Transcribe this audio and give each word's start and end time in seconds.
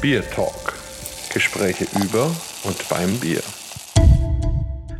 BierTalk. 0.00 0.72
Gespräche 1.30 1.84
über 2.02 2.34
und 2.64 2.88
beim 2.88 3.18
Bier. 3.20 3.42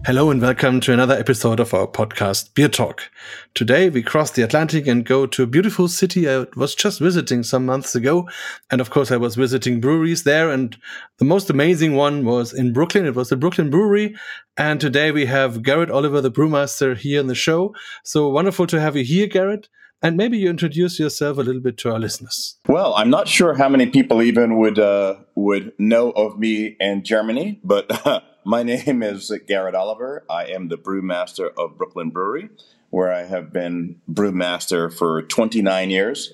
Hello 0.04 0.30
and 0.30 0.42
welcome 0.42 0.78
to 0.78 0.92
another 0.92 1.18
episode 1.18 1.58
of 1.58 1.72
our 1.72 1.86
podcast, 1.86 2.52
BierTalk. 2.52 3.08
Today 3.54 3.88
we 3.88 4.02
cross 4.02 4.32
the 4.32 4.42
Atlantic 4.42 4.86
and 4.86 5.06
go 5.06 5.24
to 5.24 5.42
a 5.42 5.46
beautiful 5.46 5.88
city 5.88 6.28
I 6.28 6.44
was 6.54 6.74
just 6.74 7.00
visiting 7.00 7.42
some 7.42 7.64
months 7.64 7.94
ago. 7.94 8.28
And 8.70 8.82
of 8.82 8.90
course, 8.90 9.10
I 9.10 9.16
was 9.16 9.36
visiting 9.36 9.80
breweries 9.80 10.24
there. 10.24 10.50
And 10.50 10.76
the 11.16 11.24
most 11.24 11.48
amazing 11.48 11.94
one 11.94 12.26
was 12.26 12.52
in 12.52 12.74
Brooklyn. 12.74 13.06
It 13.06 13.14
was 13.14 13.30
the 13.30 13.36
Brooklyn 13.38 13.70
Brewery. 13.70 14.14
And 14.58 14.82
today 14.82 15.12
we 15.12 15.24
have 15.24 15.62
Garrett 15.62 15.90
Oliver, 15.90 16.20
the 16.20 16.30
brewmaster, 16.30 16.94
here 16.94 17.20
in 17.20 17.26
the 17.26 17.34
show. 17.34 17.74
So 18.04 18.28
wonderful 18.28 18.66
to 18.66 18.78
have 18.78 18.96
you 18.96 19.04
here, 19.04 19.28
Garrett. 19.28 19.70
And 20.02 20.16
maybe 20.16 20.38
you 20.38 20.48
introduce 20.48 20.98
yourself 20.98 21.36
a 21.36 21.42
little 21.42 21.60
bit 21.60 21.76
to 21.78 21.92
our 21.92 21.98
listeners. 21.98 22.56
Well, 22.66 22.94
I'm 22.94 23.10
not 23.10 23.28
sure 23.28 23.54
how 23.54 23.68
many 23.68 23.86
people 23.86 24.22
even 24.22 24.56
would 24.56 24.78
uh, 24.78 25.16
would 25.34 25.74
know 25.78 26.10
of 26.12 26.38
me 26.38 26.76
in 26.80 27.04
Germany, 27.04 27.60
but 27.62 27.90
my 28.44 28.62
name 28.62 29.02
is 29.02 29.30
Garrett 29.46 29.74
Oliver. 29.74 30.24
I 30.30 30.46
am 30.46 30.68
the 30.68 30.78
brewmaster 30.78 31.50
of 31.58 31.76
Brooklyn 31.76 32.08
Brewery, 32.08 32.48
where 32.88 33.12
I 33.12 33.24
have 33.24 33.52
been 33.52 34.00
brewmaster 34.10 34.90
for 34.90 35.20
29 35.20 35.90
years, 35.90 36.32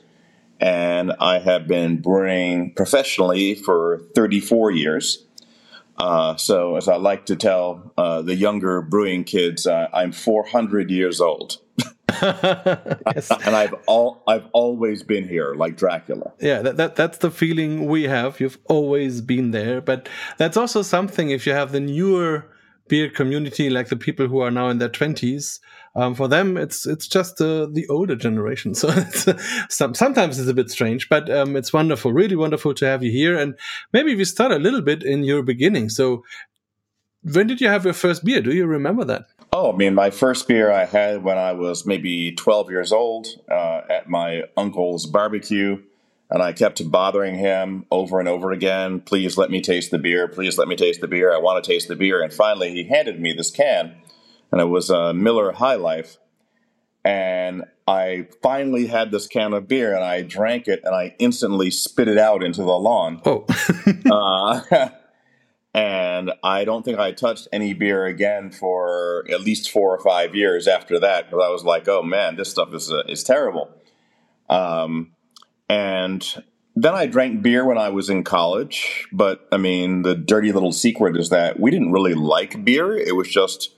and 0.61 1.13
I 1.19 1.41
have 1.41 1.67
been 1.67 2.01
brewing 2.01 2.73
professionally 2.73 3.57
for 3.57 4.01
34 4.15 4.71
years. 4.71 5.25
Uh, 5.99 6.37
so, 6.37 6.77
as 6.77 6.87
I 6.87 6.97
like 6.97 7.27
to 7.27 7.37
tell 7.37 7.93
uh, 7.99 8.23
the 8.23 8.37
younger 8.37 8.81
brewing 8.81 9.25
kids, 9.25 9.67
uh, 9.67 9.89
I'm 9.93 10.13
400 10.13 10.89
years 10.89 11.21
old. 11.21 11.57
yes. 12.23 13.31
and 13.31 13.55
I've 13.55 13.75
all 13.87 14.23
I've 14.27 14.47
always 14.53 15.03
been 15.03 15.29
here, 15.29 15.55
like 15.55 15.77
Dracula. 15.77 16.33
Yeah, 16.41 16.63
that, 16.63 16.77
that 16.77 16.97
that's 16.97 17.19
the 17.19 17.31
feeling 17.31 17.87
we 17.87 18.05
have. 18.05 18.41
You've 18.41 18.59
always 18.67 19.21
been 19.21 19.51
there, 19.51 19.81
but 19.81 20.09
that's 20.39 20.57
also 20.57 20.83
something. 20.83 21.31
If 21.31 21.47
you 21.47 21.53
have 21.53 21.73
the 21.73 21.81
newer 21.81 22.47
beer 22.89 23.11
community, 23.11 23.69
like 23.69 23.89
the 23.89 23.97
people 23.97 24.29
who 24.29 24.41
are 24.41 24.51
now 24.51 24.69
in 24.69 24.79
their 24.79 24.89
twenties, 24.89 25.61
um, 25.95 26.15
for 26.15 26.29
them 26.29 26.57
it's 26.57 26.87
it's 26.87 27.09
just 27.09 27.41
uh, 27.41 27.67
the 27.73 27.87
older 27.89 28.17
generation. 28.17 28.75
So 28.75 28.89
it's, 28.95 29.27
some, 29.75 29.95
sometimes 29.95 30.39
it's 30.39 30.49
a 30.49 30.55
bit 30.55 30.71
strange, 30.71 31.09
but 31.09 31.31
um, 31.31 31.57
it's 31.57 31.73
wonderful, 31.73 32.13
really 32.13 32.37
wonderful 32.37 32.75
to 32.75 32.87
have 32.87 33.03
you 33.03 33.11
here. 33.11 33.37
And 33.37 33.55
maybe 33.93 34.15
we 34.15 34.25
start 34.25 34.53
a 34.53 34.59
little 34.59 34.83
bit 34.83 35.03
in 35.03 35.25
your 35.25 35.43
beginning. 35.43 35.89
So 35.89 36.23
when 37.23 37.47
did 37.47 37.61
you 37.61 37.69
have 37.69 37.85
your 37.85 37.95
first 37.95 38.25
beer? 38.25 38.41
Do 38.41 38.55
you 38.55 38.67
remember 38.67 39.05
that? 39.05 39.25
Oh, 39.53 39.73
I 39.73 39.77
mean, 39.77 39.95
my 39.95 40.11
first 40.11 40.49
beer 40.49 40.71
I 40.71 40.85
had 40.85 41.23
when 41.23 41.39
I 41.39 41.53
was 41.53 41.87
maybe 41.87 42.33
12 42.33 42.71
years 42.71 42.93
old 42.93 43.29
uh, 43.51 43.83
at 43.89 44.09
my 44.09 44.45
uncle's 44.57 45.07
barbecue. 45.07 45.83
And 46.29 46.43
I 46.43 46.53
kept 46.53 46.91
bothering 46.91 47.37
him 47.37 47.87
over 47.91 48.19
and 48.19 48.29
over 48.29 48.51
again. 48.51 49.01
Please 49.01 49.39
let 49.39 49.51
me 49.51 49.61
taste 49.61 49.93
the 49.93 49.99
beer. 49.99 50.27
Please 50.27 50.59
let 50.59 50.67
me 50.67 50.75
taste 50.75 51.01
the 51.01 51.07
beer. 51.07 51.33
I 51.33 51.39
want 51.39 51.63
to 51.63 51.71
taste 51.71 51.87
the 51.87 51.95
beer. 51.95 52.21
And 52.21 52.33
finally, 52.33 52.73
he 52.73 52.85
handed 52.85 53.21
me 53.21 53.33
this 53.33 53.51
can, 53.51 53.95
and 54.51 54.61
it 54.61 54.65
was 54.65 54.91
a 54.91 55.15
Miller 55.15 55.53
High 55.53 55.77
Life. 55.77 56.19
And 57.05 57.65
I 57.87 58.27
finally 58.43 58.89
had 58.89 59.13
this 59.13 59.29
can 59.29 59.53
of 59.53 59.69
beer, 59.69 59.95
and 59.95 60.05
I 60.05 60.23
drank 60.23 60.67
it, 60.67 60.81
and 60.83 60.93
I 60.93 61.15
instantly 61.21 61.71
spit 61.71 62.09
it 62.09 62.19
out 62.19 62.43
into 62.43 62.63
the 62.63 62.77
lawn. 62.77 63.23
Oh. 63.25 63.47
uh, 64.11 64.89
and 65.77 66.33
I 66.43 66.65
don't 66.65 66.87
think 66.87 66.99
I 66.99 67.13
touched 67.13 67.49
any 67.53 67.75
beer 67.75 68.07
again 68.07 68.51
for 68.51 69.27
at 69.31 69.43
least 69.43 69.71
four 69.71 69.95
or 69.95 70.03
five 70.03 70.35
years 70.35 70.67
after 70.67 70.99
that 71.01 71.27
because 71.27 71.45
I 71.45 71.51
was 71.51 71.65
like, 71.65 71.87
oh 71.87 72.03
man, 72.03 72.37
this 72.37 72.51
stuff 72.51 72.73
is 72.73 72.91
uh, 72.91 73.03
is 73.07 73.23
terrible. 73.23 73.71
Um, 74.49 75.13
and 75.69 76.43
then 76.75 76.95
I 76.95 77.05
drank 77.05 77.43
beer 77.43 77.67
when 77.67 77.77
I 77.77 77.91
was 77.91 78.09
in 78.09 78.25
college, 78.25 79.07
but 79.13 79.47
I 79.53 79.59
mean, 79.59 80.01
the 80.01 80.15
dirty 80.15 80.51
little 80.51 80.73
secret 80.73 81.15
is 81.15 81.29
that 81.29 81.61
we 81.61 81.71
didn't 81.71 81.93
really 81.93 82.15
like 82.15 82.65
beer. 82.65 82.97
It 82.97 83.15
was 83.15 83.29
just 83.29 83.75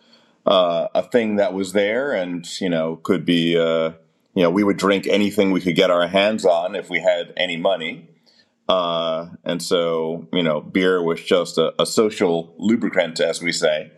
uh, 0.47 0.87
a 0.95 1.03
thing 1.03 1.35
that 1.37 1.53
was 1.53 1.73
there, 1.73 2.13
and 2.13 2.49
you 2.61 2.71
know, 2.71 2.97
could 2.97 3.25
be. 3.25 3.59
Uh, 3.59 3.93
you 4.35 4.45
know, 4.45 4.51
we 4.51 4.63
would 4.63 4.77
drink 4.77 5.09
anything 5.09 5.51
we 5.51 5.61
could 5.61 5.75
get 5.75 5.91
our 5.91 6.07
hands 6.07 6.45
on 6.45 6.77
if 6.77 6.89
we 6.89 7.01
had 7.01 7.33
any 7.37 7.57
money. 7.57 8.09
Uh, 8.69 9.31
and 9.45 9.63
so, 9.63 10.29
you 10.33 10.43
know, 10.43 10.61
beer 10.61 11.03
was 11.03 11.23
just 11.23 11.57
a, 11.57 11.73
a, 11.81 11.87
social 11.87 12.55
lubricant, 12.59 13.19
as 13.19 13.43
we 13.43 13.51
say. 13.51 13.91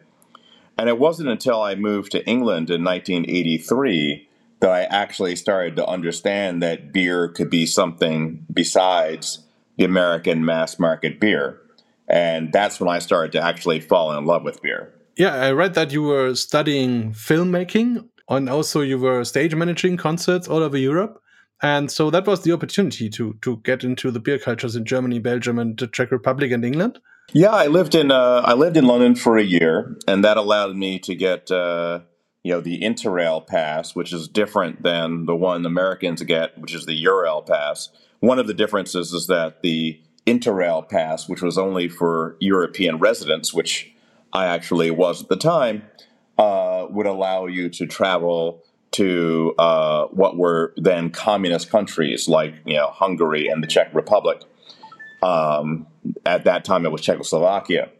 And 0.78 0.88
it 0.88 0.98
wasn't 0.98 1.28
until 1.28 1.60
I 1.60 1.74
moved 1.74 2.12
to 2.12 2.24
England 2.24 2.70
in 2.70 2.84
1983 2.84 4.28
that 4.60 4.70
I 4.70 4.82
actually 4.84 5.34
started 5.34 5.74
to 5.76 5.86
understand 5.86 6.62
that 6.62 6.92
beer 6.92 7.28
could 7.28 7.50
be 7.50 7.66
something 7.66 8.46
besides 8.52 9.40
the 9.76 9.84
American 9.84 10.44
mass 10.44 10.78
market 10.78 11.18
beer. 11.18 11.60
And 12.08 12.52
that's 12.52 12.78
when 12.78 12.88
I 12.88 13.00
started 13.00 13.32
to 13.32 13.42
actually 13.42 13.80
fall 13.80 14.16
in 14.16 14.24
love 14.24 14.44
with 14.44 14.62
beer. 14.62 14.92
Yeah, 15.16 15.34
I 15.34 15.50
read 15.50 15.74
that 15.74 15.92
you 15.92 16.02
were 16.02 16.34
studying 16.34 17.12
filmmaking 17.12 18.08
and 18.28 18.48
also 18.48 18.82
you 18.82 18.98
were 18.98 19.24
stage 19.24 19.54
managing 19.54 19.96
concerts 19.96 20.46
all 20.46 20.62
over 20.62 20.76
Europe 20.76 21.20
and 21.62 21.90
so 21.90 22.10
that 22.10 22.26
was 22.26 22.42
the 22.42 22.52
opportunity 22.52 23.08
to 23.10 23.36
to 23.42 23.58
get 23.58 23.84
into 23.84 24.10
the 24.10 24.20
beer 24.20 24.38
cultures 24.38 24.76
in 24.76 24.84
Germany, 24.84 25.18
Belgium, 25.18 25.58
and 25.58 25.78
the 25.78 25.86
Czech 25.86 26.10
Republic 26.10 26.52
and 26.52 26.64
England. 26.64 27.00
Yeah, 27.32 27.50
I 27.50 27.66
lived 27.66 27.94
in 27.94 28.10
uh, 28.10 28.42
I 28.44 28.54
lived 28.54 28.76
in 28.76 28.86
London 28.86 29.14
for 29.14 29.38
a 29.38 29.42
year, 29.42 29.96
and 30.08 30.24
that 30.24 30.36
allowed 30.36 30.76
me 30.76 30.98
to 31.00 31.14
get 31.14 31.50
uh, 31.50 32.00
you 32.42 32.52
know 32.52 32.60
the 32.60 32.80
Interrail 32.80 33.46
pass, 33.46 33.94
which 33.94 34.12
is 34.12 34.28
different 34.28 34.82
than 34.82 35.26
the 35.26 35.36
one 35.36 35.64
Americans 35.66 36.22
get, 36.22 36.58
which 36.58 36.74
is 36.74 36.86
the 36.86 37.04
Eurail 37.04 37.46
pass. 37.46 37.90
One 38.20 38.38
of 38.38 38.46
the 38.46 38.54
differences 38.54 39.12
is 39.12 39.26
that 39.28 39.62
the 39.62 40.00
Interrail 40.26 40.88
pass, 40.88 41.28
which 41.28 41.42
was 41.42 41.56
only 41.56 41.88
for 41.88 42.36
European 42.40 42.98
residents, 42.98 43.54
which 43.54 43.92
I 44.32 44.46
actually 44.46 44.90
was 44.90 45.22
at 45.22 45.28
the 45.28 45.36
time, 45.36 45.82
uh, 46.38 46.86
would 46.90 47.06
allow 47.06 47.46
you 47.46 47.68
to 47.70 47.86
travel 47.86 48.64
to 48.92 49.54
uh, 49.58 50.06
what 50.06 50.36
were 50.36 50.72
then 50.76 51.10
communist 51.10 51.70
countries 51.70 52.28
like 52.28 52.54
you 52.64 52.74
know 52.74 52.88
Hungary 52.88 53.48
and 53.48 53.62
the 53.62 53.66
Czech 53.66 53.94
Republic. 53.94 54.42
Um, 55.22 55.86
at 56.24 56.44
that 56.44 56.64
time, 56.64 56.86
it 56.86 56.92
was 56.92 57.02
Czechoslovakia, 57.02 57.90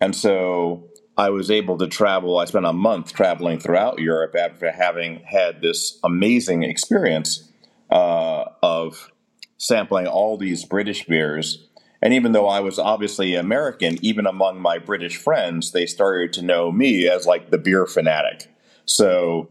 and 0.00 0.14
so 0.14 0.84
I 1.16 1.30
was 1.30 1.50
able 1.50 1.78
to 1.78 1.88
travel. 1.88 2.38
I 2.38 2.44
spent 2.44 2.66
a 2.66 2.72
month 2.72 3.12
traveling 3.12 3.58
throughout 3.58 3.98
Europe 3.98 4.36
after 4.36 4.70
having 4.70 5.20
had 5.24 5.60
this 5.60 5.98
amazing 6.04 6.62
experience 6.62 7.50
uh, 7.90 8.44
of 8.62 9.10
sampling 9.56 10.06
all 10.06 10.36
these 10.36 10.64
British 10.64 11.04
beers. 11.06 11.66
And 12.00 12.14
even 12.14 12.30
though 12.30 12.46
I 12.46 12.60
was 12.60 12.78
obviously 12.78 13.34
American, 13.34 13.98
even 14.02 14.26
among 14.26 14.60
my 14.60 14.78
British 14.78 15.16
friends, 15.16 15.72
they 15.72 15.86
started 15.86 16.32
to 16.34 16.42
know 16.42 16.70
me 16.70 17.08
as 17.08 17.26
like 17.26 17.50
the 17.50 17.58
beer 17.58 17.86
fanatic. 17.86 18.46
So 18.84 19.48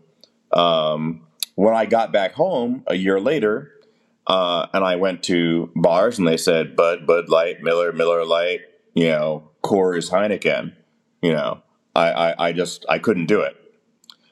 um, 0.52 1.28
when 1.56 1.74
I 1.74 1.86
got 1.86 2.12
back 2.12 2.34
home 2.34 2.84
a 2.88 2.96
year 2.96 3.20
later, 3.20 3.72
uh, 4.28 4.68
and 4.74 4.84
I 4.84 4.98
went 4.98 5.24
to 5.24 5.72
bars 5.76 6.20
and 6.20 6.28
they 6.28 6.38
said 6.38 6.76
Bud, 6.76 7.08
Bud 7.08 7.30
Light, 7.30 7.62
Miller, 7.62 7.94
Miller 7.94 8.26
Lite, 8.26 8.62
you 8.94 9.10
know, 9.10 9.52
Coors, 9.64 10.12
Heineken, 10.12 10.74
you 11.22 11.34
know, 11.34 11.62
I, 11.96 12.12
I, 12.12 12.48
I 12.48 12.52
just 12.54 12.86
I 12.90 13.00
couldn't 13.00 13.26
do 13.26 13.42
it. 13.42 13.56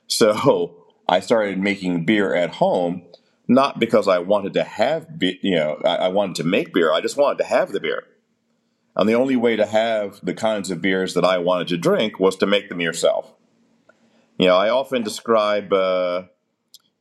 So 0.07 0.85
I 1.09 1.19
started 1.19 1.59
making 1.59 2.05
beer 2.05 2.35
at 2.35 2.51
home, 2.51 3.01
not 3.47 3.79
because 3.79 4.07
I 4.07 4.19
wanted 4.19 4.53
to 4.53 4.63
have, 4.63 5.17
be- 5.17 5.39
you 5.41 5.55
know, 5.55 5.81
I, 5.83 5.95
I 5.95 6.07
wanted 6.09 6.35
to 6.35 6.43
make 6.43 6.73
beer. 6.75 6.93
I 6.93 7.01
just 7.01 7.17
wanted 7.17 7.39
to 7.39 7.43
have 7.45 7.71
the 7.71 7.79
beer. 7.79 8.03
And 8.95 9.09
the 9.09 9.15
only 9.15 9.35
way 9.35 9.55
to 9.55 9.65
have 9.65 10.19
the 10.23 10.35
kinds 10.35 10.69
of 10.69 10.81
beers 10.81 11.15
that 11.15 11.25
I 11.25 11.39
wanted 11.39 11.67
to 11.69 11.77
drink 11.77 12.19
was 12.19 12.35
to 12.37 12.45
make 12.45 12.69
them 12.69 12.81
yourself. 12.81 13.33
You 14.37 14.47
know, 14.47 14.55
I 14.55 14.69
often 14.69 15.03
describe, 15.03 15.71
uh, 15.71 16.23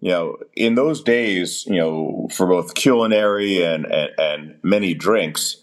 you 0.00 0.11
know, 0.11 0.37
in 0.55 0.75
those 0.75 1.03
days, 1.03 1.65
you 1.67 1.77
know, 1.77 2.28
for 2.33 2.47
both 2.47 2.75
culinary 2.75 3.62
and, 3.62 3.87
and, 3.87 4.11
and 4.19 4.58
many 4.62 4.94
drinks, 4.94 5.56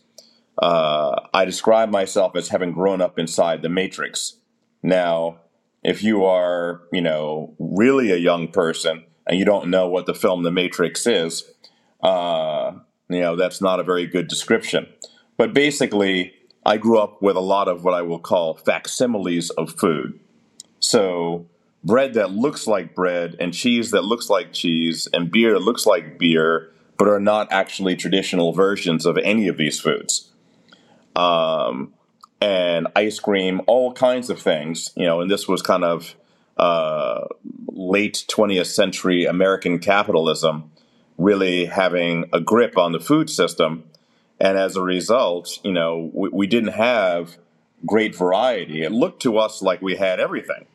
uh, 0.62 1.22
I 1.34 1.46
describe 1.46 1.90
myself 1.90 2.36
as 2.36 2.50
having 2.50 2.74
grown 2.74 3.02
up 3.02 3.18
inside 3.18 3.62
the 3.62 3.70
Matrix. 3.70 4.38
Now, 4.84 5.40
if 5.84 6.04
you 6.04 6.26
are, 6.26 6.82
you 6.92 7.02
know, 7.02 7.56
really 7.60 8.12
a 8.12 8.18
young 8.18 8.48
person 8.50 9.06
and 9.26 9.40
you 9.40 9.46
don't 9.46 9.70
know 9.70 9.88
what 9.88 10.06
the 10.06 10.14
film 10.14 10.44
The 10.44 10.52
Matrix 10.52 11.08
is, 11.08 11.50
uh, 12.04 12.74
you 13.10 13.22
know, 13.22 13.36
that's 13.36 13.62
not 13.62 13.80
a 13.80 13.84
very 13.84 14.08
good 14.08 14.28
description. 14.28 14.88
But 15.38 15.54
basically, 15.54 16.34
I 16.66 16.78
grew 16.78 17.00
up 17.00 17.22
with 17.22 17.36
a 17.36 17.42
lot 17.42 17.68
of 17.68 17.84
what 17.84 17.94
I 17.94 18.02
will 18.02 18.20
call 18.20 18.56
facsimiles 18.56 19.50
of 19.52 19.74
food. 19.74 20.20
So, 20.80 21.48
bread 21.84 22.14
that 22.14 22.32
looks 22.32 22.68
like 22.68 22.96
bread 22.96 23.36
and 23.40 23.54
cheese 23.54 23.92
that 23.92 24.04
looks 24.04 24.30
like 24.30 24.54
cheese 24.54 25.08
and 25.14 25.32
beer 25.32 25.54
that 25.54 25.62
looks 25.62 25.86
like 25.86 26.20
beer, 26.20 26.72
but 26.98 27.08
are 27.08 27.20
not 27.20 27.52
actually 27.52 27.96
traditional 27.96 28.54
versions 28.54 29.06
of 29.06 29.18
any 29.18 29.48
of 29.48 29.58
these 29.58 29.80
foods. 29.80 30.30
Um, 31.16 31.94
and 32.40 32.88
ice 32.96 33.20
cream, 33.20 33.62
all 33.68 33.94
kinds 33.94 34.30
of 34.30 34.40
things, 34.40 34.92
you 34.96 35.06
know, 35.06 35.22
and 35.22 35.30
this 35.30 35.48
was 35.48 35.62
kind 35.62 35.84
of 35.84 36.16
uh, 36.58 37.26
late 37.68 38.26
20th 38.30 38.68
century 38.68 39.26
American 39.26 39.80
capitalism 39.80 40.72
really 41.18 41.66
having 41.66 42.26
a 42.34 42.40
grip 42.40 42.78
on 42.78 42.92
the 42.92 43.00
food 43.00 43.30
system. 43.30 43.84
And 44.40 44.58
as 44.58 44.76
a 44.76 44.82
result, 44.82 45.60
you 45.64 45.72
know, 45.72 46.10
we, 46.14 46.30
we 46.30 46.48
didn't 46.48 46.74
have 46.74 47.38
great 47.86 48.16
variety. 48.16 48.84
It 48.84 48.92
looked 48.92 49.22
to 49.24 49.38
us 49.38 49.62
like 49.62 49.82
we 49.82 49.96
had 49.96 50.20
everything. 50.20 50.66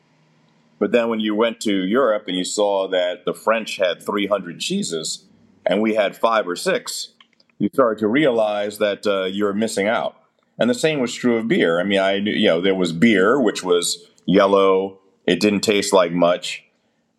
But 0.79 0.91
then 0.91 1.09
when 1.09 1.19
you 1.19 1.35
went 1.35 1.59
to 1.61 1.85
Europe 1.85 2.25
and 2.27 2.37
you 2.37 2.43
saw 2.43 2.87
that 2.89 3.25
the 3.25 3.33
French 3.33 3.77
had 3.77 4.03
300 4.03 4.59
cheeses 4.59 5.25
and 5.65 5.81
we 5.81 5.95
had 5.95 6.15
five 6.15 6.47
or 6.47 6.55
six, 6.55 7.13
you 7.57 7.69
started 7.73 7.99
to 7.99 8.07
realize 8.07 8.77
that 8.77 9.05
uh, 9.07 9.25
you're 9.25 9.53
missing 9.53 9.87
out. 9.87 10.15
And 10.59 10.69
the 10.69 10.75
same 10.75 10.99
was 10.99 11.13
true 11.13 11.37
of 11.37 11.47
beer. 11.47 11.79
I 11.79 11.83
mean, 11.83 11.99
I 11.99 12.19
knew, 12.19 12.31
you 12.31 12.47
know, 12.47 12.61
there 12.61 12.75
was 12.75 12.93
beer, 12.93 13.39
which 13.39 13.63
was 13.63 14.07
yellow, 14.25 14.99
it 15.25 15.39
didn't 15.39 15.61
taste 15.61 15.93
like 15.93 16.11
much. 16.11 16.63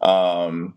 Um, 0.01 0.77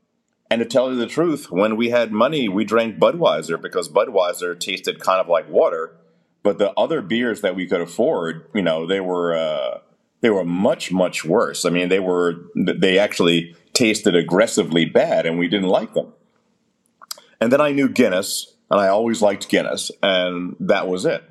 and 0.49 0.59
to 0.59 0.65
tell 0.65 0.91
you 0.91 0.97
the 0.97 1.07
truth, 1.07 1.49
when 1.49 1.77
we 1.77 1.89
had 1.89 2.11
money, 2.11 2.49
we 2.49 2.65
drank 2.65 2.99
Budweiser 2.99 3.59
because 3.59 3.89
Budweiser 3.89 4.59
tasted 4.59 4.99
kind 4.99 5.21
of 5.21 5.27
like 5.27 5.49
water. 5.49 5.95
But 6.43 6.57
the 6.57 6.71
other 6.71 7.01
beers 7.01 7.41
that 7.41 7.55
we 7.55 7.67
could 7.67 7.81
afford, 7.81 8.47
you 8.53 8.63
know, 8.63 8.87
they 8.87 8.99
were 8.99 9.35
uh, 9.35 9.79
they 10.21 10.29
were 10.29 10.45
much 10.45 10.91
much 10.91 11.25
worse. 11.25 11.65
I 11.65 11.69
mean, 11.69 11.89
they 11.89 11.99
were 11.99 12.35
they 12.55 12.97
actually 12.97 13.55
tasted 13.73 14.15
aggressively 14.15 14.85
bad, 14.85 15.25
and 15.25 15.37
we 15.37 15.47
didn't 15.47 15.69
like 15.69 15.93
them. 15.93 16.13
And 17.39 17.51
then 17.51 17.61
I 17.61 17.71
knew 17.71 17.89
Guinness, 17.89 18.55
and 18.69 18.79
I 18.79 18.87
always 18.87 19.21
liked 19.21 19.49
Guinness, 19.49 19.91
and 20.01 20.55
that 20.59 20.87
was 20.87 21.05
it. 21.05 21.23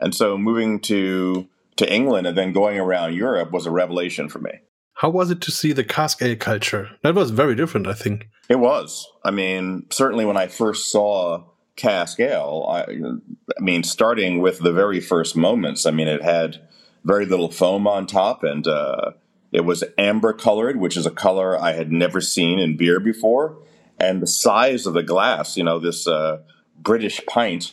And 0.00 0.14
so 0.14 0.36
moving 0.36 0.80
to 0.80 1.48
to 1.76 1.92
England 1.92 2.26
and 2.26 2.36
then 2.36 2.52
going 2.52 2.78
around 2.78 3.14
Europe 3.14 3.52
was 3.52 3.66
a 3.66 3.70
revelation 3.70 4.28
for 4.28 4.38
me. 4.38 4.50
How 4.94 5.10
was 5.10 5.30
it 5.30 5.42
to 5.42 5.50
see 5.50 5.72
the 5.72 5.84
cask 5.84 6.22
ale 6.22 6.36
culture? 6.36 6.90
That 7.02 7.14
was 7.14 7.30
very 7.30 7.54
different, 7.54 7.86
I 7.86 7.92
think. 7.92 8.28
It 8.48 8.58
was. 8.58 9.06
I 9.24 9.30
mean, 9.30 9.84
certainly 9.90 10.24
when 10.24 10.38
I 10.38 10.46
first 10.46 10.90
saw 10.90 11.44
cask 11.76 12.18
ale, 12.18 12.66
I, 12.70 12.80
I 12.80 13.60
mean, 13.60 13.82
starting 13.82 14.40
with 14.40 14.60
the 14.60 14.72
very 14.72 15.00
first 15.00 15.36
moments, 15.36 15.84
I 15.84 15.90
mean, 15.90 16.08
it 16.08 16.22
had 16.22 16.66
very 17.06 17.24
little 17.24 17.50
foam 17.50 17.86
on 17.86 18.04
top 18.06 18.42
and 18.42 18.66
uh, 18.66 19.12
it 19.52 19.64
was 19.64 19.84
amber 19.96 20.32
colored, 20.32 20.76
which 20.76 20.96
is 20.96 21.06
a 21.06 21.10
color 21.10 21.58
I 21.58 21.72
had 21.72 21.92
never 21.92 22.20
seen 22.20 22.58
in 22.58 22.76
beer 22.76 22.98
before. 22.98 23.56
And 23.98 24.20
the 24.20 24.26
size 24.26 24.86
of 24.86 24.94
the 24.94 25.04
glass, 25.04 25.56
you 25.56 25.64
know, 25.64 25.78
this 25.78 26.06
uh, 26.06 26.42
British 26.76 27.24
pint, 27.26 27.72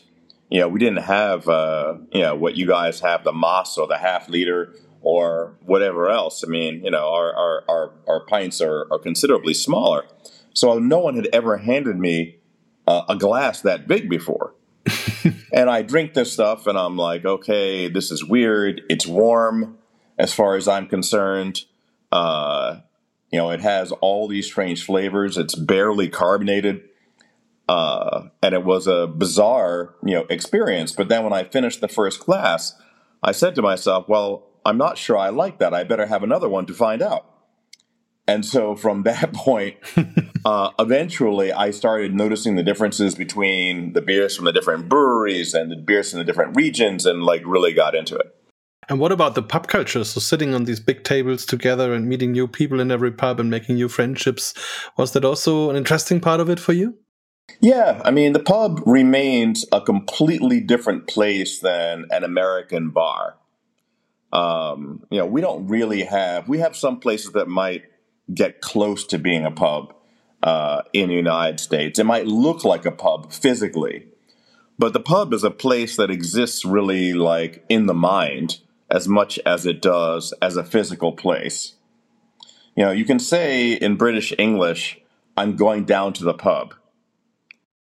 you 0.49 0.59
know, 0.59 0.69
we 0.69 0.79
didn't 0.79 1.03
have, 1.03 1.49
uh, 1.49 1.95
you 2.11 2.21
know, 2.21 2.35
what 2.35 2.55
you 2.55 2.67
guys 2.67 2.99
have, 2.99 3.23
the 3.23 3.33
Maß 3.33 3.77
or 3.77 3.87
the 3.87 3.97
half 3.97 4.29
liter 4.29 4.75
or 5.01 5.57
whatever 5.65 6.09
else. 6.09 6.43
I 6.45 6.47
mean, 6.47 6.83
you 6.85 6.91
know, 6.91 7.09
our 7.09 7.35
our 7.35 7.63
our, 7.67 7.91
our 8.07 8.25
pints 8.27 8.61
are, 8.61 8.87
are 8.91 8.99
considerably 8.99 9.55
smaller. 9.55 10.05
So 10.53 10.77
no 10.77 10.99
one 10.99 11.15
had 11.15 11.27
ever 11.33 11.57
handed 11.57 11.97
me 11.97 12.37
uh, 12.87 13.01
a 13.09 13.15
glass 13.15 13.61
that 13.61 13.87
big 13.87 14.09
before. 14.09 14.53
and 15.53 15.69
I 15.69 15.81
drink 15.81 16.13
this 16.13 16.33
stuff 16.33 16.67
and 16.67 16.77
I'm 16.77 16.97
like, 16.97 17.25
okay, 17.25 17.87
this 17.87 18.11
is 18.11 18.23
weird. 18.23 18.81
It's 18.89 19.07
warm 19.07 19.77
as 20.17 20.33
far 20.33 20.55
as 20.55 20.67
I'm 20.67 20.87
concerned. 20.87 21.61
Uh, 22.11 22.81
you 23.31 23.39
know, 23.39 23.49
it 23.49 23.61
has 23.61 23.91
all 23.93 24.27
these 24.27 24.45
strange 24.45 24.85
flavors. 24.85 25.37
It's 25.37 25.55
barely 25.55 26.09
carbonated. 26.09 26.81
Uh, 27.67 28.27
and 28.41 28.53
it 28.53 28.65
was 28.65 28.87
a 28.87 29.07
bizarre, 29.07 29.95
you 30.03 30.15
know, 30.15 30.25
experience. 30.29 30.91
But 30.91 31.07
then 31.07 31.23
when 31.23 31.33
I 31.33 31.45
finished 31.45 31.81
the 31.81 31.87
first 31.87 32.19
glass, 32.19 32.75
I 33.23 33.31
said 33.31 33.55
to 33.55 33.61
myself, 33.61 34.07
well, 34.09 34.47
I'm 34.65 34.77
not 34.77 34.97
sure 34.97 35.17
I 35.17 35.29
like 35.29 35.59
that. 35.59 35.73
I 35.73 35.83
better 35.83 36.05
have 36.05 36.23
another 36.23 36.49
one 36.49 36.65
to 36.67 36.73
find 36.73 37.01
out. 37.01 37.32
And 38.27 38.45
so 38.45 38.75
from 38.75 39.03
that 39.03 39.33
point, 39.33 39.77
uh, 40.45 40.71
eventually 40.79 41.51
I 41.51 41.71
started 41.71 42.13
noticing 42.13 42.55
the 42.55 42.63
differences 42.63 43.15
between 43.15 43.93
the 43.93 44.01
beers 44.01 44.35
from 44.35 44.45
the 44.45 44.53
different 44.53 44.89
breweries 44.89 45.53
and 45.53 45.71
the 45.71 45.75
beers 45.75 46.11
from 46.11 46.19
the 46.19 46.25
different 46.25 46.55
regions 46.55 47.05
and 47.05 47.23
like 47.23 47.41
really 47.45 47.73
got 47.73 47.95
into 47.95 48.15
it. 48.15 48.35
And 48.89 48.99
what 48.99 49.13
about 49.13 49.35
the 49.35 49.43
pub 49.43 49.67
culture? 49.67 50.03
So 50.03 50.19
sitting 50.19 50.53
on 50.53 50.65
these 50.65 50.81
big 50.81 51.03
tables 51.03 51.45
together 51.45 51.93
and 51.93 52.07
meeting 52.07 52.33
new 52.33 52.47
people 52.47 52.81
in 52.81 52.91
every 52.91 53.11
pub 53.11 53.39
and 53.39 53.49
making 53.49 53.75
new 53.75 53.87
friendships. 53.87 54.53
Was 54.97 55.13
that 55.13 55.23
also 55.23 55.69
an 55.69 55.77
interesting 55.77 56.19
part 56.19 56.41
of 56.41 56.49
it 56.49 56.59
for 56.59 56.73
you? 56.73 56.97
Yeah, 57.61 58.01
I 58.03 58.11
mean, 58.11 58.33
the 58.33 58.39
pub 58.39 58.81
remains 58.85 59.65
a 59.71 59.81
completely 59.81 60.59
different 60.59 61.07
place 61.07 61.59
than 61.59 62.05
an 62.09 62.23
American 62.23 62.89
bar. 62.89 63.37
Um, 64.31 65.03
you 65.11 65.19
know, 65.19 65.25
we 65.25 65.41
don't 65.41 65.67
really 65.67 66.03
have, 66.03 66.49
we 66.49 66.59
have 66.59 66.75
some 66.75 66.99
places 66.99 67.33
that 67.33 67.47
might 67.47 67.83
get 68.33 68.61
close 68.61 69.05
to 69.07 69.17
being 69.17 69.45
a 69.45 69.51
pub 69.51 69.93
uh, 70.41 70.83
in 70.93 71.09
the 71.09 71.15
United 71.15 71.59
States. 71.59 71.99
It 71.99 72.05
might 72.05 72.27
look 72.27 72.63
like 72.63 72.85
a 72.85 72.91
pub 72.91 73.31
physically, 73.31 74.07
but 74.77 74.93
the 74.93 74.99
pub 74.99 75.33
is 75.33 75.43
a 75.43 75.51
place 75.51 75.95
that 75.97 76.11
exists 76.11 76.65
really 76.65 77.13
like 77.13 77.63
in 77.69 77.85
the 77.85 77.93
mind 77.93 78.59
as 78.89 79.07
much 79.07 79.39
as 79.45 79.65
it 79.65 79.81
does 79.81 80.33
as 80.41 80.55
a 80.55 80.63
physical 80.63 81.11
place. 81.11 81.73
You 82.75 82.85
know, 82.85 82.91
you 82.91 83.05
can 83.05 83.19
say 83.19 83.73
in 83.73 83.95
British 83.95 84.33
English, 84.37 84.99
I'm 85.37 85.55
going 85.55 85.85
down 85.85 86.13
to 86.13 86.23
the 86.23 86.33
pub. 86.33 86.73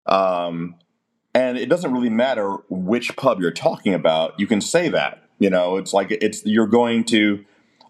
Um, 0.05 0.75
and 1.33 1.57
it 1.57 1.67
doesn't 1.67 1.91
really 1.91 2.09
matter 2.09 2.57
which 2.69 3.15
pub 3.15 3.39
you're 3.39 3.51
talking 3.51 3.93
about. 3.93 4.39
You 4.39 4.47
can 4.47 4.61
say 4.61 4.89
that. 4.89 5.23
You 5.39 5.49
know, 5.49 5.77
it's 5.77 5.93
like 5.93 6.11
it's 6.11 6.45
you're 6.45 6.67
going 6.67 7.03
to 7.05 7.43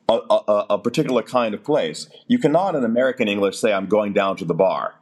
a, 0.09 0.13
a, 0.13 0.65
a, 0.71 0.79
particular 0.79 1.23
kind 1.23 1.53
of 1.53 1.63
place. 1.63 2.07
You 2.27 2.39
cannot 2.39 2.75
in 2.75 2.83
American 2.83 3.27
English 3.27 3.57
say 3.57 3.73
I'm 3.73 3.87
going 3.87 4.13
down 4.13 4.37
to 4.37 4.45
the 4.45 4.53
bar. 4.53 4.95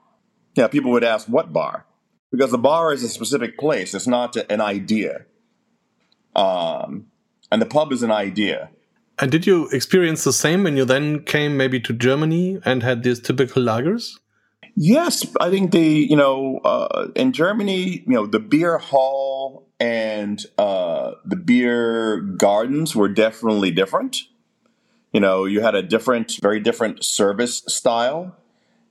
Yeah, 0.56 0.68
people 0.68 0.92
would 0.92 1.04
ask 1.04 1.28
what 1.28 1.54
bar, 1.54 1.86
because 2.32 2.52
the 2.52 2.58
bar 2.58 2.94
is 2.94 3.04
a 3.04 3.10
specific 3.10 3.58
place. 3.58 3.94
It's 3.94 4.08
not 4.08 4.36
an 4.36 4.62
idea, 4.62 5.26
um, 6.36 7.08
and 7.52 7.62
the 7.62 7.66
pub 7.66 7.92
is 7.92 8.04
an 8.04 8.12
idea. 8.12 8.70
And 9.18 9.32
did 9.32 9.46
you 9.46 9.70
experience 9.70 10.24
the 10.24 10.34
same 10.34 10.64
when 10.64 10.76
you 10.76 10.84
then 10.84 11.24
came 11.24 11.56
maybe 11.56 11.80
to 11.82 11.94
Germany 11.94 12.60
and 12.66 12.84
had 12.84 13.04
these 13.04 13.20
typical 13.20 13.64
lagers? 13.64 14.18
Yes, 14.76 15.26
I 15.40 15.50
think 15.50 15.72
the 15.72 16.08
you 16.10 16.16
know 16.16 16.60
uh, 16.64 17.08
in 17.16 17.32
Germany, 17.32 18.04
you 18.06 18.14
know 18.14 18.26
the 18.26 18.40
beer 18.40 18.78
hall 18.78 19.68
and 19.80 20.44
uh, 20.58 21.12
the 21.26 21.36
beer 21.36 22.20
gardens 22.20 22.96
were 22.96 23.10
definitely 23.10 23.72
different. 23.72 24.18
You 25.12 25.20
know, 25.20 25.46
you 25.46 25.62
had 25.62 25.76
a 25.76 25.82
different, 25.82 26.40
very 26.42 26.60
different 26.60 27.04
service 27.04 27.64
style. 27.68 28.36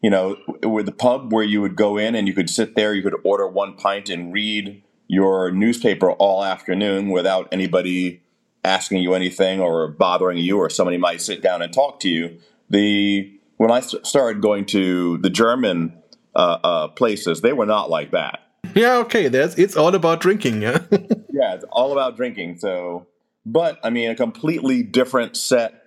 You 0.03 0.11
know, 0.11 0.37
with 0.63 0.87
the 0.87 0.93
pub 0.93 1.33
where 1.33 1.45
you 1.45 1.61
would 1.61 1.77
go 1.77 1.99
in 1.99 2.15
and 2.15 2.27
you 2.27 2.35
could 2.35 2.49
sit 2.49 2.75
there, 2.75 2.95
you 2.95 3.03
could 3.03 3.17
order 3.23 3.47
one 3.47 3.75
pint 3.75 4.09
and 4.09 4.33
read 4.33 4.83
your 5.09 5.51
newspaper 5.51 6.13
all 6.13 6.45
afternoon 6.45 7.11
without 7.11 7.49
anybody 7.53 8.23
asking 8.65 9.03
you 9.03 9.15
anything 9.15 9.61
or 9.61 9.89
bothering 9.89 10.39
you, 10.39 10.59
or 10.59 10.71
somebody 10.71 10.97
might 10.97 11.21
sit 11.21 11.43
down 11.43 11.63
and 11.63 11.73
talk 11.73 12.01
to 12.01 12.09
you. 12.09 12.39
The 12.69 13.33
when 13.57 13.71
I 13.71 13.81
started 13.81 14.41
going 14.41 14.67
to 14.67 15.19
the 15.19 15.31
German 15.31 15.95
uh, 16.35 16.59
uh, 16.63 16.89
places, 16.89 17.41
they 17.41 17.53
were 17.53 17.67
not 17.67 17.91
like 17.91 18.13
that. 18.13 18.41
Yeah, 18.75 18.99
okay. 18.99 19.29
That's 19.29 19.57
it's 19.57 19.77
all 19.77 19.95
about 19.95 20.21
drinking. 20.21 20.63
Yeah, 20.63 20.79
yeah, 21.31 21.55
it's 21.55 21.65
all 21.71 21.93
about 21.93 22.17
drinking. 22.17 22.59
So, 22.59 23.07
but 23.45 23.79
I 23.83 23.91
mean, 23.91 24.11
a 24.11 24.15
completely 24.15 24.83
different 24.83 25.37
set 25.37 25.80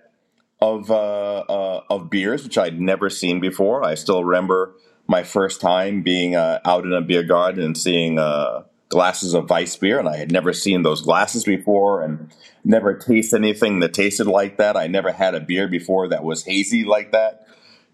of 0.72 0.90
uh, 0.90 1.44
uh, 1.48 1.84
of 1.90 2.10
beers, 2.10 2.44
which 2.44 2.58
I'd 2.58 2.80
never 2.80 3.10
seen 3.10 3.40
before. 3.40 3.84
I 3.84 3.94
still 3.94 4.24
remember 4.24 4.74
my 5.06 5.22
first 5.22 5.60
time 5.60 6.02
being 6.02 6.34
uh, 6.34 6.60
out 6.64 6.84
in 6.84 6.92
a 6.92 7.02
beer 7.02 7.22
garden 7.22 7.62
and 7.62 7.76
seeing 7.76 8.18
uh, 8.18 8.62
glasses 8.88 9.34
of 9.34 9.50
Weiss 9.50 9.76
beer, 9.76 9.98
and 9.98 10.08
I 10.08 10.16
had 10.16 10.32
never 10.32 10.52
seen 10.52 10.82
those 10.82 11.02
glasses 11.02 11.44
before, 11.44 12.02
and 12.02 12.32
never 12.64 12.94
tasted 12.94 13.36
anything 13.36 13.80
that 13.80 13.92
tasted 13.92 14.26
like 14.26 14.56
that. 14.58 14.76
I 14.76 14.86
never 14.86 15.12
had 15.12 15.34
a 15.34 15.40
beer 15.40 15.68
before 15.68 16.08
that 16.08 16.24
was 16.24 16.44
hazy 16.44 16.84
like 16.84 17.12
that 17.12 17.44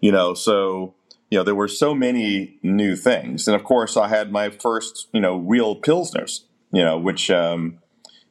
you 0.00 0.10
know, 0.10 0.34
so 0.34 0.94
you 1.30 1.38
know 1.38 1.44
there 1.44 1.54
were 1.54 1.68
so 1.68 1.94
many 1.94 2.58
new 2.62 2.96
things, 2.96 3.46
and 3.46 3.54
of 3.54 3.64
course 3.64 3.96
I 3.96 4.08
had 4.08 4.32
my 4.32 4.50
first 4.50 5.08
you 5.12 5.20
know 5.20 5.36
real 5.36 5.80
pilsners, 5.80 6.40
you 6.72 6.82
know, 6.82 6.98
which 6.98 7.30
um, 7.30 7.78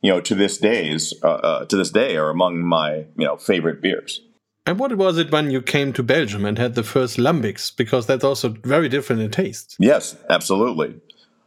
you 0.02 0.12
know 0.12 0.20
to 0.22 0.36
this 0.36 0.58
days 0.58 1.14
uh, 1.24 1.28
uh, 1.28 1.66
to 1.66 1.78
this 1.78 1.92
day 1.92 2.18
are 2.18 2.30
among 2.30 2.62
my 2.62 3.06
you 3.18 3.26
know 3.26 3.38
favorite 3.38 3.82
beers. 3.82 4.22
And 4.70 4.78
what 4.78 4.96
was 4.96 5.18
it 5.18 5.32
when 5.32 5.50
you 5.50 5.64
came 5.64 5.94
to 5.94 6.04
Belgium 6.04 6.46
and 6.46 6.60
had 6.60 6.76
the 6.76 6.84
first 6.84 7.18
lambics? 7.18 7.76
Because 7.76 8.06
that's 8.06 8.24
also 8.24 8.50
very 8.50 8.88
different 8.88 9.24
in 9.24 9.32
taste. 9.32 9.76
Yes, 9.80 10.16
absolutely. 10.30 11.02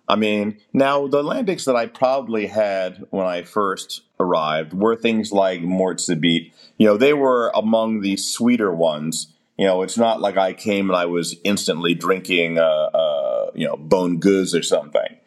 I 0.09 0.17
mean, 0.17 0.59
now 0.73 1.07
the 1.07 1.23
lambics 1.23 1.65
that 1.67 1.77
I 1.77 1.87
probably 1.87 2.49
had 2.49 3.05
when 3.11 3.25
I 3.25 3.43
first 3.43 4.01
arrived 4.19 4.73
were 4.73 4.97
things 4.97 5.31
like 5.31 5.63
Mort 5.63 5.99
Subite. 5.99 6.51
You 6.79 6.89
know, 6.89 6.97
they 6.97 7.13
were 7.13 7.53
among 7.55 8.01
the 8.01 8.17
sweeter 8.17 8.73
ones 8.73 9.29
you 9.57 9.67
know, 9.67 9.83
it's 9.83 9.99
not 9.99 10.21
like 10.21 10.37
I 10.37 10.55
came 10.55 10.91
and 10.91 10.97
I 10.97 11.05
was 11.05 11.37
instantly 11.45 11.95
drinking, 11.95 12.59
uh, 12.59 12.63
uh, 12.63 13.51
you 13.55 13.67
know, 13.67 13.77
Boon 13.77 14.19
Gueuze 14.19 14.59
or 14.59 14.63
something. 14.63 15.19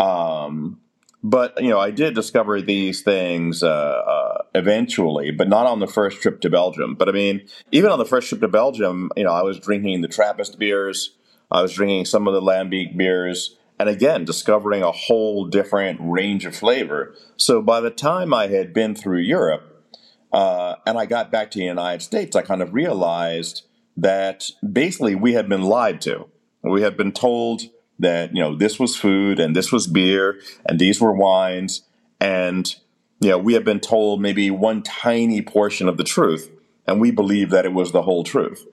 Um, 0.00 0.80
but 1.22 1.62
you 1.62 1.68
know, 1.68 1.78
I 1.78 1.90
did 1.90 2.14
discover 2.14 2.60
these 2.62 3.02
things 3.02 3.62
uh, 3.62 3.68
uh, 3.68 4.35
eventually, 4.56 5.30
but 5.30 5.48
not 5.48 5.66
on 5.66 5.80
the 5.80 5.86
first 5.86 6.20
trip 6.22 6.40
to 6.40 6.50
Belgium. 6.50 6.94
But 6.94 7.08
I 7.08 7.12
mean, 7.12 7.46
even 7.70 7.90
on 7.90 7.98
the 7.98 8.04
first 8.04 8.28
trip 8.28 8.40
to 8.40 8.48
Belgium, 8.48 9.10
you 9.16 9.24
know, 9.24 9.32
I 9.32 9.42
was 9.42 9.60
drinking 9.60 10.00
the 10.00 10.08
Trappist 10.08 10.58
beers, 10.58 11.14
I 11.50 11.62
was 11.62 11.74
drinking 11.74 12.06
some 12.06 12.26
of 12.26 12.34
the 12.34 12.40
Lambic 12.40 12.96
beers, 12.96 13.56
and 13.78 13.88
again, 13.88 14.24
discovering 14.24 14.82
a 14.82 14.90
whole 14.90 15.46
different 15.46 16.00
range 16.02 16.46
of 16.46 16.56
flavor. 16.56 17.14
So 17.36 17.60
by 17.60 17.80
the 17.80 17.90
time 17.90 18.32
I 18.32 18.46
had 18.46 18.72
been 18.72 18.94
through 18.94 19.20
Europe 19.20 19.92
uh, 20.32 20.76
and 20.86 20.98
I 20.98 21.04
got 21.04 21.30
back 21.30 21.50
to 21.50 21.58
the 21.58 21.66
United 21.66 22.02
States, 22.02 22.34
I 22.34 22.42
kind 22.42 22.62
of 22.62 22.72
realized 22.72 23.64
that 23.96 24.50
basically 24.72 25.14
we 25.14 25.34
had 25.34 25.48
been 25.48 25.62
lied 25.62 26.00
to. 26.02 26.26
We 26.62 26.82
had 26.82 26.96
been 26.96 27.12
told 27.12 27.62
that 27.98 28.34
you 28.34 28.42
know 28.42 28.56
this 28.56 28.78
was 28.78 28.96
food 28.96 29.38
and 29.38 29.54
this 29.54 29.72
was 29.72 29.86
beer 29.86 30.40
and 30.66 30.78
these 30.78 31.00
were 31.00 31.12
wines 31.12 31.82
and 32.20 32.76
you 33.20 33.30
know 33.30 33.38
we 33.38 33.54
have 33.54 33.64
been 33.64 33.80
told 33.80 34.20
maybe 34.20 34.50
one 34.50 34.82
tiny 34.82 35.42
portion 35.42 35.88
of 35.88 35.96
the 35.96 36.04
truth 36.04 36.50
and 36.86 37.00
we 37.00 37.10
believe 37.10 37.50
that 37.50 37.64
it 37.64 37.72
was 37.72 37.92
the 37.92 38.02
whole 38.02 38.24
truth 38.24 38.66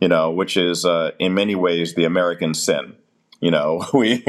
you 0.00 0.08
know 0.08 0.30
which 0.30 0.56
is 0.56 0.84
uh, 0.84 1.10
in 1.18 1.34
many 1.34 1.54
ways 1.54 1.94
the 1.94 2.04
american 2.04 2.54
sin 2.54 2.96
you 3.40 3.50
know, 3.50 3.84
we 3.94 4.24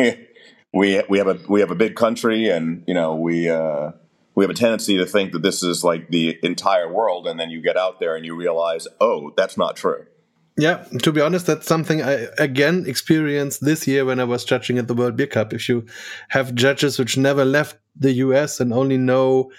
we 0.74 1.01
we 1.10 1.18
have 1.18 1.27
a 1.27 1.39
we 1.48 1.60
have 1.60 1.72
a 1.72 1.75
big 1.75 1.96
country, 1.96 2.50
and 2.50 2.84
you 2.88 2.94
know 2.94 3.16
we 3.16 3.50
uh, 3.50 3.92
we 4.36 4.44
have 4.44 4.51
a 4.51 4.56
tendency 4.56 4.98
to 4.98 5.06
think 5.06 5.32
that 5.34 5.42
this 5.42 5.63
is 5.63 5.84
like 5.84 6.10
the 6.10 6.38
entire 6.44 6.92
world, 6.92 7.27
and 7.27 7.39
then 7.39 7.50
you 7.50 7.62
get 7.62 7.77
out 7.77 8.00
there 8.00 8.16
and 8.16 8.25
you 8.25 8.36
realize, 8.36 8.88
oh, 9.00 9.32
that's 9.36 9.58
not 9.58 9.75
true. 9.75 10.06
Yeah, 10.58 10.84
to 11.04 11.12
be 11.12 11.22
honest, 11.22 11.46
that's 11.46 11.68
something 11.68 12.02
I 12.02 12.28
again 12.40 12.86
experienced 12.88 13.64
this 13.64 13.88
year 13.88 14.06
when 14.06 14.20
I 14.20 14.24
was 14.24 14.44
judging 14.44 14.80
at 14.80 14.88
the 14.88 14.96
World 14.96 15.16
Beer 15.16 15.28
Cup. 15.28 15.54
If 15.54 15.70
you 15.70 15.86
have 16.30 16.56
judges 16.56 16.98
which 16.98 17.16
never 17.16 17.46
left 17.46 17.78
the 17.96 18.12
US 18.14 18.60
and 18.60 18.74
only 18.74 18.98
know 18.98 19.52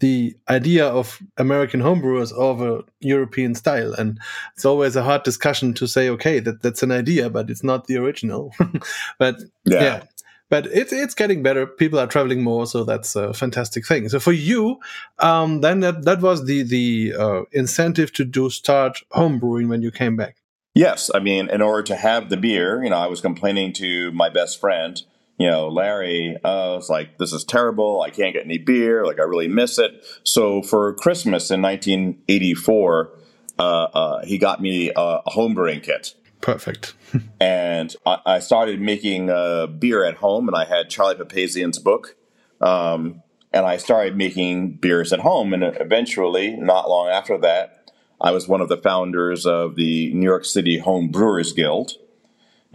the 0.00 0.34
idea 0.48 0.86
of 0.86 1.20
American 1.36 1.80
homebrewers 1.80 2.32
over 2.32 2.82
European 3.00 3.54
style. 3.54 3.94
And 3.94 4.18
it's 4.54 4.64
always 4.64 4.96
a 4.96 5.02
hard 5.02 5.22
discussion 5.22 5.74
to 5.74 5.86
say, 5.86 6.08
okay, 6.10 6.38
that, 6.40 6.62
that's 6.62 6.82
an 6.82 6.92
idea, 6.92 7.30
but 7.30 7.50
it's 7.50 7.64
not 7.64 7.86
the 7.86 7.96
original. 7.96 8.52
but 9.18 9.36
yeah. 9.64 9.82
yeah. 9.82 10.02
But 10.48 10.66
it's 10.66 10.92
it's 10.92 11.14
getting 11.14 11.42
better. 11.42 11.66
People 11.66 11.98
are 11.98 12.06
traveling 12.06 12.44
more, 12.44 12.68
so 12.68 12.84
that's 12.84 13.16
a 13.16 13.34
fantastic 13.34 13.84
thing. 13.84 14.08
So 14.08 14.20
for 14.20 14.30
you, 14.30 14.78
um, 15.18 15.60
then 15.60 15.80
that, 15.80 16.04
that 16.04 16.20
was 16.20 16.44
the 16.44 16.62
the 16.62 17.14
uh, 17.18 17.42
incentive 17.50 18.12
to 18.12 18.24
do 18.24 18.48
start 18.48 19.02
homebrewing 19.12 19.68
when 19.68 19.82
you 19.82 19.90
came 19.90 20.14
back. 20.14 20.36
Yes, 20.76 21.10
I 21.14 21.20
mean, 21.20 21.48
in 21.48 21.62
order 21.62 21.82
to 21.84 21.96
have 21.96 22.28
the 22.28 22.36
beer, 22.36 22.84
you 22.84 22.90
know, 22.90 22.98
I 22.98 23.06
was 23.06 23.20
complaining 23.20 23.72
to 23.74 24.12
my 24.12 24.28
best 24.28 24.60
friend 24.60 25.02
you 25.38 25.50
know, 25.50 25.68
Larry, 25.68 26.36
uh, 26.36 26.76
was 26.76 26.88
like, 26.88 27.18
this 27.18 27.32
is 27.32 27.44
terrible. 27.44 28.00
I 28.00 28.10
can't 28.10 28.32
get 28.32 28.44
any 28.44 28.58
beer. 28.58 29.04
Like, 29.04 29.18
I 29.18 29.24
really 29.24 29.48
miss 29.48 29.78
it. 29.78 30.04
So 30.24 30.62
for 30.62 30.94
Christmas 30.94 31.50
in 31.50 31.60
1984, 31.60 33.12
uh, 33.58 33.62
uh, 33.62 34.24
he 34.24 34.38
got 34.38 34.62
me 34.62 34.90
a, 34.90 35.20
a 35.26 35.30
home 35.30 35.54
brewing 35.54 35.80
kit. 35.80 36.14
Perfect. 36.40 36.94
and 37.40 37.94
I, 38.06 38.18
I, 38.24 38.38
started 38.38 38.80
making 38.80 39.30
uh, 39.30 39.66
beer 39.66 40.04
at 40.04 40.16
home, 40.16 40.48
and 40.48 40.56
I 40.56 40.64
had 40.64 40.88
Charlie 40.88 41.16
Papazian's 41.16 41.78
book. 41.78 42.16
Um, 42.60 43.22
and 43.52 43.66
I 43.66 43.76
started 43.76 44.16
making 44.16 44.76
beers 44.76 45.12
at 45.12 45.20
home. 45.20 45.52
And 45.52 45.62
eventually, 45.62 46.56
not 46.56 46.88
long 46.88 47.08
after 47.08 47.36
that, 47.38 47.75
I 48.20 48.30
was 48.30 48.48
one 48.48 48.60
of 48.60 48.68
the 48.68 48.76
founders 48.78 49.46
of 49.46 49.76
the 49.76 50.12
New 50.14 50.24
York 50.24 50.44
City 50.44 50.78
Home 50.78 51.08
Brewers 51.08 51.52
Guild 51.52 51.92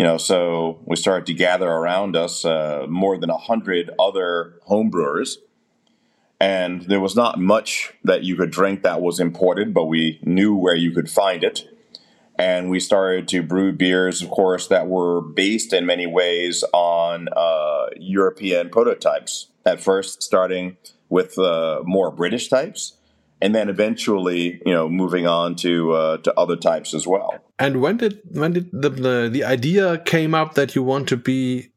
you 0.02 0.08
know, 0.08 0.18
so 0.18 0.80
we 0.86 0.96
started 0.96 1.28
to 1.28 1.34
gather 1.36 1.70
around 1.70 2.16
us 2.16 2.44
uh, 2.44 2.88
more 2.90 3.20
than 3.20 3.30
a 3.30 3.38
hundred 3.38 3.92
other 4.00 4.56
homebrewers, 4.68 5.36
and 6.40 6.82
there 6.84 7.00
was 7.00 7.16
not 7.16 7.40
much 7.40 7.94
that 8.04 8.24
you 8.24 8.36
could 8.36 8.50
drink 8.50 8.82
that 8.82 9.00
was 9.00 9.20
imported, 9.20 9.76
but 9.76 9.86
we 9.86 10.20
knew 10.24 10.56
where 10.56 10.76
you 10.76 10.92
could 10.92 11.08
find 11.08 11.44
it. 11.44 11.68
And 12.36 12.72
we 12.72 12.80
started 12.80 13.28
to 13.28 13.44
brew 13.44 13.74
beers, 13.74 14.24
of 14.24 14.32
course, 14.32 14.66
that 14.70 14.88
were 14.88 15.22
based 15.22 15.72
in 15.72 15.86
many 15.86 16.08
ways 16.08 16.64
on 16.74 17.28
uh, 17.36 17.90
European 17.98 18.72
prototypes. 18.72 19.50
At 19.68 19.84
first, 19.84 20.24
starting 20.24 20.78
with 21.10 21.38
uh, 21.38 21.82
more 21.84 22.10
British 22.10 22.50
types, 22.50 22.98
and 23.42 23.56
then 23.56 23.70
eventually, 23.70 24.62
you 24.66 24.74
know, 24.74 24.88
moving 24.88 25.28
on 25.28 25.56
to 25.58 25.92
uh, 25.94 26.18
to 26.18 26.34
other 26.40 26.56
types 26.56 26.94
as 26.94 27.08
well. 27.08 27.34
And 27.58 27.82
when 27.82 27.98
did 27.98 28.20
when 28.32 28.54
did 28.54 28.70
the, 28.72 28.90
the 28.90 29.30
the 29.32 29.44
idea 29.44 29.98
came 30.00 30.34
up 30.36 30.54
that 30.56 30.76
you 30.76 30.84
want 30.84 31.08
to 31.10 31.18
be 31.18 31.72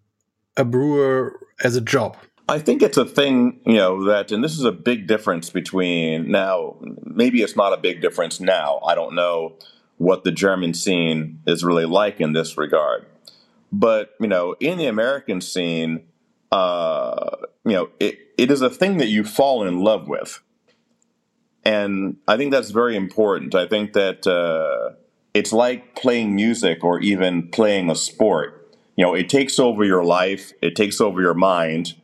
a 0.56 0.64
brewer 0.64 1.40
as 1.62 1.76
a 1.76 1.80
job? 1.80 2.16
I 2.47 2.59
think 2.59 2.83
it's 2.83 2.99
a 2.99 3.06
thing, 3.06 3.61
you 3.64 3.76
know, 3.76 4.04
that, 4.04 4.30
and 4.30 4.44
this 4.44 4.59
is 4.59 4.64
a 4.64 4.73
big 4.73 5.06
difference 5.06 5.49
between 5.49 6.30
now, 6.30 6.76
maybe 7.02 7.40
it's 7.40 7.56
not 7.56 7.73
a 7.73 7.78
big 7.78 8.02
difference 8.02 8.38
now. 8.38 8.80
I 8.87 8.94
don't 8.94 9.14
know 9.14 9.56
what 9.97 10.25
the 10.25 10.30
German 10.30 10.75
scene 10.75 11.40
is 11.47 11.64
really 11.64 11.87
like 11.87 12.21
in 12.21 12.35
this 12.35 12.59
regard. 12.59 13.06
But, 13.73 14.11
you 14.21 14.28
know, 14.28 14.56
in 14.61 14.76
the 14.76 14.87
American 14.87 15.40
scene, 15.40 16.04
uh, 16.52 17.30
you 17.64 17.73
know, 17.73 17.88
it, 17.99 18.18
it 18.37 18.50
is 18.50 18.61
a 18.61 18.68
thing 18.68 18.99
that 18.99 19.09
you 19.09 19.25
fall 19.25 19.66
in 19.66 19.80
love 19.80 20.06
with. 20.06 20.42
And 21.64 22.16
I 22.28 22.37
think 22.37 22.50
that's 22.52 22.71
very 22.71 22.97
important. 22.97 23.54
I 23.54 23.66
think 23.66 23.94
that 23.94 24.26
uh, 24.26 24.94
it's 25.33 25.52
like 25.52 25.97
playing 25.97 26.35
music 26.35 26.85
or 26.85 27.00
even 27.00 27.49
playing 27.49 27.90
a 27.90 27.97
sport. 27.97 28.76
You 28.97 29.04
know, 29.04 29.14
it 29.14 29.28
takes 29.28 29.59
over 29.59 29.85
your 29.85 30.04
life, 30.04 30.52
it 30.62 30.76
takes 30.76 31.00
over 31.00 31.21
your 31.21 31.35
mind, 31.35 31.94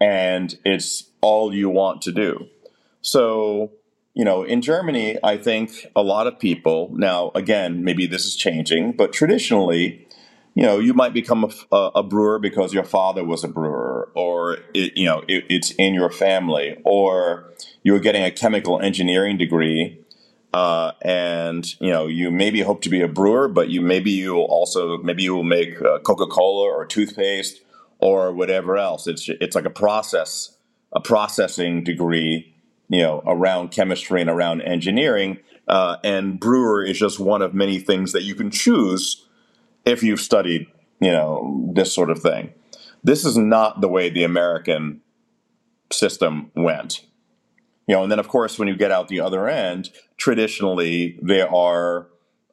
and 0.00 0.54
it's 0.64 1.04
all 1.20 1.54
you 1.54 1.70
want 1.70 2.02
to 2.02 2.12
do. 2.12 2.46
So, 3.00 3.72
you 4.14 4.24
know, 4.24 4.42
in 4.42 4.60
Germany, 4.60 5.18
I 5.22 5.38
think 5.38 5.86
a 5.94 6.02
lot 6.02 6.26
of 6.26 6.38
people, 6.38 6.90
now, 6.94 7.30
again, 7.34 7.84
maybe 7.84 8.06
this 8.06 8.26
is 8.26 8.36
changing, 8.36 8.92
but 8.92 9.12
traditionally, 9.12 10.06
you 10.54 10.62
know, 10.62 10.78
you 10.78 10.94
might 10.94 11.12
become 11.12 11.50
a, 11.70 11.76
a, 11.96 12.02
brewer 12.02 12.38
because 12.38 12.72
your 12.72 12.84
father 12.84 13.22
was 13.22 13.44
a 13.44 13.48
brewer, 13.48 14.10
or 14.14 14.58
it, 14.72 14.96
you 14.96 15.04
know, 15.04 15.22
it, 15.28 15.44
it's 15.50 15.70
in 15.72 15.92
your 15.92 16.10
family, 16.10 16.80
or 16.82 17.52
you're 17.86 18.00
getting 18.00 18.24
a 18.24 18.32
chemical 18.32 18.80
engineering 18.80 19.38
degree, 19.38 19.96
uh, 20.52 20.90
and 21.02 21.80
you 21.80 21.92
know, 21.92 22.08
you 22.08 22.32
maybe 22.32 22.60
hope 22.60 22.82
to 22.82 22.88
be 22.88 23.00
a 23.00 23.06
brewer, 23.06 23.46
but 23.46 23.68
you 23.68 23.80
maybe 23.80 24.10
you'll 24.10 24.42
also 24.42 24.98
maybe 24.98 25.22
you 25.22 25.36
will 25.36 25.44
make 25.44 25.80
uh, 25.80 26.00
Coca 26.00 26.26
Cola 26.26 26.64
or 26.64 26.84
toothpaste 26.84 27.60
or 28.00 28.32
whatever 28.32 28.76
else. 28.76 29.06
It's 29.06 29.28
it's 29.28 29.54
like 29.54 29.66
a 29.66 29.70
process, 29.70 30.56
a 30.90 31.00
processing 31.00 31.84
degree, 31.84 32.52
you 32.88 33.02
know, 33.02 33.22
around 33.24 33.70
chemistry 33.70 34.20
and 34.20 34.28
around 34.28 34.62
engineering, 34.62 35.38
uh, 35.68 35.98
and 36.02 36.40
brewer 36.40 36.82
is 36.82 36.98
just 36.98 37.20
one 37.20 37.40
of 37.40 37.54
many 37.54 37.78
things 37.78 38.10
that 38.10 38.24
you 38.24 38.34
can 38.34 38.50
choose 38.50 39.28
if 39.84 40.02
you've 40.02 40.18
studied, 40.18 40.66
you 40.98 41.12
know, 41.12 41.70
this 41.72 41.94
sort 41.94 42.10
of 42.10 42.18
thing. 42.18 42.52
This 43.04 43.24
is 43.24 43.36
not 43.36 43.80
the 43.80 43.86
way 43.86 44.10
the 44.10 44.24
American 44.24 45.02
system 45.92 46.50
went. 46.56 47.02
You 47.86 47.94
know, 47.94 48.02
and 48.02 48.10
then 48.10 48.18
of 48.18 48.28
course, 48.28 48.58
when 48.58 48.68
you 48.68 48.76
get 48.76 48.90
out 48.90 49.08
the 49.08 49.20
other 49.20 49.48
end, 49.48 49.90
traditionally 50.16 51.18
there 51.22 51.52
are 51.52 52.08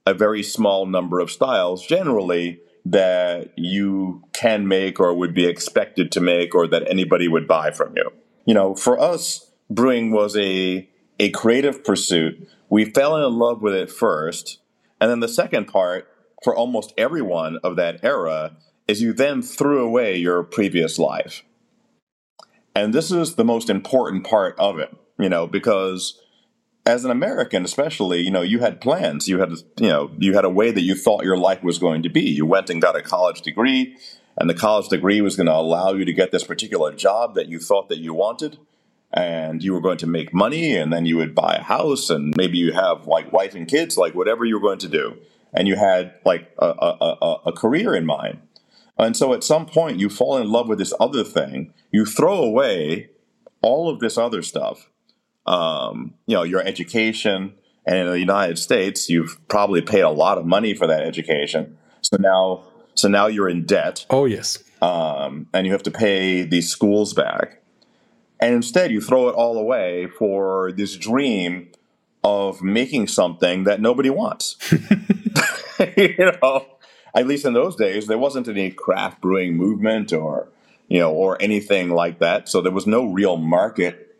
a 0.06 0.14
very 0.14 0.44
small 0.44 0.86
number 0.86 1.20
of 1.20 1.32
styles, 1.32 1.86
generally 1.86 2.60
that 2.86 3.54
you 3.56 4.24
can 4.34 4.68
make 4.68 5.00
or 5.00 5.14
would 5.14 5.34
be 5.34 5.46
expected 5.46 6.12
to 6.12 6.20
make 6.20 6.54
or 6.54 6.68
that 6.68 6.90
anybody 6.90 7.28
would 7.28 7.48
buy 7.48 7.72
from 7.72 7.96
you. 7.96 8.12
You 8.46 8.54
know, 8.54 8.76
for 8.76 9.00
us, 9.00 9.52
brewing 9.70 10.12
was 10.12 10.36
a 10.38 10.90
a 11.20 11.30
creative 11.30 11.84
pursuit. 11.84 12.50
We 12.70 12.86
fell 12.86 13.26
in 13.26 13.38
love 13.38 13.62
with 13.62 13.74
it 13.74 13.90
first, 13.90 14.60
and 15.00 15.10
then 15.10 15.20
the 15.20 15.28
second 15.28 15.66
part 15.66 16.08
for 16.44 16.56
almost 16.56 16.94
everyone 16.98 17.58
of 17.64 17.76
that 17.78 18.04
era 18.04 18.58
is 18.88 19.02
you 19.02 19.14
then 19.14 19.42
threw 19.42 19.84
away 19.86 20.18
your 20.18 20.44
previous 20.44 21.00
life. 21.00 21.44
And 22.76 22.94
this 22.94 23.12
is 23.12 23.36
the 23.36 23.46
most 23.46 23.70
important 23.70 24.26
part 24.26 24.56
of 24.60 24.80
it, 24.80 24.94
you 25.24 25.30
know, 25.30 25.48
because 25.48 26.20
as 26.86 27.06
an 27.06 27.12
American, 27.12 27.64
especially, 27.64 28.22
you 28.22 28.32
know, 28.32 28.42
you 28.42 28.60
had 28.60 28.82
plans. 28.82 29.28
You 29.28 29.40
had, 29.40 29.52
you 29.80 29.88
know, 29.88 30.12
you 30.20 30.34
had 30.34 30.46
a 30.46 30.50
way 30.50 30.72
that 30.72 30.82
you 30.82 30.96
thought 30.96 31.24
your 31.24 31.38
life 31.38 31.64
was 31.64 31.80
going 31.80 32.04
to 32.04 32.10
be. 32.10 32.30
You 32.30 32.46
went 32.46 32.70
and 32.70 32.82
got 32.82 32.96
a 32.96 33.02
college 33.02 33.42
degree, 33.42 33.96
and 34.38 34.50
the 34.50 34.54
college 34.54 34.90
degree 34.90 35.22
was 35.22 35.36
going 35.36 35.48
to 35.48 35.56
allow 35.56 35.94
you 35.94 36.06
to 36.06 36.14
get 36.14 36.32
this 36.32 36.44
particular 36.44 36.94
job 36.94 37.36
that 37.36 37.48
you 37.48 37.60
thought 37.60 37.90
that 37.90 38.00
you 38.00 38.14
wanted, 38.14 38.58
and 39.14 39.64
you 39.64 39.74
were 39.74 39.82
going 39.82 40.00
to 40.00 40.08
make 40.08 40.34
money, 40.34 40.76
and 40.76 40.92
then 40.92 41.06
you 41.06 41.18
would 41.18 41.34
buy 41.34 41.56
a 41.56 41.64
house, 41.64 42.10
and 42.10 42.34
maybe 42.36 42.58
you 42.58 42.74
have 42.74 43.08
like 43.08 43.32
wife 43.32 43.56
and 43.56 43.68
kids, 43.68 43.98
like 43.98 44.14
whatever 44.14 44.44
you 44.44 44.56
were 44.56 44.68
going 44.68 44.80
to 44.80 44.90
do 44.90 45.18
and 45.54 45.68
you 45.68 45.76
had 45.76 46.14
like 46.26 46.52
a, 46.60 46.66
a, 46.66 47.18
a, 47.22 47.42
a 47.48 47.52
career 47.54 47.96
in 47.96 48.06
mind. 48.06 48.40
And 48.98 49.16
so 49.16 49.34
at 49.34 49.44
some 49.44 49.66
point, 49.66 50.00
you 50.00 50.10
fall 50.10 50.38
in 50.38 50.52
love 50.52 50.68
with 50.68 50.80
this 50.80 50.94
other 51.00 51.24
thing. 51.24 51.74
You 51.92 52.06
throw 52.06 52.44
away 52.44 53.10
all 53.62 53.90
of 53.90 54.00
this 54.00 54.18
other 54.18 54.42
stuff. 54.42 54.90
Um, 55.46 56.14
you 56.26 56.36
know, 56.36 56.44
your 56.44 56.62
education, 56.62 57.54
and 57.86 57.98
in 57.98 58.08
the 58.08 58.20
United 58.20 58.58
States, 58.58 59.10
you've 59.10 59.38
probably 59.48 59.82
paid 59.82 60.02
a 60.02 60.10
lot 60.10 60.38
of 60.38 60.46
money 60.46 60.74
for 60.74 60.88
that 60.88 61.04
education. 61.04 61.78
So 62.02 62.18
now, 62.18 62.64
so 62.96 63.08
now 63.08 63.28
you're 63.28 63.50
in 63.50 63.66
debt. 63.66 64.06
Oh 64.10 64.26
yes, 64.26 64.64
um, 64.82 65.48
and 65.54 65.66
you 65.66 65.74
have 65.74 65.84
to 65.84 65.92
pay 65.92 66.44
these 66.44 66.70
schools 66.70 67.14
back. 67.14 67.62
And 68.40 68.56
instead, 68.56 68.92
you 68.92 69.00
throw 69.00 69.30
it 69.30 69.36
all 69.36 69.58
away 69.58 70.08
for 70.08 70.72
this 70.72 70.96
dream 70.98 71.70
of 72.24 72.62
making 72.62 73.08
something 73.08 73.64
that 73.66 73.82
nobody 73.82 74.10
wants. 74.10 74.58
you 75.98 76.32
know, 76.42 76.66
at 77.16 77.28
least 77.28 77.46
in 77.46 77.54
those 77.54 77.76
days, 77.76 78.08
there 78.08 78.18
wasn't 78.18 78.48
any 78.48 78.72
craft 78.72 79.22
brewing 79.22 79.56
movement 79.56 80.14
or 80.14 80.48
you 80.88 81.00
know 81.00 81.12
or 81.12 81.42
anything 81.42 81.90
like 81.90 82.20
that. 82.20 82.50
So 82.50 82.62
there 82.62 82.72
was 82.72 82.88
no 82.88 83.06
real 83.06 83.38
market 83.38 84.13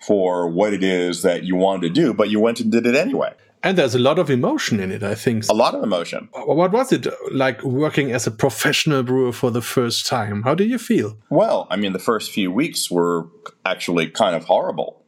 for 0.00 0.48
what 0.48 0.72
it 0.72 0.82
is 0.82 1.22
that 1.22 1.44
you 1.44 1.56
wanted 1.56 1.82
to 1.82 1.90
do, 1.90 2.14
but 2.14 2.30
you 2.30 2.40
went 2.40 2.60
and 2.60 2.72
did 2.72 2.86
it 2.86 2.94
anyway. 2.94 3.32
And 3.62 3.76
there's 3.76 3.94
a 3.94 3.98
lot 3.98 4.18
of 4.18 4.30
emotion 4.30 4.80
in 4.80 4.90
it, 4.90 5.02
I 5.02 5.14
think. 5.14 5.44
A 5.50 5.54
lot 5.54 5.74
of 5.74 5.82
emotion. 5.82 6.30
What 6.32 6.72
was 6.72 6.92
it 6.92 7.06
like 7.30 7.62
working 7.62 8.10
as 8.10 8.26
a 8.26 8.30
professional 8.30 9.02
brewer 9.02 9.32
for 9.32 9.50
the 9.50 9.60
first 9.60 10.06
time? 10.06 10.44
How 10.44 10.54
did 10.54 10.70
you 10.70 10.78
feel? 10.78 11.18
Well, 11.28 11.66
I 11.70 11.76
mean, 11.76 11.92
the 11.92 11.98
first 11.98 12.30
few 12.30 12.50
weeks 12.50 12.90
were 12.90 13.28
actually 13.66 14.08
kind 14.08 14.34
of 14.34 14.44
horrible. 14.44 15.04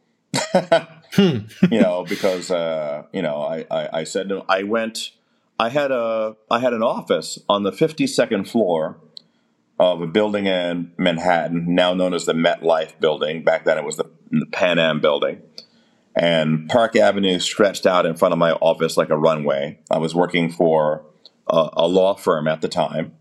Hmm. 1.13 1.41
you 1.69 1.79
know, 1.79 2.05
because 2.09 2.49
uh, 2.49 3.03
you 3.13 3.21
know, 3.21 3.43
I, 3.43 3.65
I, 3.69 3.99
I 3.99 4.03
said 4.03 4.31
I 4.49 4.63
went. 4.63 5.11
I 5.59 5.69
had 5.69 5.91
a 5.91 6.35
I 6.49 6.57
had 6.57 6.73
an 6.73 6.81
office 6.81 7.37
on 7.47 7.61
the 7.61 7.71
52nd 7.71 8.47
floor 8.47 8.97
of 9.79 10.01
a 10.01 10.07
building 10.07 10.47
in 10.47 10.91
Manhattan, 10.97 11.75
now 11.75 11.93
known 11.93 12.13
as 12.13 12.25
the 12.25 12.33
MetLife 12.33 12.99
Building. 12.99 13.43
Back 13.43 13.65
then, 13.65 13.77
it 13.77 13.83
was 13.83 13.97
the, 13.97 14.05
the 14.39 14.45
Pan 14.47 14.79
Am 14.79 14.99
Building 14.99 15.41
and 16.15 16.69
Park 16.69 16.95
Avenue 16.95 17.39
stretched 17.39 17.85
out 17.85 18.05
in 18.05 18.15
front 18.15 18.33
of 18.33 18.37
my 18.37 18.51
office 18.53 18.97
like 18.97 19.09
a 19.09 19.17
runway. 19.17 19.79
I 19.89 19.97
was 19.97 20.13
working 20.13 20.51
for 20.51 21.05
a, 21.47 21.69
a, 21.73 21.87
law 21.87 22.15
firm 22.15 22.47
at 22.47 22.61
the 22.61 22.67
time. 22.67 23.13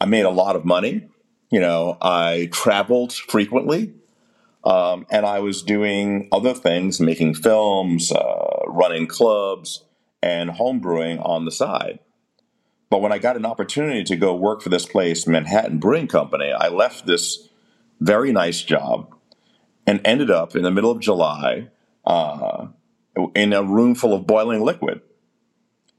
I 0.00 0.06
made 0.06 0.24
a 0.24 0.30
lot 0.30 0.56
of 0.56 0.64
money. 0.64 1.08
You 1.50 1.60
know, 1.60 1.98
I 2.00 2.48
traveled 2.52 3.12
frequently, 3.12 3.94
um, 4.64 5.06
and 5.10 5.26
I 5.26 5.40
was 5.40 5.62
doing 5.62 6.28
other 6.32 6.54
things, 6.54 7.00
making 7.00 7.34
films, 7.34 8.10
uh, 8.10 8.64
running 8.66 9.06
clubs, 9.06 9.84
and 10.22 10.50
homebrewing 10.50 11.24
on 11.24 11.44
the 11.44 11.52
side. 11.52 12.00
But 12.90 13.02
when 13.02 13.12
I 13.12 13.18
got 13.18 13.36
an 13.36 13.46
opportunity 13.46 14.04
to 14.04 14.16
go 14.16 14.34
work 14.34 14.62
for 14.62 14.68
this 14.68 14.86
place, 14.86 15.26
Manhattan 15.26 15.78
Brewing 15.78 16.06
Company, 16.06 16.52
I 16.52 16.68
left 16.68 17.06
this 17.06 17.48
very 18.00 18.32
nice 18.32 18.62
job 18.62 19.13
and 19.86 20.00
ended 20.04 20.30
up 20.30 20.56
in 20.56 20.62
the 20.62 20.70
middle 20.70 20.90
of 20.90 21.00
July 21.00 21.68
uh, 22.04 22.68
in 23.34 23.52
a 23.52 23.62
room 23.62 23.94
full 23.94 24.14
of 24.14 24.26
boiling 24.26 24.62
liquid. 24.62 25.00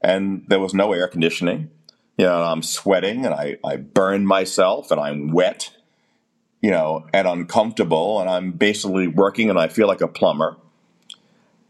And 0.02 0.44
there 0.48 0.60
was 0.60 0.74
no 0.74 0.92
air 0.92 1.08
conditioning. 1.08 1.70
You 2.18 2.26
know, 2.26 2.42
I'm 2.42 2.62
sweating 2.62 3.24
and 3.24 3.34
I, 3.34 3.58
I 3.64 3.76
burn 3.76 4.26
myself 4.26 4.90
and 4.90 5.00
I'm 5.00 5.32
wet, 5.32 5.70
you 6.60 6.70
know, 6.70 7.06
and 7.12 7.26
uncomfortable. 7.26 8.20
And 8.20 8.28
I'm 8.28 8.52
basically 8.52 9.06
working 9.06 9.50
and 9.50 9.58
I 9.58 9.68
feel 9.68 9.86
like 9.86 10.00
a 10.00 10.08
plumber. 10.08 10.56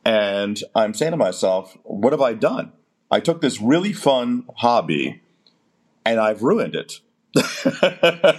And 0.04 0.60
I'm 0.74 0.94
saying 0.94 1.12
to 1.12 1.16
myself, 1.16 1.76
what 1.82 2.12
have 2.12 2.22
I 2.22 2.34
done? 2.34 2.72
I 3.10 3.20
took 3.20 3.40
this 3.40 3.60
really 3.60 3.92
fun 3.92 4.44
hobby 4.56 5.20
and 6.04 6.20
I've 6.20 6.42
ruined 6.42 6.76
it. 6.76 7.00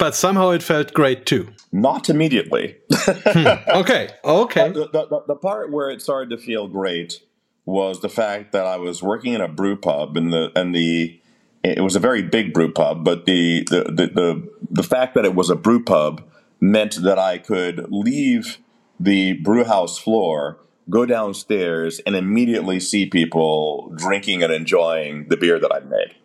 but 0.00 0.14
somehow 0.14 0.50
it 0.50 0.62
felt 0.62 0.92
great 0.94 1.26
too. 1.26 1.52
Not 1.70 2.08
immediately. 2.08 2.78
hmm. 2.92 3.46
Okay, 3.68 4.08
okay. 4.24 4.70
The, 4.70 4.88
the, 4.88 5.22
the, 5.28 5.36
part 5.36 5.70
where 5.70 5.90
it 5.90 6.02
started 6.02 6.30
to 6.30 6.38
feel 6.38 6.66
great 6.66 7.20
was 7.66 8.00
the 8.00 8.08
fact 8.08 8.52
that 8.52 8.66
I 8.66 8.78
was 8.78 9.02
working 9.02 9.34
in 9.34 9.40
a 9.40 9.46
brew 9.46 9.76
pub, 9.76 10.16
and 10.16 10.32
the 10.32 10.50
and 10.56 10.74
the 10.74 11.20
it 11.62 11.82
was 11.82 11.94
a 11.94 12.00
very 12.00 12.22
big 12.22 12.52
brew 12.52 12.72
pub, 12.72 13.04
but 13.04 13.26
the 13.26 13.64
the 13.70 13.84
the 13.84 14.06
the, 14.06 14.52
the 14.70 14.82
fact 14.82 15.14
that 15.14 15.24
it 15.24 15.34
was 15.34 15.50
a 15.50 15.56
brew 15.56 15.84
pub 15.84 16.22
meant 16.60 16.96
that 17.02 17.18
I 17.18 17.38
could 17.38 17.86
leave 17.90 18.58
the 18.98 19.34
brew 19.34 19.64
house 19.64 19.98
floor, 19.98 20.58
go 20.88 21.06
downstairs, 21.06 22.00
and 22.00 22.16
immediately 22.16 22.80
see 22.80 23.06
people 23.06 23.92
drinking 23.96 24.42
and 24.42 24.52
enjoying 24.52 25.28
the 25.28 25.36
beer 25.36 25.58
that 25.58 25.72
I'd 25.72 25.88
made. 25.88 26.16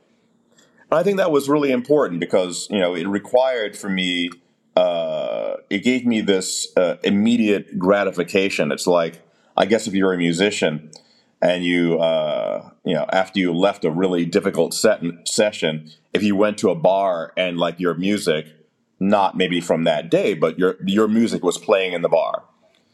I 0.92 1.04
think 1.04 1.18
that 1.18 1.32
was 1.32 1.50
really 1.50 1.72
important 1.72 2.20
because 2.20 2.68
you 2.70 2.80
know 2.80 2.96
it 2.96 3.08
required 3.08 3.78
for 3.78 3.90
me. 3.90 4.30
Uh, 4.76 5.56
it 5.70 5.80
gave 5.80 6.06
me 6.06 6.22
this 6.22 6.68
uh, 6.76 6.98
immediate 7.04 7.80
gratification. 7.80 8.72
It's 8.72 8.88
like 8.88 9.22
I 9.58 9.66
guess 9.66 9.88
if 9.88 9.94
you're 9.94 10.14
a 10.14 10.18
musician 10.18 10.92
and 11.42 11.64
you 11.64 12.00
uh, 12.00 12.70
you 12.84 12.94
know 12.94 13.06
after 13.12 13.40
you 13.40 13.54
left 13.54 13.86
a 13.86 13.92
really 13.92 14.26
difficult 14.26 14.74
set 14.74 15.02
session, 15.26 15.92
if 16.14 16.24
you 16.24 16.36
went 16.36 16.58
to 16.60 16.70
a 16.70 16.76
bar 16.76 17.34
and 17.38 17.58
like 17.58 17.80
your 17.80 17.96
music, 17.96 18.48
not 19.00 19.36
maybe 19.36 19.62
from 19.62 19.84
that 19.86 20.10
day, 20.10 20.34
but 20.34 20.60
your 20.60 20.76
your 20.86 21.08
music 21.08 21.44
was 21.44 21.58
playing 21.58 21.94
in 21.94 22.02
the 22.02 22.10
bar. 22.10 22.44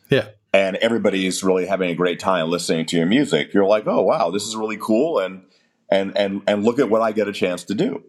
Yeah. 0.09 0.29
And 0.53 0.75
everybody's 0.77 1.43
really 1.43 1.65
having 1.65 1.89
a 1.89 1.95
great 1.95 2.19
time 2.19 2.49
listening 2.49 2.85
to 2.87 2.97
your 2.97 3.05
music. 3.05 3.53
You're 3.53 3.65
like, 3.65 3.87
oh 3.87 4.01
wow, 4.01 4.31
this 4.31 4.43
is 4.43 4.55
really 4.55 4.77
cool, 4.77 5.19
and 5.19 5.43
and 5.91 6.17
and 6.17 6.41
and 6.47 6.63
look 6.63 6.79
at 6.79 6.89
what 6.89 7.01
I 7.01 7.11
get 7.11 7.27
a 7.27 7.33
chance 7.33 7.63
to 7.65 7.75
do. 7.75 8.03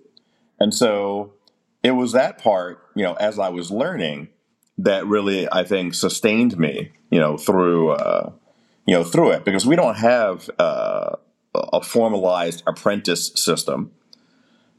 And 0.58 0.72
so 0.72 1.34
it 1.82 1.90
was 1.90 2.12
that 2.12 2.38
part, 2.38 2.86
you 2.94 3.02
know, 3.02 3.14
as 3.14 3.38
I 3.38 3.48
was 3.48 3.70
learning, 3.70 4.28
that 4.78 5.06
really 5.06 5.48
I 5.50 5.64
think 5.64 5.94
sustained 5.94 6.56
me, 6.58 6.92
you 7.10 7.18
know, 7.18 7.36
through 7.36 7.90
uh, 7.90 8.32
you 8.86 8.94
know 8.94 9.04
through 9.04 9.32
it 9.32 9.44
because 9.44 9.66
we 9.66 9.76
don't 9.76 9.96
have 9.96 10.48
uh, 10.58 11.16
a 11.54 11.82
formalized 11.82 12.62
apprentice 12.66 13.32
system. 13.34 13.92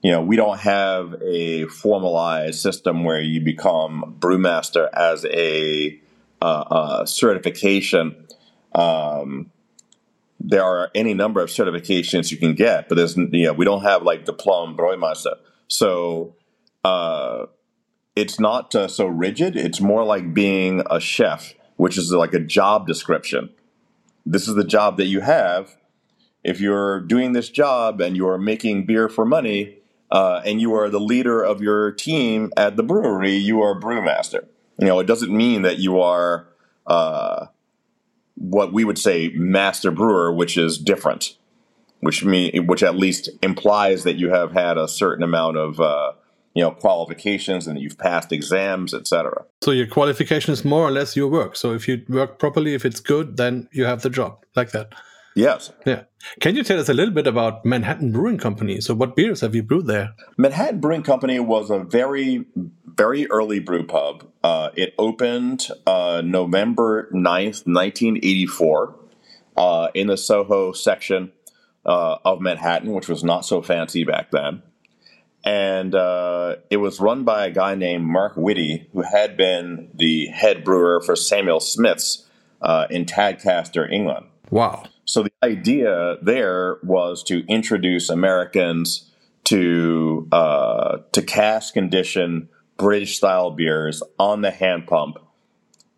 You 0.02 0.12
know, 0.12 0.22
we 0.22 0.36
don't 0.36 0.60
have 0.60 1.16
a 1.22 1.66
formalized 1.68 2.60
system 2.60 3.06
where 3.06 3.22
you 3.22 3.40
become 3.40 4.18
brewmaster 4.20 4.90
as 4.92 5.26
a, 5.26 5.98
uh, 6.42 7.00
a 7.02 7.08
certification. 7.08 8.28
Um, 8.76 9.50
there 10.44 10.64
are 10.64 10.92
any 10.94 11.14
number 11.14 11.42
of 11.42 11.50
certifications 11.50 12.30
you 12.30 12.38
can 12.38 12.54
get, 12.54 12.90
but 12.90 12.96
there's 12.96 13.16
you 13.16 13.46
know 13.46 13.54
we 13.54 13.66
don't 13.66 13.84
have 13.84 14.04
like 14.04 14.26
diploma 14.26 14.76
Bräumeister. 14.76 15.38
So 15.68 16.36
uh, 16.84 17.46
it's 18.16 18.40
not 18.40 18.76
uh, 18.76 18.88
so 18.88 19.08
rigid. 19.08 19.56
It's 19.56 19.80
more 19.80 20.04
like 20.04 20.34
being 20.34 20.84
a 20.90 21.00
chef, 21.00 21.54
which 21.78 21.98
is 21.98 22.12
like 22.12 22.34
a 22.34 22.40
job 22.40 22.86
description. 22.86 23.50
This 24.26 24.48
is 24.48 24.56
the 24.56 24.64
job 24.64 24.98
that 24.98 25.06
you 25.06 25.22
have. 25.22 25.76
If 26.44 26.60
you're 26.60 27.00
doing 27.00 27.32
this 27.32 27.50
job 27.50 28.02
and 28.02 28.18
you're 28.18 28.38
making 28.38 28.86
beer 28.86 29.08
for 29.08 29.26
money, 29.26 29.78
uh, 30.12 30.42
and 30.46 30.62
you 30.62 30.74
are 30.76 30.90
the 30.90 31.00
leader 31.00 31.42
of 31.42 31.62
your 31.62 31.92
team 31.92 32.52
at 32.58 32.76
the 32.76 32.84
brewery, 32.84 33.34
you 33.34 33.62
are 33.62 33.80
brewmaster. 33.80 34.46
You 34.78 34.88
know, 34.88 35.00
it 35.00 35.08
doesn't 35.08 35.36
mean 35.36 35.64
that 35.64 35.80
you 35.80 36.02
are 36.02 36.48
uh, 36.86 37.48
what 38.36 38.74
we 38.74 38.84
would 38.84 38.98
say 38.98 39.30
master 39.36 39.92
brewer, 39.92 40.34
which 40.34 40.58
is 40.58 40.78
different, 40.78 41.38
which 42.02 42.24
mean 42.24 42.68
which 42.68 42.84
at 42.84 42.96
least 42.96 43.30
implies 43.42 44.04
that 44.04 44.16
you 44.16 44.30
have 44.30 44.52
had 44.52 44.78
a 44.78 44.88
certain 44.88 45.24
amount 45.24 45.58
of 45.58 45.80
uh, 45.80 46.14
you 46.54 46.64
know 46.64 46.72
qualifications 46.72 47.68
and 47.68 47.80
you've 47.80 47.98
passed 47.98 48.32
exams, 48.32 48.94
etc. 48.94 49.46
So 49.62 49.72
your 49.72 49.88
qualification 49.88 50.54
is 50.54 50.66
more 50.66 50.88
or 50.88 50.92
less 50.92 51.16
your 51.16 51.30
work. 51.30 51.56
So 51.56 51.74
if 51.74 51.88
you 51.88 52.04
work 52.10 52.40
properly, 52.40 52.74
if 52.74 52.86
it's 52.86 53.00
good, 53.00 53.38
then 53.38 53.68
you 53.72 53.86
have 53.86 54.02
the 54.02 54.10
job 54.10 54.44
like 54.56 54.72
that. 54.72 54.94
Yes. 55.36 55.72
Yeah. 55.86 56.04
Can 56.40 56.56
you 56.56 56.64
tell 56.64 56.80
us 56.80 56.90
a 56.90 56.94
little 56.94 57.14
bit 57.14 57.28
about 57.28 57.66
Manhattan 57.66 58.12
Brewing 58.12 58.38
Company? 58.38 58.80
So, 58.82 58.94
what 58.94 59.16
beers 59.16 59.42
have 59.42 59.56
you 59.56 59.64
brewed 59.64 59.88
there? 59.88 60.14
Manhattan 60.38 60.80
Brewing 60.80 61.04
Company 61.04 61.40
was 61.40 61.70
a 61.70 61.80
very, 61.80 62.46
very 62.86 63.30
early 63.30 63.60
brew 63.60 63.86
pub. 63.86 64.28
Uh, 64.44 64.70
it 64.76 64.94
opened 64.98 65.68
uh, 65.88 66.22
November 66.24 67.10
9th, 67.12 67.66
1984, 67.66 68.96
uh, 69.58 69.88
in 69.94 70.08
the 70.08 70.18
Soho 70.18 70.72
section 70.72 71.32
uh, 71.86 72.18
of 72.24 72.40
Manhattan, 72.40 72.94
which 72.94 73.10
was 73.10 73.24
not 73.24 73.46
so 73.46 73.62
fancy 73.62 74.04
back 74.04 74.32
then. 74.32 74.62
And 75.44 75.94
uh, 75.94 76.56
it 76.70 76.78
was 76.78 77.02
run 77.02 77.26
by 77.26 77.48
a 77.48 77.52
guy 77.52 77.76
named 77.76 78.06
Mark 78.06 78.36
Whitty, 78.36 78.88
who 78.94 79.02
had 79.02 79.36
been 79.36 79.90
the 79.94 80.28
head 80.28 80.64
brewer 80.64 81.02
for 81.02 81.18
Samuel 81.18 81.60
Smith's 81.60 82.26
uh, 82.62 82.88
in 82.90 83.06
Tadcaster, 83.06 83.92
England. 83.92 84.28
Wow. 84.50 84.84
So 85.06 85.24
the 85.24 85.34
idea 85.44 86.18
there 86.22 86.78
was 86.84 87.24
to 87.24 87.46
introduce 87.48 88.10
Americans 88.10 89.12
to 89.46 90.28
uh, 90.32 91.00
to 91.12 91.22
cask 91.22 91.74
condition 91.74 92.50
British 92.78 93.18
style 93.18 93.52
beers 93.52 94.02
on 94.18 94.42
the 94.42 94.52
hand 94.52 94.88
pump 94.88 95.18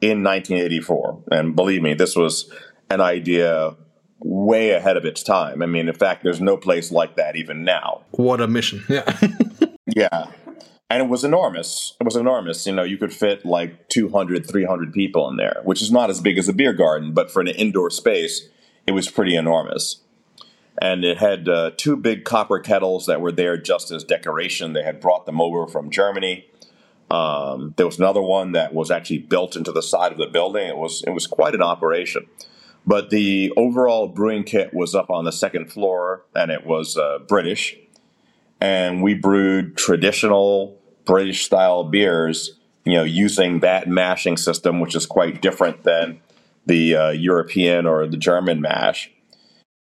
in 0.02 0.24
1984. 0.24 1.24
And 1.32 1.56
believe 1.56 1.82
me, 1.82 1.94
this 1.94 2.16
was 2.16 2.52
an 2.90 3.02
idea 3.02 3.76
way 4.20 4.72
ahead 4.72 4.98
of 4.98 5.06
its 5.06 5.24
time. 5.24 5.62
I 5.62 5.66
mean, 5.66 5.88
in 5.88 5.96
fact, 5.96 6.24
there's 6.24 6.42
no 6.42 6.58
place 6.58 6.92
like 6.92 7.16
that 7.16 7.36
even 7.36 7.64
now. 7.64 8.04
What 8.12 8.42
a 8.42 8.48
mission. 8.48 8.84
Yeah. 8.90 9.20
yeah. 9.96 10.28
And 10.90 11.02
it 11.02 11.10
was 11.10 11.24
enormous. 11.24 11.96
It 12.00 12.04
was 12.04 12.16
enormous. 12.16 12.66
You 12.66 12.74
know, 12.74 12.84
you 12.84 12.98
could 12.98 13.14
fit 13.14 13.46
like 13.46 13.90
200, 13.90 14.48
300 14.48 14.94
people 14.94 15.30
in 15.30 15.38
there, 15.38 15.62
which 15.64 15.82
is 15.82 15.92
not 15.92 16.10
as 16.10 16.22
big 16.22 16.38
as 16.38 16.48
a 16.48 16.54
beer 16.54 16.74
garden, 16.74 17.14
but 17.14 17.32
for 17.32 17.42
an 17.42 17.48
indoor 17.48 17.90
space, 17.90 18.48
it 18.88 18.92
was 18.92 19.10
pretty 19.10 19.36
enormous. 19.36 20.02
And 20.82 21.06
it 21.06 21.20
had 21.20 21.48
uh, 21.48 21.72
two 21.78 21.96
big 21.96 22.26
copper 22.26 22.60
kettles 22.60 23.06
that 23.06 23.22
were 23.22 23.32
there 23.32 23.58
just 23.58 23.92
as 23.92 24.04
decoration. 24.04 24.74
They 24.74 24.84
had 24.84 25.00
brought 25.00 25.26
them 25.26 25.40
over 25.40 25.68
from 25.68 25.90
Germany. 25.90 26.48
Um, 27.10 27.74
there 27.78 27.86
was 27.86 27.98
another 27.98 28.22
one 28.22 28.52
that 28.54 28.74
was 28.74 28.92
actually 28.92 29.20
built 29.20 29.56
into 29.56 29.72
the 29.72 29.82
side 29.82 30.12
of 30.12 30.18
the 30.18 30.28
building. 30.28 30.68
It 30.68 30.78
was 30.78 31.04
it 31.08 31.12
was 31.12 31.28
quite 31.28 31.56
an 31.56 31.62
operation. 31.62 32.28
But 32.86 33.10
the 33.10 33.54
overall 33.56 34.08
brewing 34.08 34.44
kit 34.44 34.74
was 34.74 34.94
up 34.94 35.10
on 35.10 35.24
the 35.24 35.32
second 35.32 35.72
floor, 35.72 36.26
and 36.36 36.52
it 36.52 36.66
was 36.66 36.98
uh, 36.98 37.20
British. 37.28 37.78
and 38.62 39.04
we 39.04 39.14
brewed 39.14 39.78
traditional 39.78 40.78
British 41.06 41.46
style 41.46 41.84
beers, 41.84 42.58
you 42.84 42.94
know, 42.94 43.04
using 43.04 43.60
that 43.60 43.88
mashing 43.88 44.38
system, 44.38 44.80
which 44.80 44.96
is 44.96 45.06
quite 45.06 45.42
different 45.42 45.84
than 45.84 46.20
the 46.66 46.96
uh, 46.96 47.10
European 47.10 47.86
or 47.86 48.08
the 48.08 48.18
German 48.18 48.62
mash. 48.62 49.12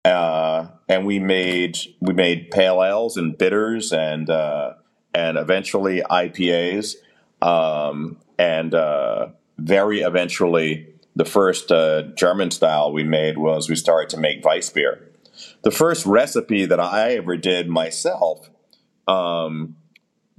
Uh, 0.06 0.68
and 0.88 1.06
we 1.06 1.20
made 1.20 1.78
we 2.00 2.14
made 2.14 2.50
pale 2.52 2.84
ales 2.84 3.18
and 3.18 3.38
bitters 3.38 3.92
and 3.92 4.30
uh, 4.30 4.74
and 5.14 5.38
eventually 5.38 6.02
IPAs 6.02 6.96
um, 7.42 8.18
and 8.38 8.74
uh, 8.74 9.30
very 9.58 10.02
eventually 10.02 10.88
the 11.16 11.26
first 11.26 11.72
uh, 11.72 12.04
German 12.16 12.52
style 12.52 12.92
we 12.92 13.04
made 13.04 13.38
was 13.38 13.70
we 13.70 13.76
started 13.76 14.10
to 14.10 14.18
make 14.18 14.46
Weiss 14.46 14.70
beer. 14.70 15.10
The 15.64 15.72
first 15.72 16.06
recipe 16.06 16.66
that 16.66 16.80
I 16.80 17.16
ever 17.16 17.38
did 17.38 17.68
myself, 17.68 18.50
um, 19.08 19.76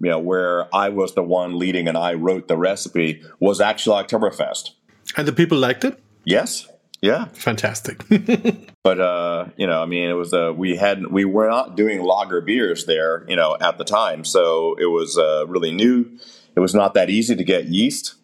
you 0.01 0.11
know, 0.11 0.19
where 0.19 0.75
I 0.75 0.89
was 0.89 1.15
the 1.15 1.23
one 1.23 1.59
leading 1.59 1.89
and 1.89 1.99
I 1.99 2.15
wrote 2.15 2.49
the 2.49 2.57
recipe, 2.57 3.23
was 3.41 3.61
actually 3.61 4.03
Oktoberfest. 4.05 4.71
And 5.17 5.27
the 5.27 5.33
people 5.33 5.59
liked 5.59 5.85
it. 5.85 6.01
Yes. 6.25 6.69
Yeah. 7.01 7.27
Fantastic. 7.27 8.05
but 8.83 9.01
uh, 9.01 9.47
you 9.57 9.67
know, 9.67 9.83
I 9.83 9.87
mean, 9.87 10.11
it 10.11 10.15
was 10.15 10.33
uh, 10.35 10.53
we 10.57 10.77
had 10.77 11.07
we 11.07 11.25
were 11.25 11.49
not 11.49 11.77
doing 11.77 12.03
lager 12.03 12.41
beers 12.41 12.87
there, 12.87 13.25
you 13.29 13.37
know, 13.37 13.57
at 13.61 13.79
the 13.79 13.85
time, 13.85 14.25
so 14.25 14.75
it 14.79 14.87
was 14.87 15.17
uh, 15.17 15.47
really 15.47 15.71
new. 15.71 16.11
It 16.57 16.61
was 16.61 16.75
not 16.75 16.95
that 16.95 17.09
easy 17.09 17.37
to 17.37 17.45
get 17.45 17.67
yeast, 17.67 18.15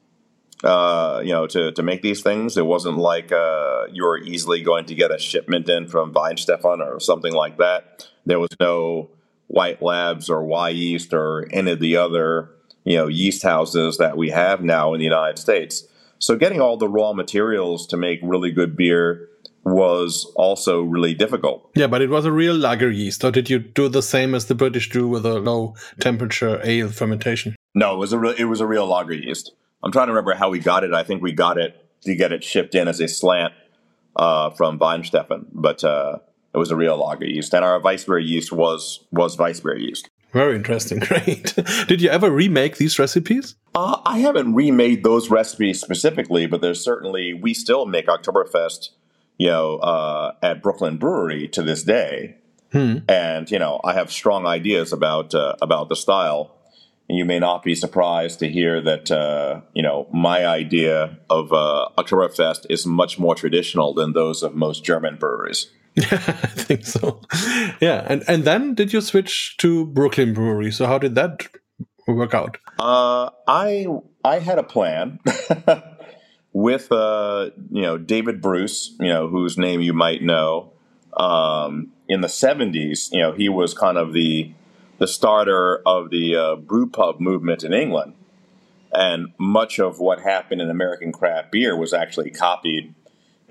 uh, 0.65 1.21
you 1.25 1.33
know, 1.33 1.47
to 1.47 1.71
to 1.71 1.83
make 1.83 2.03
these 2.03 2.21
things. 2.21 2.57
It 2.57 2.67
wasn't 2.67 2.99
like 2.99 3.31
uh, 3.31 3.85
you 3.93 4.05
were 4.05 4.19
easily 4.19 4.61
going 4.63 4.87
to 4.87 4.95
get 4.95 5.13
a 5.15 5.19
shipment 5.19 5.69
in 5.69 5.87
from 5.87 6.13
Weihenstephan 6.13 6.81
or 6.81 6.99
something 6.99 7.33
like 7.33 7.59
that. 7.59 8.09
There 8.27 8.41
was 8.41 8.51
no 8.59 9.11
White 9.47 9.83
Labs 9.83 10.29
or 10.29 10.43
Wyeast 10.43 11.13
or 11.13 11.47
any 11.53 11.71
of 11.71 11.79
the 11.79 11.97
other 11.97 12.51
you 12.85 12.97
know 12.97 13.07
yeast 13.07 13.45
houses 13.45 13.99
that 13.99 14.17
we 14.17 14.31
have 14.31 14.63
now 14.63 14.95
in 14.95 14.99
the 14.99 15.05
United 15.05 15.39
States. 15.39 15.87
So 16.19 16.37
getting 16.37 16.61
all 16.61 16.77
the 16.77 16.89
raw 16.89 17.13
materials 17.13 17.87
to 17.89 17.97
make 17.97 18.21
really 18.23 18.51
good 18.51 18.77
beer 18.77 19.29
was 19.65 20.31
also 20.37 20.83
really 20.83 21.15
difficult. 21.15 21.71
Yeah, 21.75 21.87
but 21.87 22.03
it 22.03 22.11
was 22.11 22.25
a 22.25 22.33
real 22.33 22.55
lager 22.55 22.91
yeast. 22.91 23.25
Or 23.25 23.31
did 23.31 23.49
you 23.49 23.59
do 23.59 23.89
the 23.89 24.03
same 24.03 24.35
as 24.35 24.47
the 24.47 24.55
British 24.55 24.91
do 24.91 25.09
with 25.09 25.25
a 25.25 25.41
low 25.41 25.75
temperature 26.01 26.61
ale 26.63 26.91
fermentation? 26.91 27.57
No, 27.75 27.95
it 27.95 27.99
was 27.99 28.13
a 28.13 28.19
real, 28.19 28.35
it 28.37 28.45
was 28.45 28.61
a 28.61 28.67
real 28.67 28.87
lager 28.87 29.15
yeast. 29.15 29.53
I'm 29.83 29.93
trying 29.93 30.07
to 30.07 30.13
remember 30.13 30.35
how 30.35 30.51
we 30.51 30.59
got 30.59 30.85
it. 30.85 30.95
I 30.95 31.03
think 31.03 31.23
we 31.23 31.33
got 31.33 31.59
it 31.59 31.81
to 32.03 32.15
get 32.15 32.33
it 32.33 32.45
shipped 32.45 32.75
in 32.75 32.89
as 32.89 33.01
a 33.01 33.09
slant 33.09 33.53
uh, 34.17 34.51
from 34.51 34.79
Weihenstephan, 34.79 35.47
but 35.53 35.83
uh, 35.83 36.19
it 36.55 36.59
was 36.59 36.71
a 36.71 36.77
real 36.77 36.97
lager 36.97 37.27
yeast, 37.27 37.53
and 37.55 37.65
our 37.65 37.81
Weissbier 37.81 38.25
yeast 38.25 38.53
was 38.53 39.05
was 39.11 39.37
Weissbier 39.37 39.79
yeast. 39.81 40.09
Very 40.35 40.57
interesting. 40.57 40.99
Great. 41.01 41.55
Did 41.87 42.03
you 42.03 42.11
ever 42.11 42.29
remake 42.29 42.77
these 42.77 42.99
recipes? 42.99 43.55
Uh, 43.73 44.01
I 44.05 44.19
haven't 44.19 44.55
remade 44.55 45.05
those 45.05 45.31
recipes 45.31 45.81
specifically, 45.81 46.47
but 46.47 46.61
there's 46.61 46.83
certainly 46.83 47.33
we 47.33 47.55
still 47.55 47.87
make 47.87 48.09
Oktoberfest, 48.09 48.91
you 49.39 49.47
know, 49.47 49.77
uh, 49.77 50.33
at 50.43 50.61
Brooklyn 50.61 50.97
Brewery 50.97 51.47
to 51.49 51.63
this 51.63 51.85
day, 51.85 52.37
hmm. 52.73 52.99
and 53.09 53.49
you 53.49 53.61
know 53.61 53.81
I 53.85 53.95
have 53.95 54.11
strong 54.11 54.45
ideas 54.45 54.93
about 54.93 55.35
uh, 55.35 55.55
about 55.63 55.89
the 55.89 55.97
style. 55.97 56.51
And 57.07 57.19
you 57.19 57.27
may 57.27 57.39
not 57.39 57.63
be 57.63 57.75
surprised 57.75 58.39
to 58.39 58.49
hear 58.49 58.81
that 58.81 59.11
uh, 59.11 59.61
you 59.73 59.83
know 59.83 60.09
my 60.13 60.47
idea 60.47 61.19
of 61.31 61.53
uh, 61.53 61.91
Oktoberfest 61.97 62.67
is 62.71 62.87
much 62.87 63.21
more 63.21 63.37
traditional 63.37 63.95
than 63.95 64.15
those 64.15 64.43
of 64.43 64.57
most 64.57 64.85
German 64.85 65.17
breweries. 65.17 65.71
Yeah, 65.95 66.07
I 66.13 66.49
think 66.49 66.87
so. 66.87 67.21
Yeah, 67.81 68.05
and 68.09 68.25
and 68.27 68.45
then 68.45 68.75
did 68.75 68.93
you 68.93 69.01
switch 69.01 69.57
to 69.59 69.87
Brooklyn 69.87 70.35
Brewery? 70.35 70.73
So 70.73 70.87
how 70.87 70.99
did 70.99 71.15
that 71.15 71.47
work 72.07 72.35
out? 72.35 72.59
Uh, 72.79 73.31
I 73.47 73.87
I 74.25 74.39
had 74.41 74.59
a 74.59 74.63
plan 74.63 75.21
with 76.53 76.91
uh, 76.91 77.51
you 77.71 77.83
know 77.83 77.99
David 77.99 78.41
Bruce, 78.41 78.95
you 78.99 79.09
know 79.09 79.29
whose 79.29 79.57
name 79.57 79.81
you 79.81 79.93
might 79.93 80.23
know. 80.23 80.73
Um, 81.17 81.93
in 82.09 82.23
the 82.23 82.29
'70s, 82.29 83.13
you 83.13 83.21
know 83.21 83.33
he 83.33 83.49
was 83.49 83.73
kind 83.73 83.97
of 83.97 84.13
the 84.13 84.53
the 84.99 85.07
starter 85.07 85.81
of 85.87 86.11
the 86.11 86.37
uh, 86.37 86.57
brew 86.57 86.89
pub 86.89 87.21
movement 87.21 87.63
in 87.63 87.73
England, 87.73 88.15
and 88.93 89.29
much 89.39 89.79
of 89.79 90.01
what 90.01 90.21
happened 90.21 90.61
in 90.61 90.71
American 90.71 91.13
craft 91.13 91.53
beer 91.53 91.77
was 91.77 91.93
actually 91.93 92.31
copied 92.31 92.95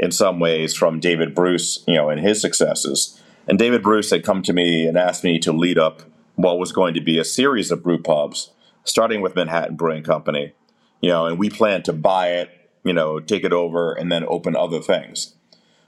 in 0.03 0.11
some 0.11 0.37
ways 0.37 0.75
from 0.75 0.99
David 0.99 1.33
Bruce, 1.33 1.81
you 1.87 1.95
know, 1.95 2.09
and 2.09 2.19
his 2.19 2.41
successes. 2.41 3.21
And 3.47 3.57
David 3.57 3.81
Bruce 3.81 4.09
had 4.09 4.25
come 4.25 4.41
to 4.41 4.51
me 4.51 4.85
and 4.85 4.97
asked 4.97 5.23
me 5.23 5.39
to 5.39 5.53
lead 5.53 5.77
up 5.77 6.01
what 6.35 6.59
was 6.59 6.73
going 6.73 6.93
to 6.95 7.01
be 7.01 7.17
a 7.17 7.23
series 7.23 7.71
of 7.71 7.81
brew 7.81 7.97
pubs, 7.97 8.51
starting 8.83 9.21
with 9.21 9.37
Manhattan 9.37 9.77
Brewing 9.77 10.03
Company, 10.03 10.51
you 10.99 11.09
know, 11.09 11.25
and 11.25 11.39
we 11.39 11.49
planned 11.49 11.85
to 11.85 11.93
buy 11.93 12.31
it, 12.31 12.49
you 12.83 12.91
know, 12.91 13.21
take 13.21 13.45
it 13.45 13.53
over, 13.53 13.93
and 13.93 14.11
then 14.11 14.25
open 14.27 14.57
other 14.57 14.81
things. 14.81 15.35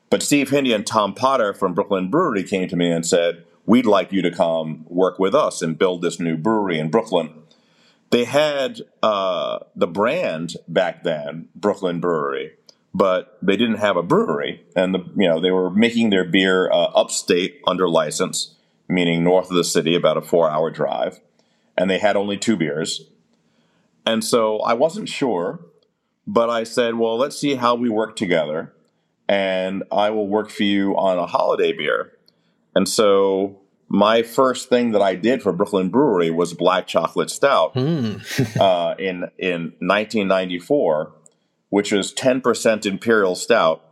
But 0.10 0.23
Steve 0.23 0.49
Hindy 0.49 0.71
and 0.71 0.88
Tom 0.88 1.13
Potter 1.13 1.54
from 1.54 1.73
Brooklyn 1.73 2.10
Brewery 2.10 2.43
came 2.43 2.69
to 2.69 2.78
me 2.78 2.89
and 2.89 3.06
said, 3.06 3.43
We'd 3.65 3.86
like 3.86 4.13
you 4.13 4.21
to 4.21 4.32
come 4.32 4.86
work 4.88 5.19
with 5.19 5.36
us 5.36 5.62
and 5.62 5.78
build 5.78 6.01
this 6.01 6.21
new 6.21 6.38
brewery 6.38 6.80
in 6.80 6.89
Brooklyn. 6.89 7.34
They 8.12 8.23
had 8.23 8.82
uh, 9.04 9.60
the 9.75 9.88
brand 9.88 10.56
back 10.69 11.04
then, 11.04 11.49
Brooklyn 11.54 11.99
Brewery, 11.99 12.54
but 12.95 13.38
they 13.41 13.58
didn't 13.58 13.79
have 13.79 13.97
a 13.97 14.03
brewery, 14.03 14.63
and 14.73 14.95
the, 14.95 14.99
you 15.17 15.27
know 15.27 15.41
they 15.41 15.51
were 15.51 15.69
making 15.69 16.12
their 16.12 16.23
beer 16.23 16.71
uh, 16.71 16.91
upstate 16.95 17.60
under 17.67 17.89
license, 17.89 18.55
meaning 18.88 19.21
north 19.21 19.49
of 19.49 19.58
the 19.58 19.65
city, 19.65 19.95
about 19.95 20.15
a 20.15 20.21
four-hour 20.21 20.71
drive, 20.71 21.19
and 21.77 21.89
they 21.89 21.99
had 21.99 22.15
only 22.15 22.38
two 22.38 22.55
beers, 22.55 23.10
and 24.05 24.23
so 24.23 24.60
I 24.60 24.75
wasn't 24.75 25.10
sure, 25.10 25.60
but 26.25 26.49
I 26.49 26.63
said, 26.63 26.95
well, 26.95 27.17
let's 27.17 27.38
see 27.38 27.55
how 27.55 27.75
we 27.75 27.89
work 27.89 28.15
together, 28.15 28.73
and 29.27 29.84
I 29.91 30.10
will 30.12 30.29
work 30.29 30.49
for 30.49 30.63
you 30.63 30.95
on 30.95 31.17
a 31.17 31.25
holiday 31.25 31.73
beer, 31.73 32.13
and 32.75 32.88
so 32.88 33.60
my 33.89 34.23
first 34.23 34.69
thing 34.69 34.91
that 34.91 35.01
I 35.01 35.15
did 35.15 35.43
for 35.43 35.51
Brooklyn 35.51 35.89
Brewery 35.89 36.31
was 36.31 36.53
black 36.53 36.88
chocolate 36.88 37.29
stout 37.29 37.75
mm. 37.75 38.58
uh, 38.58 38.95
in 38.97 39.29
in 39.38 39.73
1994 39.79 41.12
which 41.69 41.91
was 41.91 42.13
10% 42.13 42.86
imperial 42.86 43.36
stout, 43.36 43.84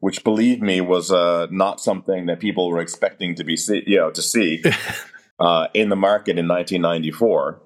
which 0.00 0.24
believe 0.24 0.60
me 0.60 0.80
was 0.80 1.10
uh, 1.10 1.46
not 1.50 1.80
something 1.80 2.26
that 2.26 2.40
people 2.40 2.68
were 2.68 2.80
expecting 2.80 3.34
to 3.34 3.44
be 3.44 3.56
see, 3.56 3.82
you 3.86 3.96
know 3.96 4.10
to 4.10 4.22
see 4.22 4.62
uh, 5.38 5.68
in 5.74 5.88
the 5.88 5.96
market 5.96 6.38
in 6.38 6.48
1994, 6.48 7.60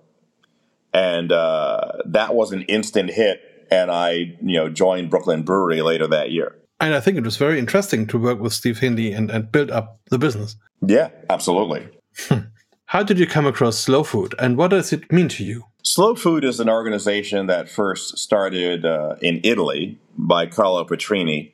and 0.92 1.33
uh, 1.33 1.92
that 2.07 2.35
was 2.35 2.53
an 2.53 2.62
instant 2.62 3.11
hit. 3.11 3.40
And 3.70 3.90
I, 3.90 4.12
you 4.40 4.57
know, 4.57 4.70
joined 4.70 5.11
Brooklyn 5.11 5.42
Brewery 5.42 5.83
later 5.83 6.07
that 6.07 6.31
year. 6.31 6.57
And 6.81 6.94
I 6.94 7.01
think 7.01 7.18
it 7.18 7.24
was 7.24 7.37
very 7.37 7.59
interesting 7.59 8.07
to 8.07 8.18
work 8.18 8.40
with 8.40 8.55
Steve 8.55 8.79
Hindy 8.79 9.12
and, 9.12 9.31
and 9.31 9.53
build 9.53 9.70
up 9.70 10.01
the 10.11 10.16
business. 10.16 10.57
Yeah, 10.81 11.11
absolutely. 11.29 11.88
How 12.87 13.03
did 13.03 13.18
you 13.18 13.27
come 13.27 13.46
across 13.46 13.79
Slow 13.79 14.03
Food, 14.03 14.35
and 14.38 14.57
what 14.57 14.68
does 14.68 14.94
it 14.94 15.12
mean 15.12 15.29
to 15.29 15.44
you? 15.44 15.64
Slow 15.90 16.14
Food 16.14 16.44
is 16.44 16.61
an 16.61 16.68
organization 16.68 17.46
that 17.46 17.70
first 17.70 18.18
started 18.18 18.85
uh, 18.85 19.16
in 19.22 19.40
Italy 19.42 19.98
by 20.18 20.44
Carlo 20.44 20.85
Petrini. 20.85 21.53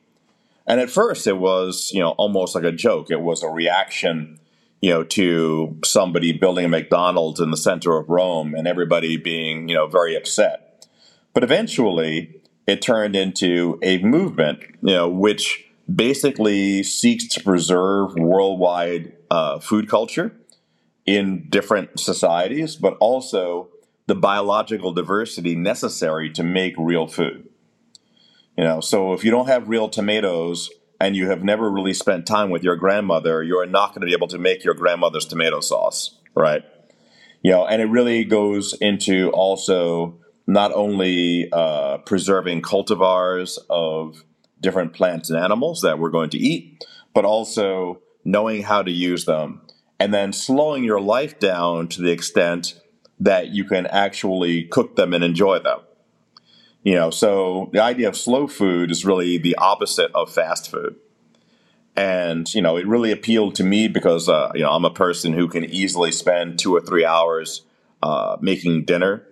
And 0.67 0.81
at 0.81 0.89
first 0.89 1.25
it 1.25 1.37
was, 1.37 1.89
you 1.93 2.01
know, 2.01 2.09
almost 2.17 2.53
like 2.53 2.65
a 2.65 2.73
joke. 2.73 3.09
It 3.09 3.21
was 3.21 3.43
a 3.43 3.47
reaction, 3.47 4.41
you 4.81 4.89
know, 4.89 5.05
to 5.05 5.77
somebody 5.85 6.33
building 6.33 6.65
a 6.65 6.67
McDonald's 6.67 7.39
in 7.39 7.49
the 7.49 7.55
center 7.55 7.95
of 7.95 8.09
Rome 8.09 8.53
and 8.53 8.67
everybody 8.67 9.15
being, 9.15 9.69
you 9.69 9.75
know, 9.75 9.87
very 9.87 10.17
upset. 10.17 10.85
But 11.33 11.45
eventually 11.45 12.41
it 12.67 12.81
turned 12.81 13.15
into 13.15 13.79
a 13.81 13.99
movement, 13.99 14.59
you 14.81 14.95
know, 14.95 15.07
which 15.07 15.65
basically 15.87 16.83
seeks 16.83 17.25
to 17.29 17.41
preserve 17.41 18.15
worldwide 18.15 19.13
uh, 19.31 19.59
food 19.59 19.87
culture 19.87 20.35
in 21.05 21.47
different 21.49 22.01
societies, 22.01 22.75
but 22.75 22.97
also 22.99 23.69
the 24.07 24.15
biological 24.15 24.93
diversity 24.93 25.55
necessary 25.55 26.29
to 26.31 26.43
make 26.43 26.75
real 26.77 27.07
food. 27.07 27.49
You 28.57 28.63
know, 28.63 28.79
so 28.79 29.13
if 29.13 29.23
you 29.23 29.31
don't 29.31 29.47
have 29.47 29.67
real 29.67 29.89
tomatoes 29.89 30.69
and 30.99 31.15
you 31.15 31.29
have 31.29 31.43
never 31.43 31.69
really 31.69 31.93
spent 31.93 32.25
time 32.25 32.49
with 32.49 32.63
your 32.63 32.75
grandmother, 32.75 33.43
you're 33.43 33.65
not 33.65 33.89
going 33.89 34.01
to 34.01 34.07
be 34.07 34.13
able 34.13 34.27
to 34.29 34.37
make 34.37 34.63
your 34.63 34.73
grandmother's 34.73 35.25
tomato 35.25 35.59
sauce, 35.59 36.17
right? 36.35 36.63
You 37.41 37.51
know, 37.51 37.65
and 37.65 37.81
it 37.81 37.85
really 37.85 38.23
goes 38.23 38.73
into 38.73 39.29
also 39.31 40.17
not 40.47 40.71
only 40.73 41.49
uh, 41.51 41.97
preserving 41.99 42.61
cultivars 42.61 43.57
of 43.69 44.23
different 44.61 44.93
plants 44.93 45.29
and 45.29 45.37
animals 45.37 45.81
that 45.81 45.99
we're 45.99 46.09
going 46.09 46.29
to 46.29 46.37
eat, 46.37 46.85
but 47.13 47.25
also 47.25 48.01
knowing 48.23 48.63
how 48.63 48.81
to 48.81 48.91
use 48.91 49.25
them 49.25 49.61
and 49.99 50.13
then 50.13 50.33
slowing 50.33 50.83
your 50.83 51.01
life 51.01 51.39
down 51.39 51.87
to 51.87 52.01
the 52.01 52.11
extent 52.11 52.79
that 53.19 53.49
you 53.49 53.63
can 53.65 53.85
actually 53.87 54.63
cook 54.63 54.95
them 54.95 55.13
and 55.13 55.23
enjoy 55.23 55.59
them. 55.59 55.79
You 56.83 56.95
know, 56.95 57.09
so 57.09 57.69
the 57.73 57.81
idea 57.81 58.07
of 58.07 58.15
slow 58.17 58.47
food 58.47 58.91
is 58.91 59.05
really 59.05 59.37
the 59.37 59.55
opposite 59.57 60.11
of 60.13 60.31
fast 60.31 60.69
food. 60.71 60.95
and 61.95 62.53
you 62.53 62.61
know 62.61 62.77
it 62.77 62.87
really 62.87 63.11
appealed 63.11 63.55
to 63.55 63.63
me 63.63 63.87
because 63.87 64.27
uh, 64.27 64.51
you 64.53 64.61
know 64.61 64.71
I'm 64.71 64.85
a 64.85 64.89
person 64.93 65.33
who 65.33 65.47
can 65.47 65.63
easily 65.65 66.11
spend 66.11 66.59
two 66.59 66.75
or 66.75 66.81
three 66.81 67.05
hours 67.05 67.61
uh, 68.03 68.37
making 68.41 68.85
dinner. 68.85 69.23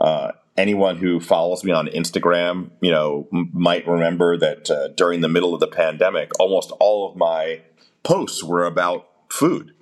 Uh, 0.00 0.32
anyone 0.56 0.96
who 0.96 1.20
follows 1.20 1.64
me 1.64 1.72
on 1.72 1.88
Instagram, 1.88 2.70
you 2.80 2.90
know, 2.90 3.26
m- 3.32 3.50
might 3.52 3.86
remember 3.86 4.36
that 4.36 4.70
uh, 4.70 4.88
during 4.88 5.20
the 5.20 5.28
middle 5.28 5.54
of 5.54 5.60
the 5.60 5.66
pandemic, 5.68 6.30
almost 6.38 6.70
all 6.80 7.10
of 7.10 7.16
my 7.16 7.60
posts 8.04 8.42
were 8.44 8.64
about 8.64 9.08
food, 9.28 9.74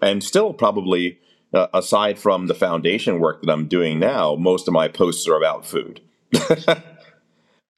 and 0.00 0.22
still 0.22 0.52
probably. 0.52 1.18
Uh, 1.52 1.66
aside 1.72 2.18
from 2.18 2.46
the 2.46 2.54
foundation 2.54 3.20
work 3.20 3.40
that 3.42 3.50
I'm 3.50 3.68
doing 3.68 3.98
now, 3.98 4.36
most 4.36 4.68
of 4.68 4.74
my 4.74 4.88
posts 4.88 5.26
are 5.26 5.36
about 5.36 5.64
food. 5.64 6.02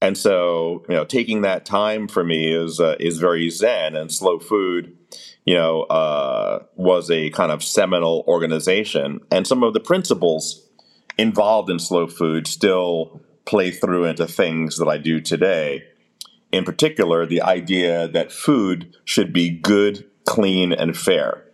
And 0.01 0.17
so, 0.17 0.83
you 0.89 0.95
know, 0.95 1.05
taking 1.05 1.43
that 1.43 1.63
time 1.63 2.07
for 2.07 2.23
me 2.23 2.51
is 2.51 2.79
uh, 2.79 2.95
is 2.99 3.19
very 3.19 3.49
zen. 3.49 3.95
And 3.95 4.11
Slow 4.11 4.39
Food, 4.39 4.97
you 5.45 5.53
know, 5.53 5.83
uh, 5.83 6.63
was 6.75 7.11
a 7.11 7.29
kind 7.29 7.51
of 7.51 7.63
seminal 7.63 8.23
organization, 8.27 9.19
and 9.29 9.45
some 9.45 9.61
of 9.63 9.73
the 9.73 9.79
principles 9.79 10.67
involved 11.19 11.69
in 11.69 11.77
Slow 11.77 12.07
Food 12.07 12.47
still 12.47 13.21
play 13.45 13.69
through 13.69 14.05
into 14.05 14.25
things 14.25 14.77
that 14.77 14.87
I 14.87 14.97
do 14.97 15.21
today. 15.21 15.83
In 16.51 16.63
particular, 16.63 17.25
the 17.25 17.41
idea 17.41 18.07
that 18.07 18.31
food 18.31 18.95
should 19.05 19.31
be 19.31 19.49
good, 19.49 20.09
clean, 20.25 20.73
and 20.73 20.97
fair. 20.97 21.45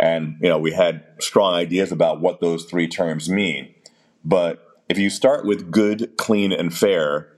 And 0.00 0.36
you 0.40 0.48
know, 0.48 0.58
we 0.58 0.72
had 0.72 1.04
strong 1.20 1.54
ideas 1.54 1.92
about 1.92 2.20
what 2.20 2.40
those 2.40 2.64
three 2.64 2.88
terms 2.88 3.28
mean. 3.28 3.74
But 4.24 4.66
if 4.88 4.98
you 4.98 5.10
start 5.10 5.44
with 5.44 5.70
good, 5.70 6.16
clean, 6.16 6.52
and 6.52 6.74
fair, 6.74 7.28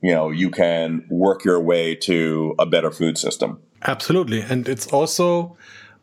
you 0.00 0.14
know 0.14 0.30
you 0.30 0.50
can 0.50 1.04
work 1.10 1.44
your 1.44 1.60
way 1.60 1.94
to 1.96 2.54
a 2.58 2.66
better 2.66 2.90
food 2.90 3.18
system. 3.18 3.60
Absolutely. 3.82 4.40
And 4.40 4.68
it's 4.68 4.86
also 4.86 5.56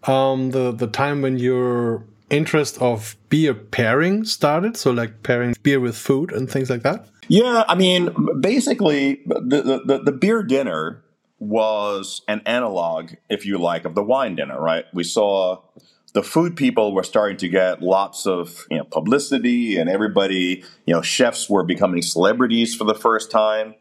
um, 0.03 0.51
the 0.51 0.71
the 0.71 0.87
time 0.87 1.21
when 1.21 1.37
your 1.37 2.05
interest 2.29 2.77
of 2.81 3.15
beer 3.29 3.53
pairing 3.53 4.25
started. 4.25 4.77
So 4.77 4.91
like 4.91 5.23
pairing 5.23 5.55
beer 5.63 5.79
with 5.79 5.97
food 5.97 6.31
and 6.31 6.49
things 6.49 6.69
like 6.69 6.83
that. 6.83 7.07
Yeah 7.29 7.63
i 7.67 7.75
mean 7.75 8.09
basically 8.41 9.21
the, 9.27 9.83
the, 9.85 10.01
the 10.03 10.11
beer 10.11 10.41
dinner 10.41 11.03
was 11.37 12.21
an 12.27 12.41
analog 12.45 13.11
if 13.29 13.45
you 13.45 13.59
like 13.59 13.85
of 13.85 13.93
the 13.95 14.03
wine 14.03 14.35
dinner 14.35 14.59
right? 14.59 14.85
We 14.93 15.03
saw 15.03 15.61
the 16.13 16.23
food 16.23 16.55
people 16.55 16.93
were 16.93 17.03
starting 17.03 17.37
to 17.37 17.47
get 17.47 17.81
lots 17.81 18.25
of 18.25 18.65
you 18.71 18.77
know, 18.77 18.83
publicity 18.83 19.77
and 19.77 19.89
everybody 19.89 20.63
you 20.85 20.93
know 20.93 21.01
chefs 21.01 21.49
were 21.49 21.63
becoming 21.63 22.01
celebrities 22.01 22.75
for 22.75 22.83
the 22.83 22.95
first 22.95 23.29
time 23.31 23.75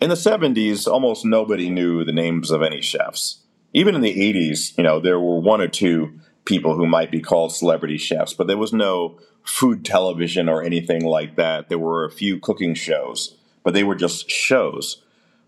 in 0.00 0.08
the 0.08 0.14
70s, 0.14 0.90
almost 0.90 1.26
nobody 1.26 1.68
knew 1.68 2.04
the 2.04 2.12
names 2.12 2.50
of 2.50 2.62
any 2.62 2.80
chefs. 2.80 3.40
Even 3.74 3.94
in 3.94 4.00
the 4.00 4.14
80s, 4.14 4.76
you 4.78 4.82
know, 4.82 4.98
there 4.98 5.20
were 5.20 5.38
one 5.38 5.60
or 5.60 5.68
two 5.68 6.18
people 6.46 6.74
who 6.74 6.86
might 6.86 7.10
be 7.10 7.20
called 7.20 7.54
celebrity 7.54 7.98
chefs, 7.98 8.32
but 8.32 8.46
there 8.46 8.56
was 8.56 8.72
no 8.72 9.18
food 9.44 9.84
television 9.84 10.48
or 10.48 10.62
anything 10.62 11.04
like 11.04 11.36
that. 11.36 11.68
There 11.68 11.78
were 11.78 12.04
a 12.04 12.10
few 12.10 12.40
cooking 12.40 12.74
shows, 12.74 13.36
but 13.62 13.74
they 13.74 13.84
were 13.84 13.94
just 13.94 14.30
shows. 14.30 15.02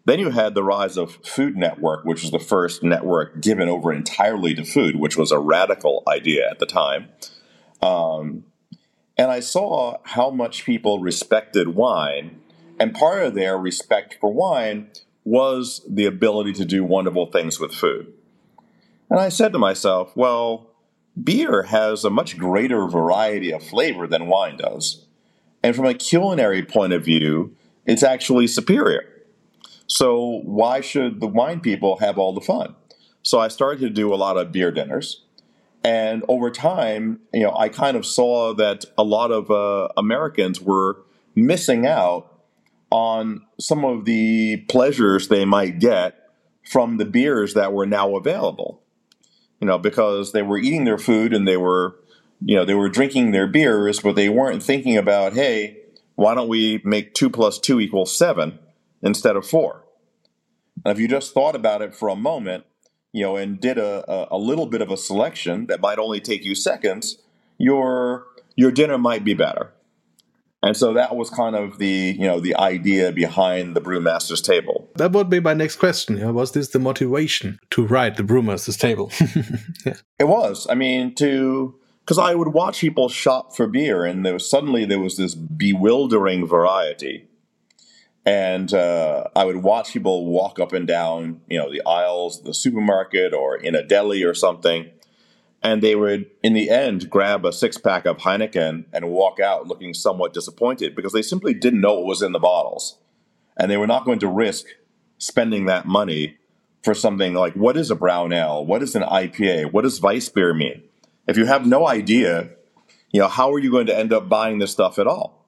Then 0.05 0.19
you 0.19 0.31
had 0.31 0.55
the 0.55 0.65
rise 0.65 0.97
of 0.97 1.19
Food 1.25 1.57
Network, 1.57 2.05
which 2.05 2.23
was 2.23 2.33
the 2.33 2.39
first 2.41 2.83
network 2.83 3.41
given 3.41 3.69
over 3.69 3.93
entirely 3.93 4.55
to 4.55 4.65
food, 4.65 4.97
which 4.97 5.17
was 5.17 5.31
a 5.31 5.39
radical 5.39 6.03
idea 6.09 6.49
at 6.51 6.59
the 6.59 6.67
time. 6.67 7.09
Um, 7.81 8.45
and 9.17 9.31
I 9.31 9.41
saw 9.41 9.99
how 10.03 10.31
much 10.31 10.65
people 10.65 10.99
respected 10.99 11.69
wine 11.75 12.41
and 12.81 12.95
part 12.95 13.23
of 13.23 13.35
their 13.35 13.57
respect 13.57 14.17
for 14.21 14.33
wine 14.33 14.89
was 15.25 15.83
the 15.89 16.07
ability 16.07 16.53
to 16.55 16.65
do 16.65 16.83
wonderful 16.83 17.27
things 17.27 17.61
with 17.61 17.73
food. 17.73 18.13
And 19.09 19.21
I 19.21 19.29
said 19.29 19.53
to 19.53 19.59
myself, 19.59 20.17
well, 20.17 20.71
beer 21.23 21.65
has 21.65 22.05
a 22.05 22.11
much 22.11 22.39
greater 22.39 22.89
variety 22.89 23.53
of 23.53 23.63
flavor 23.63 24.07
than 24.07 24.27
wine 24.27 24.57
does. 24.57 25.07
And 25.63 25.77
from 25.77 25.87
a 25.87 25.95
culinary 25.95 26.65
point 26.65 26.93
of 26.93 27.05
view, 27.05 27.55
it's 27.87 28.03
actually 28.03 28.49
superior. 28.49 29.05
So 29.93 30.41
why 30.45 30.81
should 30.81 31.21
the 31.21 31.27
wine 31.27 31.61
people 31.61 31.99
have 31.99 32.17
all 32.17 32.33
the 32.33 32.41
fun? 32.41 32.75
So 33.23 33.41
I 33.41 33.49
started 33.49 33.81
to 33.81 33.91
do 33.91 34.15
a 34.15 34.17
lot 34.17 34.39
of 34.39 34.51
beer 34.51 34.73
dinners. 34.73 35.23
And 35.85 36.25
over 36.29 36.51
time, 36.51 37.21
you 37.35 37.43
know, 37.43 37.55
I 37.55 37.69
kind 37.69 37.95
of 37.95 38.07
saw 38.07 38.55
that 38.55 38.87
a 38.97 39.05
lot 39.05 39.31
of 39.31 39.51
uh, 39.51 39.89
Americans 39.99 40.63
were 40.63 41.03
missing 41.35 41.87
out 41.87 42.41
on 42.91 43.43
some 43.61 43.85
of 43.85 44.07
the 44.07 44.65
pleasures 44.71 45.29
they 45.29 45.45
might 45.45 45.79
get 45.79 46.17
from 46.65 46.97
the 46.97 47.05
beers 47.05 47.53
that 47.53 47.75
were 47.75 47.85
now 47.85 48.17
available. 48.17 48.81
You 49.61 49.67
know, 49.67 49.79
because 49.79 50.33
they 50.33 50.41
were 50.41 50.57
eating 50.57 50.87
their 50.87 50.97
food 50.97 51.35
and 51.35 51.47
they 51.47 51.59
were, 51.59 51.97
you 52.43 52.57
know, 52.57 52.65
they 52.65 52.75
were 52.75 52.89
drinking 52.89 53.33
their 53.33 53.47
beers, 53.47 54.01
but 54.01 54.17
they 54.17 54.31
weren't 54.31 54.63
thinking 54.63 54.97
about, 54.97 55.35
hey, 55.35 55.77
why 56.15 56.35
don't 56.35 56.49
we 56.49 56.81
make 56.83 57.13
two 57.13 57.29
plus 57.29 57.59
two 57.59 57.79
equal 57.79 58.07
seven 58.07 58.59
instead 59.03 59.37
of 59.37 59.47
four? 59.47 59.82
And 60.85 60.93
if 60.93 60.99
you 60.99 61.09
just 61.09 61.33
thought 61.33 61.55
about 61.55 61.83
it 61.83 61.95
for 61.95 62.09
a 62.09 62.17
moment, 62.17 62.65
you 63.13 63.23
know, 63.23 63.37
and 63.37 63.61
did 63.61 63.79
a, 63.79 64.29
a, 64.35 64.39
little 64.39 64.67
bit 64.67 64.81
of 64.81 64.91
a 64.91 64.97
selection 64.97 65.67
that 65.67 65.81
might 65.81 65.99
only 65.99 66.21
take 66.21 66.45
you 66.45 66.55
seconds, 66.55 67.19
your 67.59 68.27
your 68.57 68.71
dinner 68.71 68.99
might 68.99 69.25
be 69.25 69.35
better. 69.35 69.73
And 70.63 70.77
so 70.77 70.93
that 70.93 71.17
was 71.17 71.29
kind 71.29 71.57
of 71.57 71.79
the, 71.79 72.17
you 72.17 72.27
know, 72.27 72.39
the 72.39 72.55
idea 72.55 73.11
behind 73.11 73.75
the 73.75 73.81
Brewmaster's 73.81 74.41
Table. 74.41 74.89
That 74.95 75.11
would 75.11 75.29
be 75.29 75.41
my 75.41 75.55
next 75.55 75.77
question. 75.77 76.33
Was 76.35 76.53
this 76.53 76.69
the 76.69 76.79
motivation 76.79 77.59
to 77.71 77.85
write 77.85 78.17
the 78.17 78.23
Brewmaster's 78.23 78.77
Table? 78.77 79.11
yeah. 79.85 79.95
It 80.21 80.25
was. 80.25 80.69
I 80.71 80.75
mean, 80.75 81.15
to 81.17 81.75
because 82.05 82.19
I 82.19 82.35
would 82.35 82.49
watch 82.49 82.81
people 82.81 83.09
shop 83.09 83.55
for 83.55 83.67
beer, 83.67 84.05
and 84.05 84.25
there 84.25 84.35
was 84.35 84.49
suddenly 84.49 84.85
there 84.85 84.99
was 85.01 85.17
this 85.17 85.35
bewildering 85.35 86.47
variety, 86.47 87.29
and 88.25 88.73
uh, 88.73 89.25
I 89.35 89.45
would 89.45 89.57
watch 89.57 89.93
people 89.93 90.27
walk 90.27 90.61
up 90.61 90.73
and 90.73 90.87
down, 90.87 91.41
you 91.49 91.59
know, 91.59 91.71
the 91.71 91.83
aisles, 91.85 92.43
the 92.43 92.55
supermarket, 92.55 93.35
or 93.35 93.57
in 93.57 93.75
a 93.75 93.83
deli 93.83 94.23
or 94.23 94.35
something, 94.35 94.91
and 95.63 95.83
they 95.83 95.95
would, 95.95 96.31
in 96.43 96.55
the 96.55 96.71
end, 96.71 97.09
grab 97.09 97.45
a 97.45 97.53
six 97.53 97.79
pack 97.79 98.05
of 98.05 98.19
Heineken 98.19 98.85
and 98.93 99.11
walk 99.11 99.39
out 99.41 99.69
looking 99.69 99.95
somewhat 99.95 100.35
disappointed 100.35 100.95
because 100.95 101.13
they 101.13 101.23
simply 101.23 101.55
didn't 101.55 101.81
know 101.81 101.95
what 101.95 102.07
was 102.07 102.23
in 102.23 102.33
the 102.33 102.41
bottles. 102.41 102.99
And 103.57 103.71
they 103.71 103.77
were 103.77 103.87
not 103.87 104.05
going 104.05 104.19
to 104.21 104.29
risk 104.29 104.67
spending 105.19 105.67
that 105.67 105.87
money 105.87 106.39
for 106.83 106.95
something 106.95 107.35
like 107.35 107.55
what 107.55 107.77
is 107.77 107.91
a 107.91 107.95
brown 107.95 108.33
ale? 108.33 108.67
What 108.67 108.83
is 108.83 108.97
an 108.97 109.05
IPA? 109.05 109.73
What 109.73 109.83
does 109.83 110.01
Weiss 110.01 110.29
beer 110.29 110.53
mean? 110.53 110.83
If 111.29 111.37
you 111.37 111.45
have 111.45 111.65
no 111.65 111.87
idea, 111.87 112.51
you 113.13 113.21
know, 113.21 113.29
how 113.29 113.53
are 113.53 113.59
you 113.59 113.71
going 113.71 113.87
to 113.87 113.97
end 113.97 114.13
up 114.13 114.29
buying 114.29 114.59
this 114.59 114.73
stuff 114.73 114.99
at 114.99 115.07
all? 115.07 115.47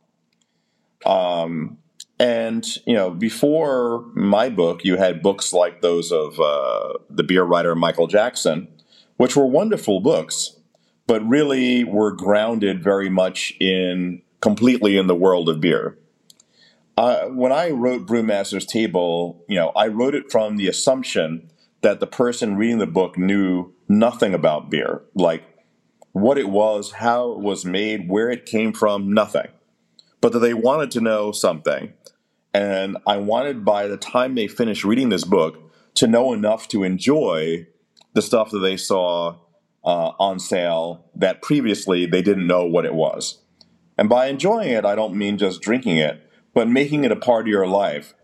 Um, 1.05 1.79
and 2.19 2.65
you 2.87 2.95
know, 2.95 3.11
before 3.11 4.05
my 4.15 4.49
book, 4.49 4.85
you 4.85 4.97
had 4.97 5.23
books 5.23 5.53
like 5.53 5.81
those 5.81 6.13
of 6.13 6.39
uh, 6.39 6.95
the 7.11 7.25
beer 7.25 7.45
writer 7.45 7.75
Michael 7.75 8.07
Jackson, 8.07 8.69
which 9.17 9.37
were 9.37 9.47
wonderful 9.47 10.01
books, 10.01 10.57
but 11.07 11.27
really 11.27 11.85
were 11.85 12.13
grounded 12.13 12.83
very 12.83 13.09
much 13.09 13.55
in 13.61 14.23
completely 14.41 14.97
in 14.97 15.07
the 15.07 15.15
world 15.15 15.49
of 15.49 15.61
beer. 15.61 15.99
Uh, 16.97 17.25
when 17.27 17.51
I 17.51 17.71
wrote 17.71 18.07
Brewmaster's 18.07 18.67
Table, 18.67 19.45
you 19.49 19.57
know, 19.57 19.71
I 19.71 19.89
wrote 19.89 20.15
it 20.15 20.31
from 20.31 20.57
the 20.57 20.69
assumption 20.69 21.51
that 21.81 21.99
the 21.99 22.07
person 22.07 22.57
reading 22.57 22.79
the 22.79 22.87
book 22.87 23.19
knew 23.19 23.73
nothing 23.89 24.33
about 24.33 24.71
beer, 24.71 25.03
like 25.15 25.43
what 26.13 26.39
it 26.39 26.49
was, 26.49 26.93
how 26.93 27.33
it 27.33 27.41
was 27.41 27.65
made, 27.65 28.09
where 28.09 28.31
it 28.31 28.47
came 28.47 28.73
from, 28.73 29.13
nothing. 29.13 29.49
But 30.25 30.33
that 30.33 30.39
they 30.39 30.55
wanted 30.55 30.91
to 30.93 31.03
know 31.03 31.33
something. 31.33 31.93
And 32.55 32.97
I 33.07 33.19
wanted 33.19 33.63
by 33.63 33.87
the 33.89 33.99
time 33.99 34.35
they 34.35 34.49
finished 34.49 34.83
reading 34.83 35.11
this 35.11 35.23
book 35.23 35.71
to 35.97 36.07
know 36.07 36.33
enough 36.33 36.67
to 36.69 36.83
enjoy 36.83 37.67
the 38.15 38.23
stuff 38.23 38.51
that 38.53 38.61
they 38.61 38.79
saw 38.79 39.37
uh, 39.85 40.13
on 40.19 40.39
sale 40.39 41.05
that 41.15 41.43
previously 41.43 42.07
they 42.07 42.23
didn't 42.23 42.47
know 42.47 42.65
what 42.65 42.87
it 42.87 42.95
was. 42.95 43.43
And 43.99 44.09
by 44.09 44.29
enjoying 44.29 44.71
it, 44.71 44.87
I 44.87 44.95
don't 44.95 45.15
mean 45.15 45.37
just 45.37 45.61
drinking 45.61 45.99
it, 45.99 46.27
but 46.55 46.69
making 46.71 47.05
it 47.05 47.13
a 47.13 47.17
part 47.17 47.43
of 47.43 47.49
your 47.49 47.67
life. 47.67 48.15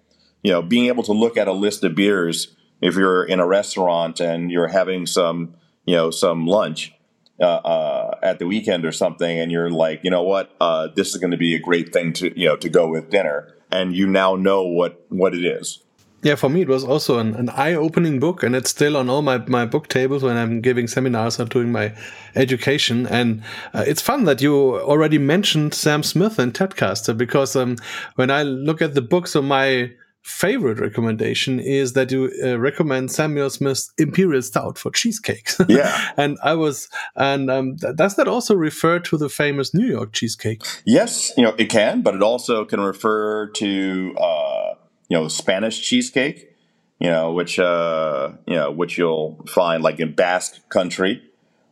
You 0.43 0.53
know, 0.53 0.63
being 0.63 0.87
able 0.87 1.03
to 1.03 1.13
look 1.13 1.37
at 1.37 1.49
a 1.49 1.53
list 1.53 1.85
of 1.85 1.95
beers 1.95 2.57
if 2.81 2.95
you're 2.95 3.25
in 3.25 3.41
a 3.41 3.47
restaurant 3.47 4.21
and 4.21 4.51
you're 4.51 4.69
having 4.69 5.05
some, 5.05 5.55
you 5.85 5.97
know, 5.97 6.11
some 6.11 6.47
lunch 6.47 6.95
uh, 7.41 7.45
uh, 7.45 8.19
at 8.23 8.39
the 8.39 8.47
weekend 8.47 8.85
or 8.85 8.93
something, 8.93 9.39
and 9.39 9.51
you're 9.51 9.71
like, 9.71 10.01
you 10.03 10.11
know 10.11 10.23
what, 10.23 10.55
uh, 10.61 10.89
this 10.95 11.09
is 11.09 11.17
going 11.17 11.31
to 11.31 11.37
be 11.37 11.55
a 11.55 11.59
great 11.59 11.93
thing 11.93 12.13
to, 12.15 12.39
you 12.39 12.47
know, 12.47 12.57
to 12.57 12.69
go 12.69 12.89
with 12.89 13.11
dinner, 13.11 13.55
and 13.71 13.97
you 13.97 14.07
now 14.07 14.37
know 14.37 14.63
what 14.63 15.05
what 15.09 15.35
it 15.35 15.45
is 15.45 15.83
yeah, 16.23 16.35
for 16.35 16.51
me 16.51 16.63
it 16.63 16.69
was 16.69 16.85
also 16.85 17.19
an, 17.19 17.35
an 17.35 17.49
eye-opening 17.51 18.21
book, 18.21 18.43
and 18.43 18.55
it's 18.55 18.71
still 18.71 18.97
on 18.97 19.09
all 19.09 19.23
my, 19.23 19.39
my 19.39 19.65
book 19.65 19.89
tables 19.89 20.23
when 20.23 20.37
I'm 20.37 20.61
giving 20.61 20.87
seminars 20.87 21.41
or 21.41 21.47
doing 21.47 21.73
my 21.73 21.95
education. 22.35 23.07
And 23.07 23.43
uh, 23.73 23.85
it's 23.87 24.03
fun 24.03 24.25
that 24.25 24.43
you 24.43 24.79
already 24.81 25.19
mentioned 25.19 25.73
Sam 25.73 26.03
Smith 26.03 26.39
and 26.39 26.53
Tadcaster 26.53 27.17
because 27.17 27.57
um, 27.57 27.77
when 28.17 28.31
I 28.31 28.43
look 28.43 28.83
at 28.83 28.95
the 28.95 29.01
book, 29.01 29.27
so 29.27 29.41
my 29.41 29.93
favorite 30.23 30.79
recommendation 30.79 31.59
is 31.61 31.95
that 31.95 32.11
you 32.11 32.31
uh, 32.45 32.59
recommend 32.59 33.11
Samuel 33.11 33.51
Smith's 33.51 33.93
Imperial 33.99 34.43
Stout 34.43 34.79
for 34.79 34.91
cheesecakes. 34.91 35.61
Yeah. 35.69 36.11
and 36.17 36.37
I 36.43 36.55
was, 36.55 36.89
and 37.17 37.51
um, 37.51 37.77
th- 37.77 37.97
does 37.97 38.17
that 38.17 38.27
also 38.29 38.55
refer 38.55 38.99
to 39.01 39.17
the 39.17 39.29
famous 39.29 39.73
New 39.73 39.87
York 39.87 40.13
cheesecake? 40.13 40.63
Yes, 40.85 41.33
you 41.37 41.45
know 41.45 41.55
it 41.59 41.71
can, 41.71 42.03
but 42.03 42.15
it 42.15 42.23
also 42.23 42.65
can 42.65 42.81
refer 42.81 43.47
to 43.49 44.15
uh, 44.19 44.75
you 45.09 45.17
know 45.17 45.29
Spanish 45.29 45.81
cheesecake, 45.81 46.51
you 46.99 47.09
know 47.09 47.33
which 47.33 47.59
uh, 47.59 48.33
you 48.47 48.57
know 48.57 48.71
which 48.71 48.99
you'll 48.99 49.45
find 49.49 49.83
like 49.83 50.01
in 50.01 50.13
Basque 50.15 50.69
country, 50.71 51.23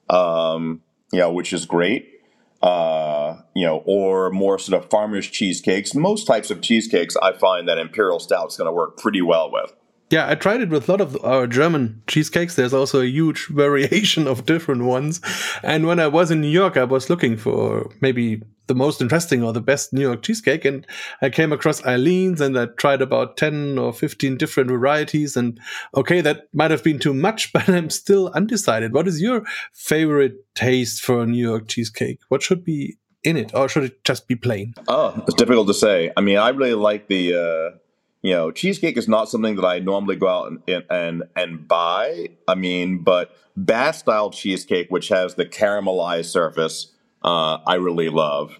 um, 0.08 0.80
you 1.12 1.18
know 1.18 1.32
which 1.32 1.52
is 1.52 1.66
great 1.66 2.17
uh, 2.62 3.36
you 3.54 3.64
know, 3.64 3.82
or 3.86 4.30
more 4.30 4.58
sort 4.58 4.82
of 4.82 4.90
farmers 4.90 5.28
cheesecakes. 5.28 5.94
Most 5.94 6.26
types 6.26 6.50
of 6.50 6.60
cheesecakes, 6.60 7.16
I 7.16 7.32
find 7.32 7.68
that 7.68 7.78
imperial 7.78 8.18
stout 8.18 8.48
is 8.48 8.56
going 8.56 8.66
to 8.66 8.72
work 8.72 8.96
pretty 8.98 9.22
well 9.22 9.50
with. 9.50 9.72
Yeah, 10.10 10.28
I 10.28 10.36
tried 10.36 10.62
it 10.62 10.70
with 10.70 10.88
a 10.88 10.92
lot 10.92 11.00
of 11.02 11.22
our 11.22 11.46
German 11.46 12.02
cheesecakes. 12.06 12.54
There's 12.54 12.72
also 12.72 13.00
a 13.00 13.06
huge 13.06 13.46
variation 13.50 14.26
of 14.26 14.46
different 14.46 14.84
ones. 14.84 15.20
And 15.62 15.86
when 15.86 16.00
I 16.00 16.08
was 16.08 16.30
in 16.30 16.40
New 16.40 16.48
York, 16.48 16.76
I 16.76 16.84
was 16.84 17.10
looking 17.10 17.36
for 17.36 17.90
maybe 18.00 18.42
the 18.68 18.74
most 18.74 19.00
interesting 19.00 19.42
or 19.42 19.52
the 19.52 19.60
best 19.60 19.92
New 19.92 20.02
York 20.02 20.22
cheesecake. 20.22 20.64
And 20.64 20.86
I 21.20 21.30
came 21.30 21.52
across 21.52 21.82
Eileen's 21.82 22.40
and 22.40 22.58
I 22.58 22.66
tried 22.66 23.02
about 23.02 23.36
10 23.36 23.78
or 23.78 23.92
15 23.92 24.36
different 24.36 24.70
varieties. 24.70 25.36
And 25.36 25.58
okay, 25.96 26.20
that 26.20 26.48
might 26.52 26.70
have 26.70 26.84
been 26.84 26.98
too 26.98 27.14
much, 27.14 27.52
but 27.52 27.68
I'm 27.68 27.90
still 27.90 28.30
undecided. 28.34 28.92
What 28.92 29.08
is 29.08 29.20
your 29.20 29.44
favorite 29.72 30.36
taste 30.54 31.02
for 31.02 31.22
a 31.22 31.26
New 31.26 31.42
York 31.42 31.68
cheesecake? 31.68 32.20
What 32.28 32.42
should 32.42 32.64
be 32.64 32.96
in 33.24 33.36
it 33.36 33.54
or 33.54 33.68
should 33.68 33.84
it 33.84 34.04
just 34.04 34.28
be 34.28 34.36
plain? 34.36 34.74
Oh, 34.86 35.14
it's 35.26 35.34
difficult 35.34 35.66
to 35.68 35.74
say. 35.74 36.12
I 36.16 36.20
mean, 36.20 36.38
I 36.38 36.50
really 36.50 36.74
like 36.74 37.08
the, 37.08 37.34
uh, 37.34 37.78
you 38.22 38.32
know, 38.32 38.50
cheesecake 38.50 38.96
is 38.96 39.08
not 39.08 39.28
something 39.28 39.56
that 39.56 39.64
I 39.64 39.78
normally 39.78 40.16
go 40.16 40.28
out 40.28 40.52
and 40.66 40.84
and 40.90 41.22
and 41.36 41.68
buy. 41.68 42.28
I 42.46 42.54
mean, 42.54 43.02
but 43.04 43.30
Basque 43.56 44.00
style 44.00 44.30
cheesecake, 44.30 44.88
which 44.90 45.08
has 45.08 45.34
the 45.34 45.46
caramelized 45.46 46.26
surface, 46.26 46.92
uh, 47.22 47.58
I 47.66 47.74
really 47.74 48.08
love. 48.08 48.58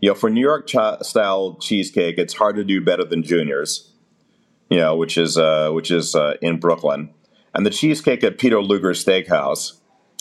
You 0.00 0.10
know, 0.10 0.14
for 0.14 0.30
New 0.30 0.40
York 0.40 0.66
ch- 0.66 1.02
style 1.02 1.56
cheesecake, 1.60 2.16
it's 2.18 2.34
hard 2.34 2.56
to 2.56 2.64
do 2.64 2.80
better 2.80 3.04
than 3.04 3.22
Junior's. 3.22 3.92
You 4.70 4.78
know, 4.78 4.96
which 4.96 5.18
is 5.18 5.36
uh, 5.36 5.70
which 5.72 5.90
is 5.90 6.14
uh, 6.14 6.34
in 6.40 6.60
Brooklyn, 6.60 7.12
and 7.54 7.66
the 7.66 7.70
cheesecake 7.70 8.22
at 8.22 8.38
Peter 8.38 8.62
Luger's 8.62 9.04
Steakhouse 9.04 9.80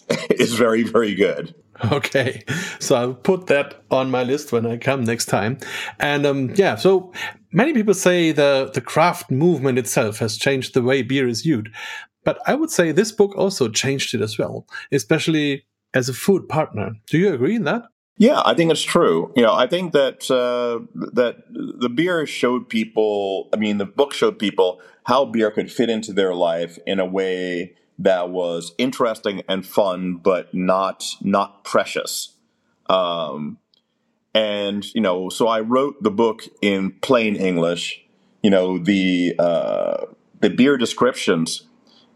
is 0.32 0.54
very 0.54 0.84
very 0.84 1.14
good. 1.14 1.54
Okay, 1.92 2.44
so 2.80 2.96
I'll 2.96 3.14
put 3.14 3.48
that 3.48 3.84
on 3.90 4.12
my 4.12 4.24
list 4.24 4.52
when 4.52 4.66
I 4.66 4.78
come 4.78 5.04
next 5.06 5.28
time. 5.28 5.60
And 6.00 6.26
um, 6.26 6.52
yeah, 6.56 6.76
so 6.76 7.14
many 7.54 7.74
people 7.74 7.94
say 7.94 8.32
the 8.32 8.72
the 8.74 8.82
craft 8.82 9.32
movement 9.32 9.78
itself 9.78 10.18
has 10.18 10.36
changed 10.36 10.74
the 10.74 10.82
way 10.82 11.04
beer 11.04 11.28
is 11.28 11.44
viewed, 11.44 11.72
but 12.26 12.40
I 12.48 12.56
would 12.56 12.70
say 12.70 12.92
this 12.92 13.12
book 13.12 13.36
also 13.36 13.70
changed 13.70 14.14
it 14.14 14.22
as 14.22 14.38
well, 14.38 14.68
especially 14.92 15.66
as 15.94 16.10
a 16.10 16.14
food 16.14 16.48
partner. 16.48 16.92
Do 17.08 17.18
you 17.18 17.34
agree 17.34 17.56
in 17.56 17.64
that? 17.64 17.84
Yeah, 18.18 18.42
I 18.44 18.54
think 18.54 18.70
it's 18.70 18.84
true. 18.84 19.32
You 19.38 19.44
know, 19.44 19.54
I 19.54 19.66
think 19.66 19.94
that 19.94 20.30
uh, 20.30 20.86
that 21.14 21.38
the 21.50 21.88
beer 21.88 22.26
showed 22.26 22.68
people. 22.68 23.48
I 23.54 23.58
mean, 23.58 23.78
the 23.78 23.86
book 23.86 24.14
showed 24.14 24.38
people 24.38 24.82
how 25.06 25.24
beer 25.24 25.50
could 25.52 25.72
fit 25.72 25.90
into 25.90 26.12
their 26.12 26.36
life 26.36 26.78
in 26.86 27.00
a 27.00 27.06
way 27.06 27.76
that 27.98 28.30
was 28.30 28.74
interesting 28.78 29.42
and 29.48 29.66
fun, 29.66 30.18
but 30.18 30.54
not 30.54 31.06
not 31.22 31.64
precious. 31.64 32.36
Um, 32.90 33.58
and 34.34 34.86
you 34.94 35.00
know, 35.00 35.30
so 35.30 35.48
I 35.48 35.62
wrote 35.62 36.04
the 36.04 36.12
book 36.12 36.44
in 36.62 36.92
plain 37.00 37.38
English. 37.38 38.06
You 38.44 38.50
know, 38.50 38.78
the 38.78 39.34
uh, 39.40 40.06
the 40.42 40.50
beer 40.50 40.76
descriptions 40.76 41.68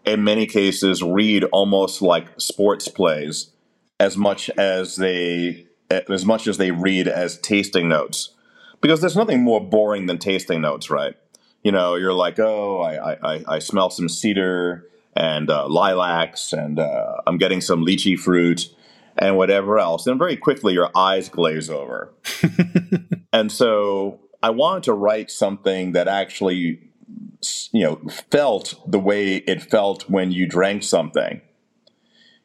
in 0.06 0.26
many 0.26 0.48
cases 0.48 1.02
read 1.02 1.46
almost 1.46 2.02
like 2.02 2.28
sports 2.42 2.90
plays 2.90 3.53
as 4.00 4.18
much 4.18 4.50
as 4.52 4.96
they 4.96 5.68
as 5.90 6.26
much 6.26 6.48
as 6.48 6.58
they 6.58 6.72
read 6.72 7.08
as 7.08 7.38
tasting 7.40 7.88
notes. 7.88 8.34
Because 8.82 9.00
there's 9.00 9.16
nothing 9.16 9.44
more 9.44 9.62
boring 9.62 10.08
than 10.08 10.18
tasting 10.18 10.62
notes 10.62 10.90
right? 10.90 11.16
You 11.64 11.72
know 11.72 11.96
you're 11.96 12.14
like 12.14 12.40
oh 12.40 12.82
i 12.82 13.14
i, 13.14 13.44
I 13.56 13.60
smell 13.60 13.90
some 13.90 14.10
cedar 14.10 14.86
and 15.16 15.50
uh, 15.50 15.68
lilacs 15.68 16.54
and 16.54 16.80
uh, 16.80 17.22
i'm 17.28 17.38
getting 17.38 17.62
some 17.62 17.86
lychee 17.86 18.20
fruit 18.20 18.74
and 19.18 19.38
whatever 19.38 19.78
else. 19.78 20.08
And 20.08 20.18
very 20.18 20.36
quickly 20.36 20.74
your 20.74 20.90
eyes 20.96 21.30
glaze 21.30 21.70
over. 21.70 22.14
And 23.34 23.52
so 23.52 24.20
i 24.44 24.50
wanted 24.52 24.84
to 24.84 24.94
write 24.94 25.32
something 25.32 25.94
that 25.94 26.08
actually 26.08 26.80
you 27.72 27.84
know 27.84 27.96
felt 28.30 28.76
the 28.86 29.00
way 29.00 29.38
it 29.38 29.62
felt 29.62 30.10
when 30.10 30.32
you 30.32 30.46
drank 30.48 30.84
something 30.84 31.42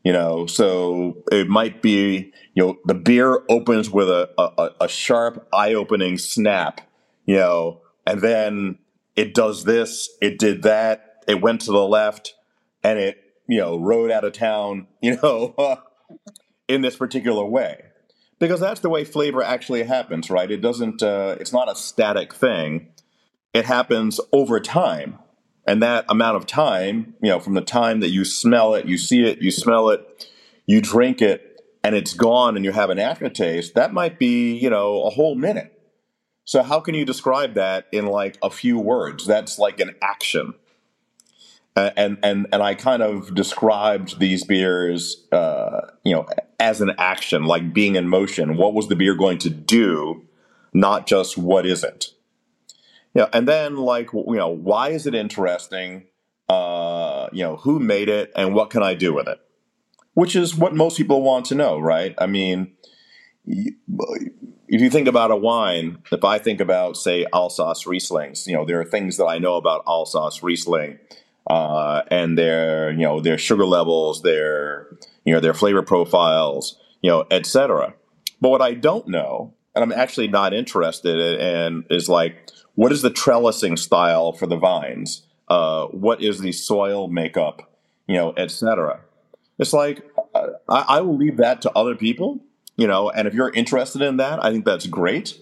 you 0.05 0.13
know 0.13 0.47
so 0.47 1.17
it 1.31 1.49
might 1.49 1.83
be 1.83 2.33
you 2.55 2.63
know 2.65 2.79
the 2.85 2.95
beer 2.95 3.43
opens 3.49 3.91
with 3.91 4.09
a, 4.09 4.29
a, 4.39 4.71
a 4.83 4.89
sharp 4.89 5.47
eye-opening 5.53 6.19
snap 6.19 6.81
you 7.27 7.37
know 7.37 7.81
and 8.07 8.21
then 8.21 8.79
it 9.17 9.35
does 9.35 9.65
this 9.65 10.11
it 10.21 10.39
did 10.39 10.63
that 10.63 11.25
it 11.27 11.41
went 11.41 11.61
to 11.61 11.71
the 11.71 11.87
left 11.87 12.35
and 12.83 12.99
it 12.99 13.23
you 13.47 13.59
know 13.59 13.79
rode 13.79 14.11
out 14.11 14.25
of 14.25 14.33
town 14.33 14.87
you 15.03 15.17
know 15.23 15.55
in 16.69 16.83
this 16.83 16.97
particular 16.97 17.45
way. 17.45 17.83
Because 18.39 18.61
that's 18.61 18.81
the 18.81 18.89
way 18.89 19.05
flavor 19.05 19.43
actually 19.43 19.83
happens 19.83 20.31
right? 20.31 20.51
It 20.51 20.61
doesn't 20.61 21.03
uh, 21.03 21.37
it's 21.41 21.53
not 21.53 21.71
a 21.71 21.75
static 21.75 22.33
thing. 22.33 22.89
It 23.53 23.65
happens 23.65 24.21
over 24.33 24.61
time 24.61 25.19
and 25.69 25.83
that 25.83 26.07
amount 26.09 26.39
of 26.39 26.47
time, 26.47 27.15
you 27.21 27.29
know, 27.29 27.39
from 27.39 27.53
the 27.53 27.61
time 27.61 28.01
that 28.01 28.09
you 28.09 28.25
smell 28.25 28.75
it, 28.75 28.87
you 28.87 28.97
see 28.97 29.23
it, 29.25 29.43
you 29.43 29.51
smell 29.51 29.91
it, 29.91 30.27
you 30.65 30.81
drink 30.81 31.21
it, 31.21 31.61
and 31.85 31.95
it's 31.95 32.15
gone 32.15 32.57
and 32.57 32.65
you 32.65 32.73
have 32.73 32.89
an 32.89 32.99
aftertaste, 32.99 33.75
that 33.75 33.93
might 33.93 34.19
be, 34.19 34.57
you 34.57 34.71
know, 34.71 35.03
a 35.03 35.11
whole 35.11 35.35
minute. 35.35 35.79
So 36.47 36.63
how 36.63 36.81
can 36.81 36.95
you 36.95 37.05
describe 37.05 37.53
that 37.55 37.87
in 37.93 38.07
like 38.07 38.39
a 38.43 38.49
few 38.49 38.79
words? 38.79 39.27
That's 39.27 39.59
like 39.59 39.79
an 39.79 39.95
action. 40.01 40.55
And 41.77 42.19
and 42.23 42.47
and 42.51 42.63
I 42.63 42.75
kind 42.75 43.03
of 43.03 43.35
described 43.35 44.19
these 44.19 44.45
beers, 44.45 45.27
uh, 45.33 45.83
you 46.03 46.15
know, 46.15 46.27
as 46.59 46.81
an 46.81 46.93
action, 46.97 47.45
like 47.45 47.75
being 47.75 47.95
in 47.95 48.09
motion. 48.09 48.57
What 48.57 48.73
was 48.73 48.89
the 48.89 48.97
beer 48.97 49.15
going 49.15 49.39
to 49.39 49.51
do, 49.51 50.27
not 50.73 51.07
just 51.07 51.37
what 51.37 51.67
is 51.67 51.85
it? 51.85 52.15
Yeah, 53.15 53.29
and 53.33 53.49
then 53.49 53.77
like 53.77 54.13
you 54.13 54.37
know, 54.37 54.49
why 54.49 54.91
is 54.91 55.07
it 55.07 55.15
interesting? 55.15 56.05
Uh, 56.49 57.29
you 57.33 57.43
know, 57.43 57.57
who 57.57 57.79
made 57.79 58.09
it, 58.09 58.33
and 58.37 58.55
what 58.55 58.71
can 58.71 58.83
I 58.83 58.95
do 58.95 59.13
with 59.13 59.29
it? 59.29 59.39
Which 60.15 60.35
is 60.35 60.55
what 60.57 60.75
most 60.75 60.97
people 60.97 61.23
want 61.23 61.47
to 61.47 61.55
know, 61.55 61.79
right? 61.79 62.15
I 62.19 62.27
mean, 62.27 62.73
if 63.47 64.81
you 64.81 64.91
think 64.91 65.09
about 65.09 65.31
a 65.31 65.37
wine, 65.37 65.99
if 66.13 66.25
I 66.25 66.39
think 66.39 66.61
about 66.61 66.97
say 66.97 67.27
Alsace 67.33 67.85
Rieslings, 67.85 68.47
you 68.47 68.55
know, 68.55 68.65
there 68.65 68.81
are 68.81 68.85
things 68.85 69.17
that 69.17 69.27
I 69.27 69.39
know 69.39 69.57
about 69.57 69.83
Alsace 69.87 70.43
Riesling, 70.43 70.99
uh, 71.49 72.03
and 72.11 72.37
their 72.37 72.91
you 72.91 73.03
know 73.03 73.21
their 73.21 73.39
sugar 73.39 73.67
levels, 73.67 74.23
their 74.23 74.87
you 75.25 75.33
know 75.33 75.41
their 75.41 75.55
flavor 75.55 75.83
profiles, 75.83 76.79
you 77.03 77.11
know, 77.11 77.25
etc. 77.31 77.95
But 78.41 78.51
what 78.51 78.63
I 78.63 78.75
don't 78.75 79.09
know, 79.09 79.55
and 79.75 79.83
I'm 79.83 79.93
actually 79.93 80.29
not 80.29 80.53
interested 80.53 81.41
in, 81.41 81.85
is 81.91 82.09
like 82.09 82.51
what 82.79 82.93
is 82.93 83.03
the 83.03 83.11
trellising 83.11 83.77
style 83.77 84.31
for 84.33 84.47
the 84.47 84.57
vines? 84.57 85.23
Uh, 85.49 85.87
what 85.87 86.23
is 86.23 86.39
the 86.39 86.53
soil 86.53 87.09
makeup, 87.09 87.69
you 88.07 88.15
know, 88.15 88.33
etc. 88.37 89.01
It's 89.59 89.73
like 89.73 90.09
uh, 90.33 90.51
I, 90.69 90.85
I 90.89 91.01
will 91.01 91.17
leave 91.17 91.39
that 91.39 91.61
to 91.63 91.73
other 91.73 91.97
people, 91.97 92.39
you 92.77 92.87
know, 92.87 93.11
and 93.11 93.27
if 93.27 93.35
you're 93.35 93.51
interested 93.51 94.01
in 94.01 94.19
that, 94.19 94.45
I 94.45 94.53
think 94.53 94.65
that's 94.65 94.87
great. 94.87 95.41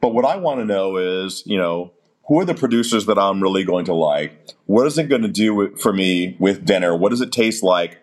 But 0.00 0.14
what 0.14 0.24
I 0.24 0.36
want 0.36 0.60
to 0.60 0.64
know 0.64 0.98
is, 0.98 1.42
you 1.46 1.58
know, 1.58 1.90
who 2.28 2.38
are 2.38 2.44
the 2.44 2.54
producers 2.54 3.06
that 3.06 3.18
I'm 3.18 3.42
really 3.42 3.64
going 3.64 3.86
to 3.86 3.94
like? 3.94 4.54
What 4.66 4.86
is 4.86 4.96
it 4.98 5.08
going 5.08 5.22
to 5.22 5.28
do 5.28 5.74
for 5.78 5.92
me 5.92 6.36
with 6.38 6.64
dinner? 6.64 6.94
What 6.94 7.08
does 7.08 7.20
it 7.20 7.32
taste 7.32 7.64
like? 7.64 7.98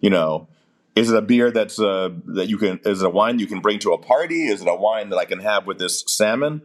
You 0.00 0.10
know, 0.10 0.46
is 0.94 1.10
it 1.10 1.16
a 1.16 1.22
beer 1.22 1.50
that's 1.50 1.80
uh, 1.80 2.10
that 2.26 2.48
you 2.48 2.58
can? 2.58 2.78
Is 2.84 3.02
it 3.02 3.06
a 3.06 3.10
wine 3.10 3.40
you 3.40 3.48
can 3.48 3.58
bring 3.58 3.80
to 3.80 3.92
a 3.92 3.98
party? 3.98 4.44
Is 4.44 4.62
it 4.62 4.68
a 4.68 4.74
wine 4.76 5.08
that 5.08 5.16
I 5.16 5.24
can 5.24 5.40
have 5.40 5.66
with 5.66 5.80
this 5.80 6.04
salmon? 6.06 6.62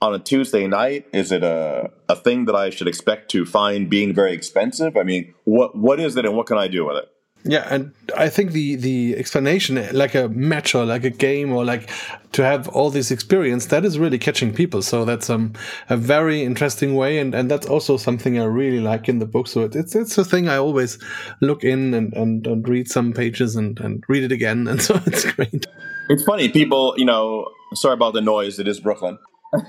On 0.00 0.14
a 0.14 0.18
Tuesday 0.18 0.66
night? 0.66 1.06
Is 1.12 1.32
it 1.32 1.42
a, 1.42 1.90
a 2.08 2.16
thing 2.16 2.44
that 2.46 2.54
I 2.54 2.70
should 2.70 2.88
expect 2.88 3.30
to 3.32 3.44
find 3.44 3.88
being 3.88 4.14
very 4.14 4.32
expensive? 4.32 4.96
I 4.96 5.02
mean, 5.02 5.34
what 5.44 5.76
what 5.76 6.00
is 6.00 6.16
it 6.16 6.24
and 6.24 6.36
what 6.36 6.46
can 6.46 6.58
I 6.58 6.68
do 6.68 6.84
with 6.86 6.96
it? 6.96 7.08
Yeah, 7.48 7.66
and 7.70 7.92
I 8.16 8.28
think 8.28 8.50
the 8.52 8.74
the 8.74 9.16
explanation, 9.16 9.88
like 9.92 10.16
a 10.16 10.28
match 10.28 10.74
or 10.74 10.84
like 10.84 11.04
a 11.04 11.10
game 11.10 11.52
or 11.52 11.64
like 11.64 11.88
to 12.32 12.42
have 12.42 12.68
all 12.68 12.90
this 12.90 13.12
experience, 13.12 13.66
that 13.66 13.84
is 13.84 14.00
really 14.00 14.18
catching 14.18 14.52
people. 14.52 14.82
So 14.82 15.04
that's 15.04 15.30
um, 15.30 15.52
a 15.88 15.96
very 15.96 16.42
interesting 16.42 16.96
way, 16.96 17.18
and, 17.18 17.34
and 17.34 17.48
that's 17.48 17.66
also 17.66 17.98
something 17.98 18.38
I 18.38 18.44
really 18.44 18.80
like 18.80 19.08
in 19.08 19.20
the 19.20 19.26
book. 19.26 19.46
So 19.46 19.62
it, 19.62 19.76
it's 19.76 19.94
it's 19.94 20.18
a 20.18 20.24
thing 20.24 20.48
I 20.48 20.56
always 20.56 20.98
look 21.40 21.62
in 21.62 21.94
and, 21.94 22.12
and, 22.14 22.46
and 22.46 22.68
read 22.68 22.88
some 22.88 23.12
pages 23.12 23.54
and, 23.54 23.78
and 23.78 24.02
read 24.08 24.24
it 24.24 24.32
again, 24.32 24.66
and 24.70 24.82
so 24.82 25.00
it's 25.06 25.30
great. 25.32 25.66
It's 26.08 26.24
funny, 26.24 26.48
people. 26.48 26.94
You 26.96 27.04
know, 27.04 27.48
sorry 27.74 27.94
about 27.94 28.14
the 28.14 28.22
noise. 28.22 28.58
It 28.58 28.66
is 28.66 28.80
Brooklyn. 28.80 29.18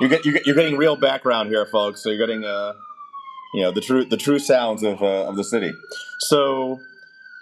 you 0.00 0.08
get 0.08 0.24
you 0.24 0.40
you're 0.44 0.54
getting 0.54 0.76
real 0.76 0.96
background 0.96 1.48
here, 1.48 1.66
folks. 1.66 2.02
So 2.02 2.10
you're 2.10 2.26
getting 2.26 2.44
uh, 2.44 2.72
you 3.52 3.62
know, 3.62 3.70
the 3.70 3.80
true 3.80 4.04
the 4.04 4.16
true 4.16 4.38
sounds 4.38 4.82
of 4.82 5.02
uh, 5.02 5.28
of 5.28 5.36
the 5.36 5.44
city. 5.44 5.72
So, 6.20 6.80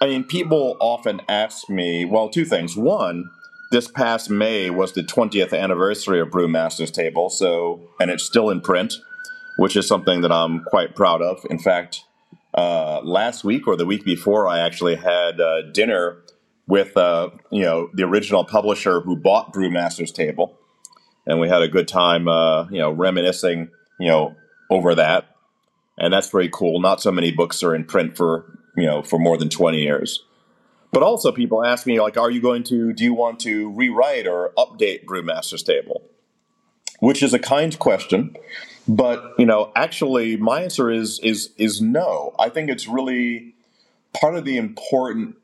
I 0.01 0.07
mean, 0.07 0.25
people 0.25 0.77
often 0.81 1.21
ask 1.29 1.69
me, 1.71 2.05
well, 2.05 2.29
two 2.29 2.45
things. 2.45 2.77
One, 2.77 3.31
this 3.71 3.89
past 3.89 4.29
May 4.29 4.71
was 4.71 4.93
the 4.93 5.03
20th 5.03 5.57
anniversary 5.57 6.21
of 6.21 6.29
Brewmaster's 6.29 6.91
Table, 6.91 7.31
so 7.31 7.81
and 8.01 8.11
it's 8.11 8.25
still 8.25 8.51
in 8.51 8.61
print, 8.61 8.95
which 9.57 9.77
is 9.77 9.87
something 9.87 10.21
that 10.23 10.33
I'm 10.33 10.65
quite 10.65 10.97
proud 10.97 11.23
of. 11.23 11.45
In 11.49 11.59
fact, 11.59 12.05
uh, 12.55 13.01
last 13.05 13.45
week 13.45 13.69
or 13.69 13.77
the 13.77 13.87
week 13.87 14.05
before, 14.05 14.49
I 14.49 14.59
actually 14.59 14.97
had 14.97 15.41
uh, 15.41 15.63
dinner 15.73 16.23
with 16.67 16.97
uh, 16.97 17.31
you 17.53 17.63
know 17.63 17.89
the 17.95 18.03
original 18.03 18.45
publisher 18.45 19.01
who 19.01 19.17
bought 19.17 19.55
Brewmaster's 19.55 20.11
Table, 20.11 20.59
and 21.27 21.41
we 21.41 21.49
had 21.49 21.63
a 21.63 21.69
good 21.69 21.89
time, 21.89 22.29
uh, 22.29 22.67
you 22.71 22.79
know, 22.79 22.91
reminiscing, 22.91 23.71
you 23.99 24.09
know, 24.09 24.37
over 24.71 24.95
that, 24.95 25.37
and 25.99 26.13
that's 26.13 26.31
very 26.31 26.49
cool. 26.49 26.81
Not 26.81 27.01
so 27.01 27.13
many 27.13 27.33
books 27.33 27.63
are 27.63 27.75
in 27.75 27.85
print 27.85 28.17
for 28.17 28.59
you 28.77 28.87
know 28.87 29.03
for 29.03 29.19
more 29.19 29.37
than 29.37 29.49
20 29.49 29.81
years. 29.81 30.25
But 30.93 31.05
also, 31.05 31.31
people 31.31 31.65
ask 31.65 31.87
me 31.87 32.01
like, 32.01 32.17
"Are 32.17 32.31
you 32.31 32.41
going 32.41 32.65
to? 32.65 32.93
Do 32.93 33.05
you 33.05 33.15
want 33.15 33.39
to 33.41 33.71
rewrite 33.71 34.27
or 34.27 34.53
update 34.59 35.05
Brewmaster's 35.05 35.63
Table?" 35.63 36.03
Which 36.99 37.23
is 37.23 37.33
a 37.33 37.39
kind 37.39 37.79
question, 37.79 38.37
but 38.89 39.35
you 39.39 39.47
know, 39.47 39.73
actually, 39.77 40.37
my 40.37 40.63
answer 40.63 40.91
is 40.91 41.21
is 41.21 41.51
is 41.57 41.81
no. 41.81 42.35
I 42.39 42.49
think 42.49 42.71
it's 42.71 42.89
really 42.89 43.55
part 44.13 44.35
of 44.35 44.45
the 44.45 44.57
important 44.57 45.37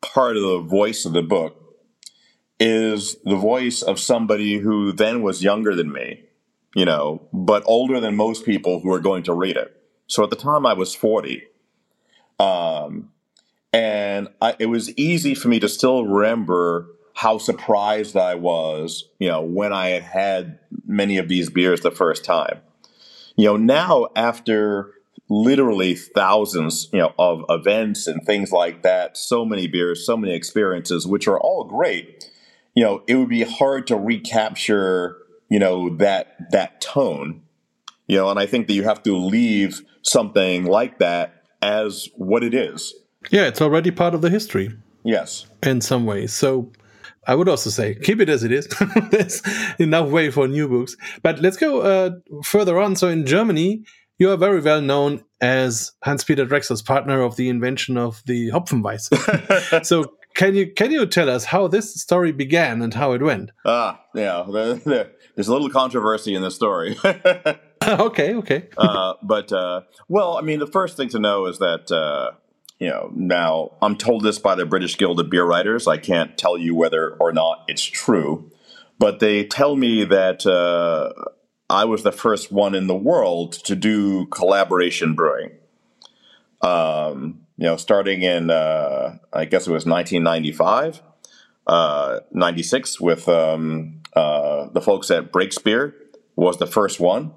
part 0.00 0.36
of 0.36 0.42
the 0.42 0.60
voice 0.60 1.04
of 1.04 1.12
the 1.12 1.22
book 1.22 1.63
is 2.60 3.16
the 3.24 3.36
voice 3.36 3.82
of 3.82 3.98
somebody 3.98 4.58
who 4.58 4.92
then 4.92 5.22
was 5.22 5.42
younger 5.42 5.74
than 5.74 5.92
me, 5.92 6.24
you 6.74 6.84
know, 6.84 7.26
but 7.32 7.62
older 7.66 8.00
than 8.00 8.16
most 8.16 8.44
people 8.44 8.80
who 8.80 8.92
are 8.92 9.00
going 9.00 9.22
to 9.24 9.34
read 9.34 9.56
it. 9.56 9.80
So 10.06 10.22
at 10.22 10.30
the 10.30 10.36
time, 10.36 10.66
I 10.66 10.74
was 10.74 10.94
forty. 10.94 11.44
Um, 12.38 13.10
and 13.72 14.28
I, 14.40 14.54
it 14.58 14.66
was 14.66 14.96
easy 14.96 15.34
for 15.34 15.48
me 15.48 15.58
to 15.60 15.68
still 15.68 16.04
remember 16.04 16.88
how 17.14 17.38
surprised 17.38 18.16
I 18.16 18.34
was, 18.34 19.08
you 19.18 19.28
know, 19.28 19.40
when 19.42 19.72
I 19.72 19.88
had 19.88 20.02
had 20.02 20.58
many 20.84 21.16
of 21.16 21.28
these 21.28 21.48
beers 21.48 21.80
the 21.80 21.90
first 21.90 22.24
time. 22.24 22.60
You 23.36 23.46
know, 23.46 23.56
now 23.56 24.08
after 24.14 24.92
literally 25.28 25.94
thousands, 25.94 26.88
you 26.92 26.98
know, 26.98 27.14
of 27.18 27.44
events 27.48 28.06
and 28.06 28.24
things 28.24 28.52
like 28.52 28.82
that, 28.82 29.16
so 29.16 29.44
many 29.44 29.66
beers, 29.66 30.04
so 30.04 30.16
many 30.16 30.34
experiences, 30.34 31.06
which 31.06 31.26
are 31.26 31.40
all 31.40 31.64
great. 31.64 32.30
You 32.74 32.84
know, 32.84 33.02
it 33.06 33.14
would 33.14 33.28
be 33.28 33.42
hard 33.42 33.86
to 33.88 33.96
recapture, 33.96 35.16
you 35.48 35.58
know, 35.58 35.96
that 35.96 36.36
that 36.50 36.80
tone. 36.80 37.42
You 38.06 38.16
know, 38.16 38.30
and 38.30 38.38
I 38.38 38.46
think 38.46 38.66
that 38.66 38.74
you 38.74 38.82
have 38.82 39.02
to 39.04 39.16
leave 39.16 39.80
something 40.02 40.64
like 40.64 40.98
that 40.98 41.44
as 41.62 42.08
what 42.16 42.44
it 42.44 42.52
is 42.52 42.94
yeah, 43.30 43.46
it's 43.46 43.60
already 43.60 43.90
part 43.90 44.14
of 44.14 44.22
the 44.22 44.30
history. 44.30 44.70
Yes. 45.04 45.46
In 45.62 45.80
some 45.80 46.06
ways. 46.06 46.32
So 46.32 46.72
I 47.26 47.34
would 47.34 47.48
also 47.48 47.70
say 47.70 47.94
keep 47.94 48.20
it 48.20 48.28
as 48.28 48.44
it 48.44 48.52
is. 48.52 48.68
There's 49.10 49.42
enough 49.78 50.10
way 50.10 50.30
for 50.30 50.48
new 50.48 50.68
books. 50.68 50.96
But 51.22 51.40
let's 51.40 51.56
go 51.56 51.80
uh, 51.80 52.10
further 52.42 52.78
on. 52.78 52.96
So 52.96 53.08
in 53.08 53.26
Germany, 53.26 53.84
you 54.18 54.30
are 54.30 54.36
very 54.36 54.60
well 54.60 54.80
known 54.80 55.24
as 55.40 55.92
Hans-Peter 56.02 56.46
Drexler's 56.46 56.82
partner 56.82 57.22
of 57.22 57.36
the 57.36 57.48
invention 57.48 57.96
of 57.96 58.22
the 58.26 58.50
Hopfenweisse. 58.50 59.84
so 59.86 60.04
can 60.34 60.54
you 60.54 60.72
can 60.72 60.90
you 60.90 61.06
tell 61.06 61.30
us 61.30 61.44
how 61.44 61.68
this 61.68 61.94
story 61.94 62.32
began 62.32 62.82
and 62.82 62.92
how 62.94 63.12
it 63.12 63.22
went? 63.22 63.50
Ah, 63.64 64.00
yeah, 64.14 64.44
there's 64.48 65.48
a 65.48 65.52
little 65.52 65.70
controversy 65.70 66.34
in 66.34 66.42
this 66.42 66.54
story. 66.54 66.96
okay, 67.86 68.34
okay. 68.34 68.68
uh, 68.76 69.14
but 69.22 69.52
uh, 69.52 69.82
well, 70.08 70.36
I 70.36 70.40
mean, 70.40 70.58
the 70.58 70.66
first 70.66 70.96
thing 70.96 71.08
to 71.10 71.18
know 71.18 71.46
is 71.46 71.58
that 71.58 71.90
uh, 71.90 72.32
you 72.78 72.88
know, 72.88 73.10
now 73.14 73.76
I'm 73.80 73.96
told 73.96 74.24
this 74.24 74.38
by 74.38 74.54
the 74.54 74.66
British 74.66 74.98
Guild 74.98 75.20
of 75.20 75.30
Beer 75.30 75.44
Writers. 75.44 75.86
I 75.86 75.98
can't 75.98 76.36
tell 76.36 76.58
you 76.58 76.74
whether 76.74 77.14
or 77.20 77.32
not 77.32 77.64
it's 77.68 77.84
true, 77.84 78.50
but 78.98 79.20
they 79.20 79.44
tell 79.44 79.76
me 79.76 80.04
that 80.04 80.44
uh, 80.46 81.12
I 81.70 81.84
was 81.84 82.02
the 82.02 82.12
first 82.12 82.50
one 82.50 82.74
in 82.74 82.86
the 82.88 82.96
world 82.96 83.52
to 83.64 83.76
do 83.76 84.26
collaboration 84.26 85.14
brewing. 85.14 85.52
Um, 86.60 87.43
you 87.56 87.64
know, 87.64 87.76
starting 87.76 88.22
in, 88.22 88.50
uh, 88.50 89.18
I 89.32 89.44
guess 89.44 89.66
it 89.66 89.72
was 89.72 89.86
1995, 89.86 91.02
uh, 91.66 92.20
96, 92.32 93.00
with 93.00 93.28
um, 93.28 94.02
uh, 94.14 94.68
the 94.72 94.80
folks 94.80 95.10
at 95.10 95.32
Breakspear 95.32 95.94
was 96.36 96.58
the 96.58 96.66
first 96.66 96.98
one 97.00 97.32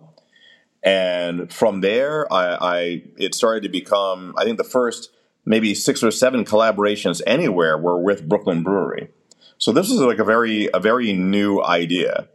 and 0.84 1.52
from 1.52 1.82
there 1.82 2.32
I, 2.32 2.58
I, 2.60 3.04
it 3.18 3.36
started 3.36 3.64
to 3.64 3.70
become 3.70 4.34
i 4.38 4.44
think 4.44 4.58
the 4.58 4.64
first 4.64 5.12
maybe 5.48 5.74
six 5.74 6.04
or 6.04 6.12
seven 6.12 6.44
collaborations 6.44 7.22
anywhere 7.26 7.78
were 7.78 7.98
with 7.98 8.28
Brooklyn 8.28 8.64
Brewery. 8.64 9.08
So 9.58 9.72
this 9.72 9.90
was 9.90 10.00
like 10.02 10.20
a 10.20 10.24
very 10.24 10.70
a 10.74 10.80
very 10.80 11.14
new 11.14 11.64
idea. 11.64 12.28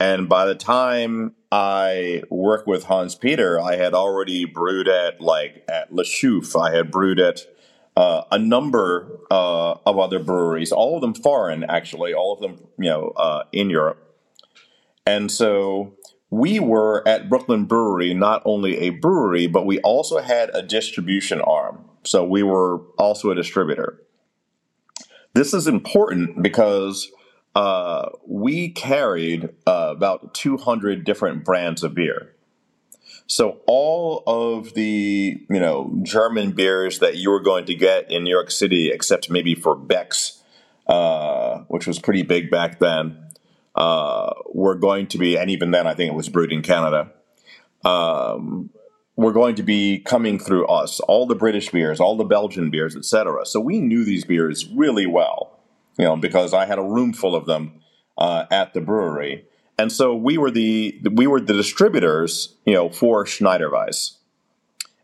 And 0.00 0.28
by 0.28 0.46
the 0.46 0.54
time 0.54 1.34
I 1.50 2.22
worked 2.30 2.68
with 2.68 2.84
Hans 2.84 3.14
Peter, 3.14 3.60
I 3.60 3.76
had 3.76 3.94
already 3.94 4.44
brewed 4.44 4.88
at 4.88 5.20
like 5.20 5.64
at 5.68 5.92
Le 5.92 6.04
Chouffe. 6.04 6.54
I 6.60 6.74
had 6.74 6.90
brewed 6.90 7.18
at 7.18 7.40
uh, 7.96 8.22
a 8.30 8.38
number 8.38 9.18
uh, 9.30 9.72
of 9.84 9.98
other 9.98 10.20
breweries, 10.20 10.70
all 10.70 10.94
of 10.94 11.00
them 11.00 11.14
foreign, 11.14 11.64
actually, 11.64 12.14
all 12.14 12.32
of 12.32 12.40
them 12.40 12.68
you 12.78 12.88
know 12.88 13.12
uh, 13.16 13.42
in 13.52 13.70
Europe. 13.70 14.04
And 15.04 15.32
so 15.32 15.94
we 16.30 16.60
were 16.60 17.02
at 17.08 17.28
Brooklyn 17.28 17.64
Brewery 17.64 18.14
not 18.14 18.42
only 18.44 18.78
a 18.78 18.90
brewery, 18.90 19.46
but 19.46 19.66
we 19.66 19.80
also 19.80 20.18
had 20.18 20.50
a 20.54 20.62
distribution 20.62 21.40
arm. 21.40 21.84
So 22.04 22.24
we 22.24 22.42
were 22.42 22.78
also 22.98 23.30
a 23.30 23.34
distributor. 23.34 24.00
This 25.32 25.52
is 25.52 25.66
important 25.66 26.42
because 26.42 27.10
uh, 27.58 28.10
we 28.24 28.68
carried 28.68 29.48
uh, 29.66 29.88
about 29.90 30.32
200 30.32 31.04
different 31.04 31.44
brands 31.44 31.82
of 31.82 31.92
beer. 31.92 32.32
So 33.26 33.58
all 33.66 34.22
of 34.28 34.74
the 34.74 35.42
you 35.50 35.60
know 35.60 35.98
German 36.04 36.52
beers 36.52 37.00
that 37.00 37.16
you 37.16 37.30
were 37.30 37.40
going 37.40 37.66
to 37.66 37.74
get 37.74 38.12
in 38.12 38.22
New 38.22 38.30
York 38.30 38.52
City, 38.52 38.92
except 38.92 39.28
maybe 39.28 39.56
for 39.56 39.74
Beck's, 39.74 40.40
uh, 40.86 41.64
which 41.66 41.88
was 41.88 41.98
pretty 41.98 42.22
big 42.22 42.48
back 42.48 42.78
then, 42.78 43.26
uh, 43.74 44.34
were 44.54 44.76
going 44.76 45.08
to 45.08 45.18
be, 45.18 45.36
and 45.36 45.50
even 45.50 45.72
then 45.72 45.84
I 45.88 45.94
think 45.94 46.12
it 46.12 46.16
was 46.16 46.28
brewed 46.28 46.52
in 46.52 46.62
Canada. 46.62 47.10
Um, 47.84 48.70
were 49.16 49.32
going 49.32 49.56
to 49.56 49.64
be 49.64 49.98
coming 49.98 50.38
through 50.38 50.64
us, 50.68 51.00
all 51.00 51.26
the 51.26 51.34
British 51.34 51.70
beers, 51.70 51.98
all 51.98 52.16
the 52.16 52.22
Belgian 52.22 52.70
beers, 52.70 52.94
etc. 52.94 53.44
So 53.46 53.58
we 53.58 53.80
knew 53.80 54.04
these 54.04 54.24
beers 54.24 54.68
really 54.68 55.06
well, 55.06 55.57
you 55.98 56.04
know, 56.04 56.16
because 56.16 56.54
I 56.54 56.66
had 56.66 56.78
a 56.78 56.82
room 56.82 57.12
full 57.12 57.34
of 57.34 57.46
them 57.46 57.80
uh, 58.16 58.46
at 58.50 58.74
the 58.74 58.80
brewery, 58.80 59.44
and 59.78 59.92
so 59.92 60.14
we 60.14 60.38
were 60.38 60.50
the 60.50 61.00
we 61.12 61.26
were 61.26 61.40
the 61.40 61.52
distributors, 61.52 62.56
you 62.64 62.74
know, 62.74 62.88
for 62.88 63.24
Schneiderweiss, 63.24 64.16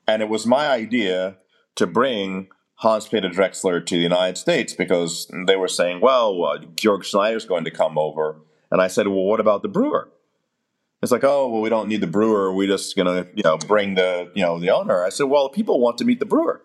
and 0.06 0.22
it 0.22 0.28
was 0.28 0.46
my 0.46 0.68
idea 0.68 1.36
to 1.76 1.86
bring 1.86 2.48
Hans 2.76 3.08
Peter 3.08 3.28
Drexler 3.28 3.84
to 3.84 3.94
the 3.94 4.02
United 4.02 4.38
States 4.38 4.74
because 4.74 5.30
they 5.46 5.56
were 5.56 5.68
saying, 5.68 6.00
well, 6.00 6.44
uh, 6.44 6.58
Georg 6.76 7.04
Schneider's 7.04 7.44
going 7.44 7.64
to 7.64 7.70
come 7.70 7.98
over, 7.98 8.40
and 8.70 8.80
I 8.80 8.88
said, 8.88 9.08
well, 9.08 9.24
what 9.24 9.40
about 9.40 9.62
the 9.62 9.68
brewer? 9.68 10.10
It's 11.02 11.12
like, 11.12 11.24
oh, 11.24 11.48
well, 11.48 11.60
we 11.60 11.68
don't 11.68 11.88
need 11.88 12.00
the 12.00 12.06
brewer. 12.06 12.52
We're 12.52 12.68
just 12.68 12.96
gonna, 12.96 13.26
you 13.34 13.42
know, 13.42 13.58
bring 13.58 13.94
the, 13.94 14.30
you 14.34 14.42
know, 14.42 14.58
the 14.58 14.70
owner. 14.70 15.04
I 15.04 15.10
said, 15.10 15.24
well, 15.24 15.50
people 15.50 15.78
want 15.78 15.98
to 15.98 16.04
meet 16.04 16.18
the 16.18 16.26
brewer. 16.26 16.62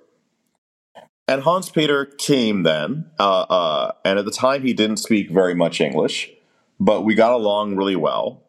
And 1.30 1.44
Hans 1.44 1.70
Peter 1.70 2.06
came 2.06 2.64
then, 2.64 3.06
uh, 3.20 3.42
uh, 3.42 3.92
and 4.04 4.18
at 4.18 4.26
the 4.26 4.32
time 4.32 4.64
he 4.64 4.74
didn't 4.74 4.98
speak 4.98 5.30
very 5.30 5.54
much 5.54 5.80
English, 5.80 6.32
but 6.80 7.06
we 7.06 7.14
got 7.14 7.34
along 7.34 7.76
really 7.76 7.96
well, 7.96 8.44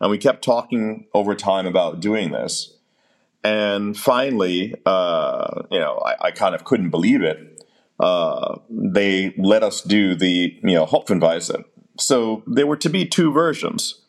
and 0.00 0.10
we 0.10 0.18
kept 0.18 0.42
talking 0.42 1.06
over 1.14 1.36
time 1.36 1.66
about 1.66 2.00
doing 2.00 2.32
this. 2.32 2.74
And 3.44 3.96
finally, 3.96 4.74
uh, 4.84 5.62
you 5.70 5.78
know, 5.78 6.02
I, 6.04 6.26
I, 6.26 6.30
kind 6.32 6.56
of 6.56 6.64
couldn't 6.64 6.90
believe 6.90 7.22
it. 7.22 7.64
Uh, 8.00 8.58
they 8.68 9.32
let 9.38 9.62
us 9.62 9.80
do 9.80 10.16
the, 10.16 10.58
you 10.64 10.74
know, 10.74 10.84
Hopfenweisse. 10.84 11.62
So 11.96 12.42
there 12.44 12.66
were 12.66 12.76
to 12.78 12.90
be 12.90 13.06
two 13.06 13.32
versions 13.32 14.02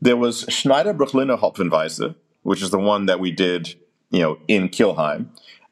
there 0.00 0.16
was 0.16 0.44
Schneider 0.48 0.92
Brooklyner 0.92 1.38
Hopfenweisse, 1.38 2.14
which 2.42 2.62
is 2.62 2.70
the 2.70 2.78
one 2.78 3.06
that 3.06 3.20
we 3.20 3.32
did, 3.32 3.74
you 4.10 4.20
know, 4.20 4.38
in 4.46 4.68
Kelheim, 4.68 5.26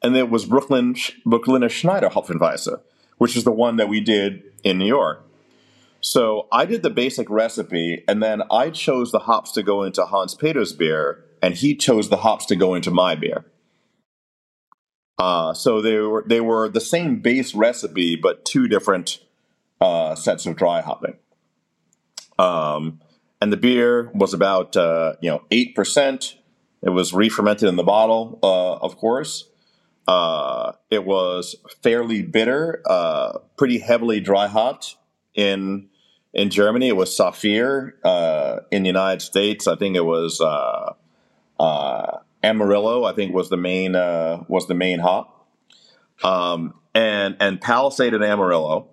and 0.05 0.15
it 0.15 0.29
was 0.29 0.45
Brooklyn 0.45 0.93
Schneider 0.93 2.09
Hopfenweisse, 2.09 2.79
which 3.17 3.35
is 3.35 3.43
the 3.43 3.51
one 3.51 3.77
that 3.77 3.89
we 3.89 3.99
did 3.99 4.43
in 4.63 4.77
New 4.77 4.85
York. 4.85 5.25
So 5.99 6.47
I 6.51 6.65
did 6.65 6.83
the 6.83 6.91
basic 6.91 7.27
recipe, 7.27 8.03
and 8.07 8.21
then 8.21 8.43
I 8.51 8.69
chose 8.69 9.11
the 9.11 9.19
hops 9.19 9.51
to 9.53 9.63
go 9.63 9.81
into 9.81 10.05
Hans 10.05 10.35
Peter's 10.35 10.73
beer, 10.73 11.25
and 11.41 11.55
he 11.55 11.75
chose 11.75 12.09
the 12.09 12.17
hops 12.17 12.45
to 12.45 12.55
go 12.55 12.75
into 12.75 12.91
my 12.91 13.15
beer. 13.15 13.45
Uh, 15.17 15.55
so 15.55 15.81
they 15.81 15.97
were 15.97 16.23
they 16.27 16.41
were 16.41 16.69
the 16.69 16.81
same 16.81 17.19
base 17.19 17.55
recipe, 17.55 18.15
but 18.15 18.45
two 18.45 18.67
different 18.67 19.19
uh, 19.81 20.13
sets 20.13 20.45
of 20.45 20.55
dry 20.55 20.81
hopping. 20.81 21.17
Um, 22.37 23.01
and 23.41 23.51
the 23.51 23.57
beer 23.57 24.11
was 24.13 24.35
about 24.35 24.77
uh, 24.77 25.13
you 25.19 25.31
know 25.31 25.41
eight 25.49 25.73
percent. 25.73 26.37
It 26.83 26.89
was 26.89 27.11
re-fermented 27.11 27.67
in 27.67 27.75
the 27.75 27.83
bottle, 27.83 28.37
uh, 28.43 28.75
of 28.75 28.97
course. 28.97 29.49
Uh, 30.07 30.73
it 30.91 31.03
was 31.03 31.55
fairly 31.81 32.21
bitter, 32.21 32.81
uh, 32.85 33.39
pretty 33.57 33.79
heavily 33.79 34.19
dry 34.19 34.47
hopped 34.47 34.97
in 35.33 35.87
in 36.33 36.49
Germany. 36.49 36.89
It 36.89 36.95
was 36.95 37.15
Saphir. 37.15 37.97
Uh, 38.03 38.59
in 38.71 38.83
the 38.83 38.87
United 38.87 39.21
States, 39.21 39.67
I 39.67 39.75
think 39.75 39.95
it 39.95 40.05
was 40.05 40.41
uh, 40.41 40.93
Amarillo. 42.43 43.03
I 43.03 43.13
think 43.13 43.33
was 43.33 43.49
the 43.49 43.57
main 43.57 43.93
was 43.93 44.67
the 44.67 44.75
main 44.75 44.99
hop, 44.99 45.47
um, 46.23 46.75
and 46.93 47.35
and 47.39 47.59
Palisade 47.59 48.13
and 48.13 48.23
Amarillo, 48.23 48.89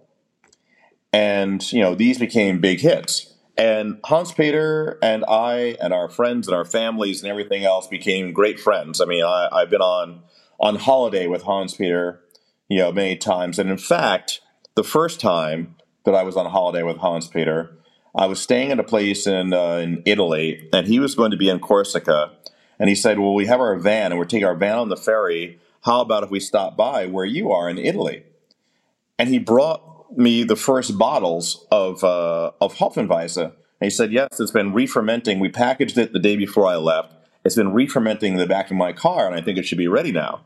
and 1.12 1.72
you 1.72 1.80
know 1.82 1.94
these 1.94 2.18
became 2.18 2.60
big 2.60 2.80
hits. 2.80 3.28
And 3.58 4.00
Hans 4.04 4.32
Peter 4.32 4.98
and 5.02 5.26
I 5.28 5.76
and 5.80 5.92
our 5.92 6.08
friends 6.08 6.48
and 6.48 6.56
our 6.56 6.64
families 6.64 7.22
and 7.22 7.30
everything 7.30 7.64
else 7.64 7.86
became 7.86 8.32
great 8.32 8.58
friends. 8.58 8.98
I 8.98 9.04
mean, 9.04 9.22
I, 9.22 9.48
I've 9.52 9.68
been 9.68 9.82
on 9.82 10.22
on 10.62 10.76
holiday 10.76 11.26
with 11.26 11.42
Hans 11.42 11.74
Peter, 11.74 12.20
you 12.68 12.78
know, 12.78 12.92
many 12.92 13.16
times. 13.16 13.58
And 13.58 13.68
in 13.68 13.76
fact, 13.76 14.40
the 14.76 14.84
first 14.84 15.20
time 15.20 15.74
that 16.04 16.14
I 16.14 16.22
was 16.22 16.36
on 16.36 16.46
holiday 16.46 16.82
with 16.82 16.98
Hans 16.98 17.26
Peter, 17.26 17.76
I 18.14 18.26
was 18.26 18.40
staying 18.40 18.70
at 18.70 18.78
a 18.78 18.84
place 18.84 19.26
in 19.26 19.52
uh, 19.52 19.76
in 19.76 20.02
Italy, 20.06 20.68
and 20.72 20.86
he 20.86 21.00
was 21.00 21.14
going 21.14 21.32
to 21.32 21.36
be 21.36 21.48
in 21.48 21.58
Corsica. 21.58 22.32
And 22.78 22.88
he 22.88 22.94
said, 22.94 23.18
"Well, 23.18 23.34
we 23.34 23.46
have 23.46 23.60
our 23.60 23.76
van, 23.76 24.12
and 24.12 24.18
we're 24.18 24.24
taking 24.24 24.46
our 24.46 24.54
van 24.54 24.78
on 24.78 24.88
the 24.88 24.96
ferry. 24.96 25.58
How 25.82 26.00
about 26.00 26.22
if 26.22 26.30
we 26.30 26.40
stop 26.40 26.76
by 26.76 27.06
where 27.06 27.24
you 27.24 27.50
are 27.50 27.68
in 27.68 27.78
Italy?" 27.78 28.24
And 29.18 29.28
he 29.28 29.38
brought 29.38 30.16
me 30.16 30.44
the 30.44 30.56
first 30.56 30.98
bottles 30.98 31.66
of 31.70 32.04
uh, 32.04 32.52
of 32.60 32.74
Hopfenweisse. 32.74 33.42
And 33.42 33.52
he 33.80 33.90
said, 33.90 34.12
"Yes, 34.12 34.38
it's 34.38 34.50
been 34.50 34.72
re-fermenting. 34.72 35.40
We 35.40 35.48
packaged 35.48 35.98
it 35.98 36.12
the 36.12 36.18
day 36.18 36.36
before 36.36 36.66
I 36.66 36.76
left. 36.76 37.14
It's 37.44 37.56
been 37.56 37.72
re-fermenting 37.72 38.34
in 38.34 38.38
the 38.38 38.46
back 38.46 38.70
of 38.70 38.76
my 38.76 38.92
car, 38.92 39.26
and 39.26 39.34
I 39.34 39.40
think 39.40 39.58
it 39.58 39.64
should 39.64 39.78
be 39.78 39.88
ready 39.88 40.12
now." 40.12 40.44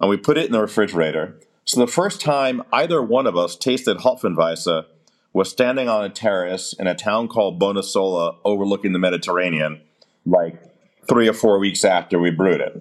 And 0.00 0.10
we 0.10 0.16
put 0.16 0.38
it 0.38 0.46
in 0.46 0.52
the 0.52 0.60
refrigerator. 0.60 1.38
So 1.64 1.80
the 1.80 1.90
first 1.90 2.20
time 2.20 2.62
either 2.72 3.02
one 3.02 3.26
of 3.26 3.36
us 3.36 3.56
tasted 3.56 3.98
Hopfenweisse 3.98 4.84
was 5.32 5.50
standing 5.50 5.88
on 5.88 6.04
a 6.04 6.08
terrace 6.08 6.74
in 6.78 6.86
a 6.86 6.94
town 6.94 7.28
called 7.28 7.60
Bonassola, 7.60 8.36
overlooking 8.44 8.92
the 8.92 8.98
Mediterranean, 8.98 9.82
like 10.24 10.62
three 11.08 11.28
or 11.28 11.32
four 11.32 11.58
weeks 11.58 11.84
after 11.84 12.18
we 12.18 12.30
brewed 12.30 12.60
it, 12.60 12.74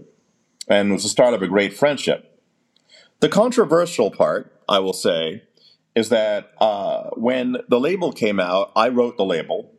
and 0.68 0.90
it 0.90 0.94
was 0.94 1.04
the 1.04 1.10
start 1.10 1.34
of 1.34 1.42
a 1.42 1.48
great 1.48 1.74
friendship. 1.74 2.42
The 3.20 3.30
controversial 3.30 4.12
part, 4.12 4.62
I 4.70 4.80
will 4.80 4.94
say, 4.94 5.44
is 5.96 6.10
that 6.10 6.52
uh, 6.60 7.10
when 7.16 7.58
the 7.68 7.80
label 7.80 8.12
came 8.12 8.40
out, 8.40 8.72
I 8.76 8.90
wrote 8.90 9.18
the 9.18 9.26
label, 9.26 9.74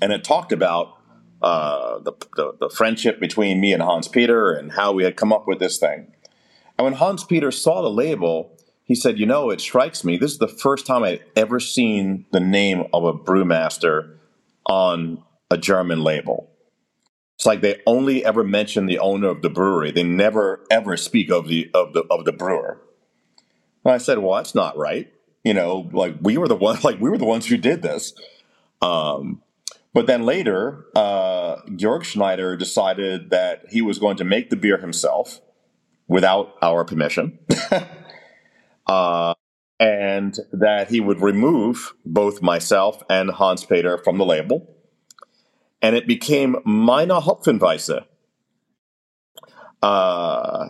and 0.00 0.12
it 0.12 0.24
talked 0.24 0.52
about 0.52 0.94
uh, 1.42 1.98
the, 2.00 2.12
the, 2.36 2.52
the 2.60 2.70
friendship 2.70 3.20
between 3.20 3.60
me 3.60 3.72
and 3.72 3.82
Hans 3.82 4.08
Peter 4.08 4.52
and 4.52 4.72
how 4.72 4.92
we 4.92 5.04
had 5.04 5.16
come 5.16 5.32
up 5.32 5.46
with 5.46 5.58
this 5.58 5.78
thing. 5.78 6.12
And 6.78 6.84
when 6.84 6.94
Hans 6.94 7.24
Peter 7.24 7.50
saw 7.50 7.82
the 7.82 7.90
label, 7.90 8.52
he 8.84 8.94
said, 8.94 9.18
"You 9.18 9.26
know, 9.26 9.50
it 9.50 9.60
strikes 9.60 10.04
me. 10.04 10.16
This 10.16 10.32
is 10.32 10.38
the 10.38 10.48
first 10.48 10.86
time 10.86 11.02
I'd 11.02 11.24
ever 11.34 11.60
seen 11.60 12.26
the 12.32 12.40
name 12.40 12.84
of 12.92 13.04
a 13.04 13.12
brewmaster 13.12 14.14
on 14.66 15.22
a 15.50 15.58
German 15.58 16.02
label." 16.02 16.50
It's 17.36 17.46
like 17.46 17.60
they 17.60 17.82
only 17.86 18.24
ever 18.24 18.42
mention 18.42 18.86
the 18.86 18.98
owner 18.98 19.28
of 19.28 19.42
the 19.42 19.50
brewery. 19.50 19.90
They 19.90 20.02
never 20.02 20.64
ever 20.70 20.96
speak 20.96 21.30
of 21.30 21.48
the 21.48 21.70
of 21.74 21.92
the 21.92 22.04
of 22.10 22.24
the 22.24 22.32
brewer. 22.32 22.80
And 23.84 23.92
I 23.94 23.98
said, 23.98 24.18
"Well, 24.18 24.36
that's 24.36 24.54
not 24.54 24.76
right 24.76 25.12
you 25.46 25.54
know, 25.54 25.88
like 25.92 26.16
we 26.20 26.36
were 26.38 26.48
the 26.48 26.56
one, 26.56 26.78
like 26.84 27.00
we 27.00 27.08
were 27.08 27.18
the 27.18 27.24
ones 27.24 27.46
who 27.46 27.56
did 27.56 27.80
this. 27.80 28.14
Um, 28.82 29.42
but 29.94 30.08
then 30.08 30.26
later, 30.26 30.86
uh, 30.96 31.58
Georg 31.76 32.04
Schneider 32.04 32.56
decided 32.56 33.30
that 33.30 33.62
he 33.70 33.80
was 33.80 34.00
going 34.00 34.16
to 34.16 34.24
make 34.24 34.50
the 34.50 34.56
beer 34.56 34.78
himself 34.78 35.40
without 36.08 36.54
our 36.62 36.84
permission. 36.84 37.38
uh, 38.86 39.34
and 39.78 40.38
that 40.52 40.88
he 40.88 41.00
would 41.00 41.20
remove 41.20 41.94
both 42.04 42.40
myself 42.40 43.02
and 43.10 43.30
Hans 43.30 43.64
Peter 43.64 43.98
from 43.98 44.18
the 44.18 44.24
label. 44.24 44.74
And 45.82 45.94
it 45.94 46.06
became 46.06 46.56
Meine 46.64 47.10
Hopfenweisse. 47.10 48.04
Uh, 49.82 50.68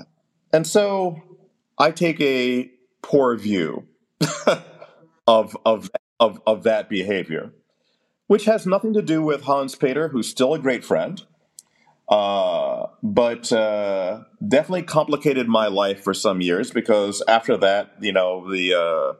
and 0.53 0.67
so 0.67 1.23
I 1.79 1.91
take 1.91 2.21
a 2.21 2.71
poor 3.03 3.37
view 3.37 3.87
of 5.27 5.57
of 5.65 5.91
of 6.19 6.41
of 6.47 6.63
that 6.65 6.89
behavior, 6.89 7.53
which 8.27 8.47
has 8.47 8.67
nothing 8.67 8.93
to 8.95 9.03
do 9.03 9.23
with 9.23 9.45
Hans 9.45 9.77
Peter, 9.77 10.09
who's 10.09 10.29
still 10.29 10.55
a 10.55 10.59
great 10.59 10.85
friend, 10.85 11.25
uh, 12.09 12.87
but 13.03 13.53
uh, 13.53 14.23
definitely 14.47 14.83
complicated 14.83 15.49
my 15.49 15.67
life 15.67 16.03
for 16.03 16.15
some 16.15 16.41
years 16.41 16.71
because 16.71 17.23
after 17.27 17.57
that, 17.57 17.95
you 18.01 18.13
know, 18.13 18.51
the 18.51 18.75
uh, 18.75 19.13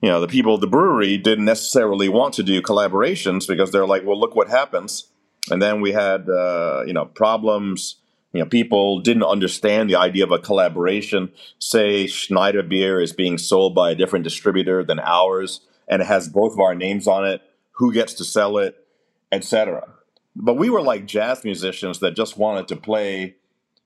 you 0.00 0.08
know 0.08 0.20
the 0.20 0.28
people 0.28 0.54
at 0.54 0.60
the 0.60 0.66
brewery 0.66 1.16
didn't 1.18 1.44
necessarily 1.44 2.08
want 2.08 2.34
to 2.34 2.42
do 2.42 2.62
collaborations 2.62 3.46
because 3.46 3.72
they're 3.72 3.86
like, 3.86 4.04
well, 4.04 4.18
look 4.18 4.34
what 4.34 4.48
happens, 4.48 5.08
and 5.50 5.60
then 5.60 5.80
we 5.80 5.92
had 5.92 6.28
uh, 6.28 6.84
you 6.86 6.92
know 6.92 7.04
problems 7.04 7.96
you 8.32 8.40
know, 8.40 8.46
people 8.46 9.00
didn't 9.00 9.22
understand 9.22 9.88
the 9.88 9.96
idea 9.96 10.24
of 10.24 10.32
a 10.32 10.38
collaboration. 10.38 11.32
Say 11.58 12.06
Schneider 12.06 12.62
beer 12.62 13.00
is 13.00 13.12
being 13.12 13.38
sold 13.38 13.74
by 13.74 13.90
a 13.90 13.94
different 13.94 14.24
distributor 14.24 14.84
than 14.84 15.00
ours, 15.00 15.62
and 15.88 16.02
it 16.02 16.06
has 16.06 16.28
both 16.28 16.52
of 16.52 16.60
our 16.60 16.74
names 16.74 17.06
on 17.06 17.26
it. 17.26 17.40
Who 17.72 17.92
gets 17.92 18.14
to 18.14 18.24
sell 18.24 18.58
it, 18.58 18.76
etc. 19.32 19.88
But 20.40 20.54
we 20.54 20.70
were 20.70 20.82
like 20.82 21.06
jazz 21.06 21.44
musicians 21.44 21.98
that 21.98 22.14
just 22.16 22.38
wanted 22.38 22.68
to 22.68 22.76
play, 22.76 23.36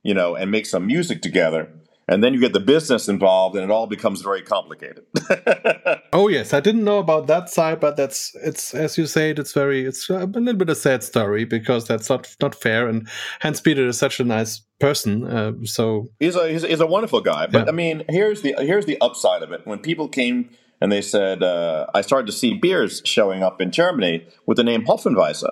you 0.03 0.15
know, 0.15 0.37
and 0.37 0.51
make 0.51 0.67
some 0.67 0.87
music 0.87 1.23
together. 1.23 1.69
And 2.09 2.23
then 2.23 2.35
you 2.35 2.41
get 2.41 2.53
the 2.53 2.61
business 2.61 3.09
involved 3.09 3.57
and 3.57 3.65
it 3.65 3.71
all 3.71 3.87
becomes 3.87 4.21
very 4.23 4.43
complicated. 4.43 5.05
Oh 6.15 6.29
yes. 6.29 6.53
I 6.53 6.61
didn't 6.61 6.85
know 6.85 6.99
about 6.99 7.27
that 7.29 7.49
side 7.49 7.81
but 7.81 7.97
that's 7.97 8.37
it's 8.45 8.75
as 8.75 8.99
you 8.99 9.07
say 9.07 9.31
it's 9.31 9.55
very 9.55 9.87
it's 9.87 10.11
a 10.11 10.27
little 10.27 10.53
bit 10.53 10.69
a 10.69 10.75
sad 10.75 11.03
story 11.03 11.47
because 11.47 11.87
that's 11.87 12.11
not 12.11 12.37
not 12.43 12.55
fair. 12.55 12.87
And 12.87 13.09
hans 13.41 13.63
peter 13.63 13.87
is 13.87 13.99
such 13.99 14.21
a 14.21 14.25
nice 14.25 14.61
person 14.79 15.25
uh, 15.25 15.53
so 15.65 16.11
he's 16.21 16.37
a 16.37 16.51
he's, 16.51 16.65
he's, 16.65 16.81
a 16.81 16.87
wonderful 16.87 17.23
guy. 17.23 17.47
But 17.47 17.65
yeah. 17.65 17.71
i 17.71 17.73
mean 17.73 18.05
here's 18.11 18.43
the 18.43 18.55
here's 18.59 18.85
the 18.85 19.01
upside 19.01 19.43
of 19.43 19.53
it. 19.53 19.63
When 19.67 19.79
people 19.79 20.07
came 20.07 20.51
and 20.83 20.93
they 20.93 21.01
said 21.01 21.43
uh, 21.43 21.87
i 21.95 22.03
started 22.03 22.27
to 22.27 22.33
see 22.33 22.53
beers 22.53 23.01
showing 23.07 23.43
up 23.43 23.63
in 23.63 23.71
germany 23.71 24.27
with 24.45 24.59
the 24.59 24.65
name 24.65 24.85
hopfenweisse 24.85 25.49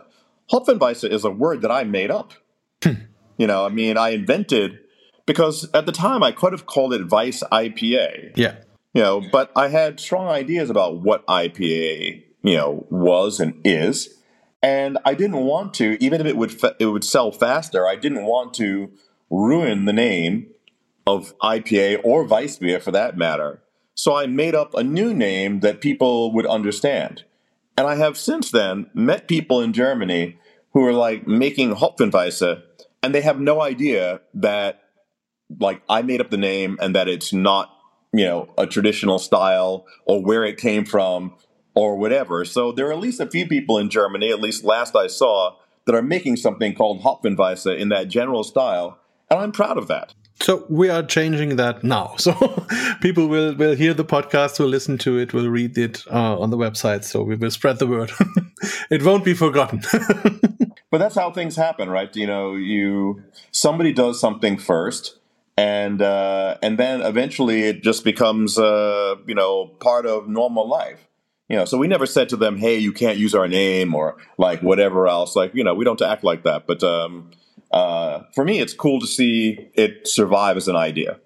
hopfenweisse 0.53 1.09
is 1.09 1.25
a 1.25 1.31
word 1.31 1.63
that 1.63 1.71
i 1.71 1.85
made 1.85 2.11
up 2.11 2.33
hmm. 2.83 2.93
you 3.39 3.47
know 3.47 3.65
i 3.65 3.69
mean 3.69 3.97
i 3.97 4.11
invented 4.11 4.79
because 5.31 5.71
at 5.75 5.87
the 5.87 5.93
time 5.93 6.25
I 6.25 6.33
could 6.33 6.53
have 6.53 6.67
called 6.67 6.93
it 6.93 7.09
Weiss 7.09 7.45
IPA. 7.53 8.33
Yeah. 8.35 8.57
You 8.95 9.03
know, 9.03 9.23
but 9.31 9.53
I 9.55 9.69
had 9.69 10.01
strong 10.01 10.27
ideas 10.27 10.71
about 10.71 11.03
what 11.03 11.25
IPA, 11.29 12.25
you 12.43 12.57
know, 12.57 12.85
was 12.91 13.39
and 13.39 13.55
is. 13.65 14.09
And 14.61 14.99
I 15.05 15.15
didn't 15.15 15.45
want 15.45 15.73
to, 15.75 15.97
even 16.03 16.21
if 16.21 16.27
it 16.27 16.37
would 16.37 16.61
it 16.81 16.87
would 16.87 17.05
sell 17.05 17.31
faster, 17.31 17.87
I 17.87 17.95
didn't 17.95 18.25
want 18.25 18.55
to 18.55 18.91
ruin 19.31 19.85
the 19.85 19.93
name 19.93 20.49
of 21.07 21.39
IPA 21.39 22.01
or 22.03 22.25
Weiss 22.25 22.57
beer 22.57 22.81
for 22.81 22.91
that 22.91 23.17
matter. 23.17 23.63
So 23.95 24.17
I 24.17 24.27
made 24.27 24.57
up 24.57 24.75
a 24.75 24.83
new 24.83 25.15
name 25.15 25.61
that 25.61 25.81
people 25.81 26.33
would 26.33 26.47
understand. 26.47 27.23
And 27.81 27.89
I 27.89 27.95
have 27.95 28.19
since 28.19 28.51
then 28.51 28.91
met 28.93 29.27
people 29.27 29.63
in 29.63 29.73
Germany 29.73 30.39
who 30.75 30.85
are 30.85 30.93
like 30.93 31.27
making 31.27 31.77
Hopfenweisse, 31.77 32.63
and 33.03 33.15
they 33.15 33.23
have 33.23 33.41
no 33.41 33.63
idea 33.63 34.21
that 34.35 34.83
like 35.59 35.81
I 35.89 36.03
made 36.03 36.21
up 36.21 36.29
the 36.29 36.37
name 36.37 36.77
and 36.83 36.95
that 36.95 37.09
it's 37.09 37.33
not, 37.33 37.75
you 38.13 38.27
know, 38.27 38.53
a 38.59 38.67
traditional 38.67 39.19
style 39.19 39.87
or 40.05 40.23
where 40.23 40.45
it 40.45 40.59
came 40.59 40.85
from 40.85 41.39
or 41.75 41.97
whatever. 41.97 42.45
So 42.45 42.71
there 42.71 42.87
are 42.89 42.93
at 42.93 43.01
least 43.01 43.19
a 43.19 43.31
few 43.31 43.49
people 43.49 43.79
in 43.79 43.89
Germany, 43.89 44.29
at 44.29 44.43
least 44.43 44.63
last 44.63 44.95
I 44.95 45.07
saw, 45.07 45.57
that 45.87 45.95
are 45.95 46.03
making 46.03 46.37
something 46.37 46.75
called 46.75 47.01
Hopfenweisse 47.01 47.75
in 47.75 47.89
that 47.89 48.09
general 48.09 48.45
style, 48.45 48.99
and 49.31 49.41
I'm 49.41 49.53
proud 49.53 49.79
of 49.79 49.89
that. 49.89 50.13
So 50.43 50.65
we 50.71 50.89
are 50.89 51.03
changing 51.03 51.57
that 51.57 51.85
now. 51.85 52.15
So 52.19 52.33
people 53.01 53.29
will 53.29 53.55
will 53.55 53.75
hear 53.75 53.95
the 53.95 54.05
podcast, 54.05 54.59
will 54.59 54.69
listen 54.69 54.99
to 54.99 55.19
it, 55.19 55.33
will 55.33 55.49
read 55.49 55.77
it 55.77 56.05
uh, 56.11 56.39
on 56.39 56.51
the 56.51 56.57
website. 56.57 57.05
So 57.05 57.23
we 57.23 57.37
will 57.37 57.51
spread 57.51 57.79
the 57.79 57.87
word. 57.87 58.11
it 58.91 59.03
won't 59.03 59.25
be 59.25 59.35
forgotten. 59.35 59.83
but 60.91 60.99
that's 60.99 61.15
how 61.15 61.31
things 61.31 61.57
happen, 61.57 61.91
right? 61.91 62.15
You 62.17 62.27
know, 62.27 62.55
you 62.55 63.23
somebody 63.53 63.93
does 63.93 64.19
something 64.19 64.57
first, 64.59 65.19
and 65.57 66.01
uh, 66.01 66.57
and 66.63 66.79
then 66.79 67.03
eventually 67.03 67.63
it 67.63 67.83
just 67.83 68.03
becomes 68.05 68.59
uh, 68.59 69.17
you 69.27 69.35
know 69.35 69.67
part 69.81 70.07
of 70.07 70.27
normal 70.29 70.67
life. 70.69 71.07
You 71.49 71.57
know, 71.57 71.65
so 71.65 71.79
we 71.79 71.89
never 71.89 72.07
said 72.07 72.29
to 72.31 72.37
them, 72.37 72.57
"Hey, 72.57 72.79
you 72.79 72.93
can't 72.93 73.19
use 73.19 73.35
our 73.35 73.49
name" 73.49 73.95
or 73.95 74.17
like 74.39 74.63
whatever 74.63 75.07
else. 75.07 75.37
Like 75.37 75.55
you 75.55 75.65
know, 75.65 75.75
we 75.75 75.85
don't 75.85 76.01
act 76.01 76.25
like 76.25 76.45
that. 76.45 76.67
But 76.67 76.83
um, 76.83 77.31
uh, 77.71 78.23
for 78.35 78.45
me, 78.45 78.61
it's 78.61 78.73
cool 78.73 79.01
to 79.01 79.07
see 79.07 79.71
it 79.75 80.07
survive 80.07 80.57
as 80.57 80.69
an 80.69 80.77
idea. 80.77 81.19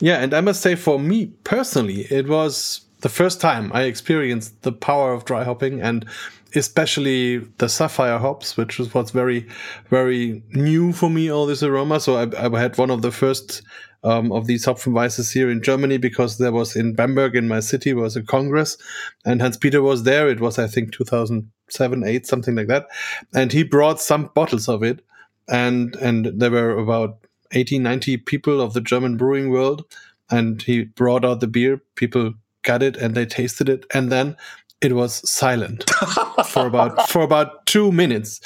Yeah, 0.00 0.22
and 0.22 0.32
I 0.32 0.40
must 0.40 0.62
say, 0.62 0.74
for 0.74 0.98
me 0.98 1.26
personally, 1.44 2.06
it 2.10 2.26
was 2.26 2.80
the 3.00 3.08
first 3.08 3.40
time 3.40 3.70
I 3.74 3.82
experienced 3.82 4.62
the 4.62 4.72
power 4.72 5.12
of 5.12 5.24
dry 5.24 5.44
hopping, 5.44 5.80
and 5.80 6.06
especially 6.54 7.38
the 7.58 7.68
Saphir 7.68 8.18
hops, 8.18 8.56
which 8.56 8.78
was, 8.78 8.92
was 8.94 9.10
very, 9.10 9.46
very 9.88 10.42
new 10.50 10.92
for 10.92 11.10
me, 11.10 11.30
all 11.30 11.46
this 11.46 11.62
aroma. 11.62 12.00
So 12.00 12.16
I, 12.16 12.46
I 12.46 12.58
had 12.58 12.78
one 12.78 12.90
of 12.90 13.02
the 13.02 13.12
first 13.12 13.62
um, 14.02 14.32
of 14.32 14.46
these 14.46 14.64
Hopfenweisses 14.64 15.32
here 15.32 15.50
in 15.50 15.62
Germany 15.62 15.98
because 15.98 16.38
there 16.38 16.52
was 16.52 16.74
in 16.74 16.94
Bamberg, 16.94 17.36
in 17.36 17.48
my 17.48 17.60
city, 17.60 17.92
was 17.92 18.16
a 18.16 18.22
congress, 18.22 18.76
and 19.24 19.40
Hans 19.40 19.56
Peter 19.56 19.82
was 19.82 20.04
there. 20.04 20.28
It 20.28 20.40
was, 20.40 20.58
I 20.58 20.66
think, 20.66 20.92
2007, 20.92 22.04
8, 22.04 22.26
something 22.26 22.54
like 22.54 22.68
that. 22.68 22.88
And 23.34 23.52
he 23.52 23.62
brought 23.62 24.00
some 24.00 24.30
bottles 24.34 24.68
of 24.68 24.82
it. 24.82 25.04
And, 25.48 25.96
and 25.96 26.26
there 26.40 26.50
were 26.50 26.78
about 26.78 27.26
80, 27.52 27.78
90 27.78 28.18
people 28.18 28.60
of 28.60 28.74
the 28.74 28.80
German 28.80 29.16
brewing 29.16 29.50
world. 29.50 29.84
And 30.30 30.62
he 30.62 30.84
brought 30.84 31.24
out 31.24 31.40
the 31.40 31.48
beer. 31.48 31.82
People 31.96 32.34
got 32.62 32.82
it 32.82 32.96
and 32.96 33.14
they 33.14 33.26
tasted 33.26 33.68
it. 33.68 33.84
And 33.92 34.12
then 34.12 34.36
it 34.80 34.94
was 34.94 35.28
silent 35.30 35.88
for 36.46 36.66
about 36.66 37.08
for 37.08 37.22
about 37.22 37.66
two 37.66 37.92
minutes 37.92 38.40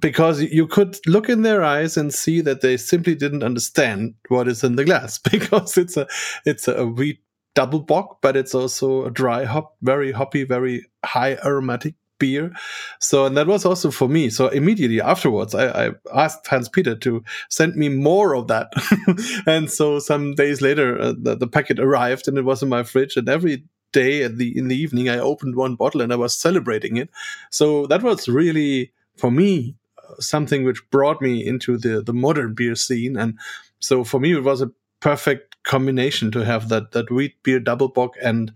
because 0.00 0.42
you 0.42 0.66
could 0.66 0.96
look 1.06 1.28
in 1.28 1.42
their 1.42 1.62
eyes 1.62 1.96
and 1.96 2.12
see 2.12 2.40
that 2.40 2.60
they 2.60 2.76
simply 2.76 3.14
didn't 3.14 3.44
understand 3.44 4.14
what 4.28 4.48
is 4.48 4.64
in 4.64 4.76
the 4.76 4.84
glass 4.84 5.18
because 5.30 5.76
it's 5.76 5.96
a 5.96 6.06
it's 6.44 6.68
a 6.68 6.86
wheat 6.86 7.20
double 7.54 7.80
bock 7.80 8.20
but 8.20 8.36
it's 8.36 8.54
also 8.54 9.04
a 9.04 9.10
dry 9.10 9.44
hop 9.44 9.76
very 9.82 10.12
hoppy 10.12 10.44
very 10.44 10.86
high 11.04 11.36
aromatic 11.44 11.94
beer. 12.20 12.52
So 13.00 13.26
and 13.26 13.36
that 13.36 13.48
was 13.48 13.64
also 13.64 13.90
for 13.90 14.08
me. 14.08 14.30
So 14.30 14.48
immediately 14.48 15.00
afterwards 15.00 15.54
i, 15.54 15.86
I 15.86 15.90
asked 16.14 16.46
hans 16.46 16.68
peter 16.68 16.94
to 16.96 17.24
send 17.48 17.74
me 17.74 17.88
more 17.88 18.36
of 18.36 18.46
that. 18.46 18.72
And 19.46 19.70
so 19.70 19.98
some 19.98 20.34
days 20.34 20.60
later 20.62 21.00
uh, 21.00 21.14
the, 21.18 21.34
the 21.36 21.48
packet 21.48 21.80
arrived 21.80 22.28
and 22.28 22.38
it 22.38 22.44
was 22.44 22.62
in 22.62 22.68
my 22.68 22.84
fridge. 22.84 23.16
And 23.16 23.28
every 23.28 23.64
day 23.92 24.22
at 24.22 24.38
the 24.38 24.56
in 24.56 24.68
the 24.68 24.76
evening 24.76 25.08
i 25.08 25.18
opened 25.18 25.56
one 25.56 25.74
bottle 25.74 26.00
and 26.00 26.12
i 26.12 26.16
was 26.16 26.34
celebrating 26.34 26.96
it. 26.96 27.10
So 27.50 27.86
that 27.88 28.02
was 28.02 28.28
really 28.28 28.92
for 29.16 29.30
me 29.32 29.74
something 30.20 30.64
which 30.64 30.88
brought 30.90 31.20
me 31.20 31.44
into 31.44 31.76
the 31.76 32.02
the 32.02 32.12
modern 32.12 32.54
beer 32.54 32.76
scene. 32.76 33.16
And 33.16 33.38
so 33.80 34.04
for 34.04 34.20
me 34.20 34.32
it 34.32 34.44
was 34.44 34.62
a 34.62 34.70
perfect 35.00 35.49
combination 35.62 36.30
to 36.32 36.44
have 36.44 36.68
that 36.68 36.92
that 36.92 37.10
wheat 37.10 37.42
beer 37.42 37.60
double 37.60 37.88
bock 37.88 38.14
and 38.22 38.52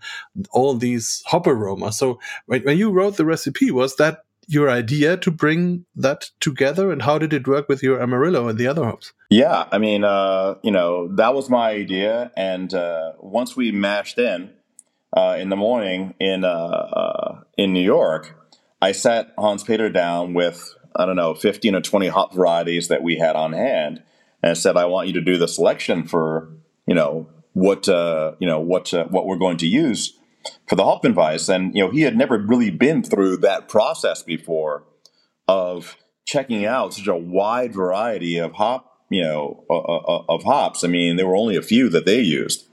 all 0.51 0.75
these 0.75 1.23
hop 1.27 1.47
aroma. 1.47 1.93
So 1.93 2.19
when, 2.47 2.63
when 2.63 2.79
you 2.79 2.91
wrote 2.91 3.17
the 3.17 3.25
recipe 3.25 3.71
was 3.71 3.97
that 3.97 4.25
your 4.47 4.69
idea 4.69 5.17
to 5.17 5.31
bring 5.31 5.87
that 5.97 6.31
together? 6.41 6.93
And 6.93 7.03
how 7.03 7.19
did 7.19 7.33
it 7.33 7.49
work 7.49 7.69
with 7.69 7.83
your 7.83 8.01
amarillo 8.03 8.49
and 8.49 8.59
the 8.59 8.67
other 8.67 8.85
hops? 8.85 9.13
Yeah 9.31 9.67
i 9.73 9.79
mean 9.79 10.05
uh, 10.05 10.57
you 10.63 10.71
know 10.71 11.09
that 11.17 11.35
was 11.35 11.51
my 11.51 11.71
idea. 11.71 12.33
And 12.37 12.73
uh, 12.73 13.13
once 13.19 13.57
we 13.57 13.73
mashed 13.73 14.19
in 14.19 14.51
uh, 15.17 15.37
in 15.39 15.49
the 15.49 15.57
morning 15.57 16.15
in 16.21 16.45
uh, 16.45 16.49
uh, 16.49 17.41
in 17.57 17.73
new 17.73 17.85
york 17.85 18.35
i 18.83 18.93
sat 18.93 19.33
hans 19.39 19.63
peter 19.63 19.89
down 19.89 20.35
with 20.35 20.75
I 20.97 21.07
don't 21.07 21.17
know, 21.17 21.35
15 21.35 21.75
or 21.75 21.81
20 21.81 22.09
hop 22.09 22.35
varieties 22.35 22.89
that 22.89 23.03
we 23.03 23.17
had 23.17 23.37
on 23.37 23.53
hand 23.53 24.03
and 24.43 24.57
said, 24.57 24.77
I 24.77 24.85
want 24.85 25.09
you 25.09 25.15
to 25.15 25.21
do 25.21 25.39
the 25.39 25.49
selection 25.49 26.07
for, 26.07 26.51
you 26.87 26.95
know, 26.95 27.29
what, 27.53 27.89
uh, 27.89 28.33
you 28.39 28.47
know, 28.47 28.61
what, 28.61 28.93
uh, 28.93 29.05
what 29.07 29.27
we're 29.27 29.37
going 29.37 29.57
to 29.59 29.67
use 29.67 30.19
for 30.69 30.77
the 30.77 30.83
Hopfenweiss. 30.83 31.49
And, 31.49 31.75
you 31.75 31.85
know, 31.85 31.91
he 31.91 32.03
had 32.03 32.17
never 32.17 32.39
really 32.39 32.71
been 32.71 33.03
through 33.03 33.39
that 33.39 33.69
process 33.69 34.23
before 34.23 34.85
of 35.49 35.97
checking 36.27 36.65
out 36.65 36.95
such 36.95 37.07
a 37.07 37.17
wide 37.17 37.75
variety 37.75 38.39
of 38.39 38.53
hop, 38.53 39.01
you 39.11 39.23
know, 39.23 39.65
uh 39.71 40.25
of 40.29 40.43
hops. 40.45 40.83
I 40.83 40.89
mean, 40.89 41.17
there 41.17 41.27
were 41.27 41.37
only 41.37 41.57
a 41.57 41.63
few 41.63 41.89
that 41.91 42.07
they 42.07 42.21
used. 42.21 42.67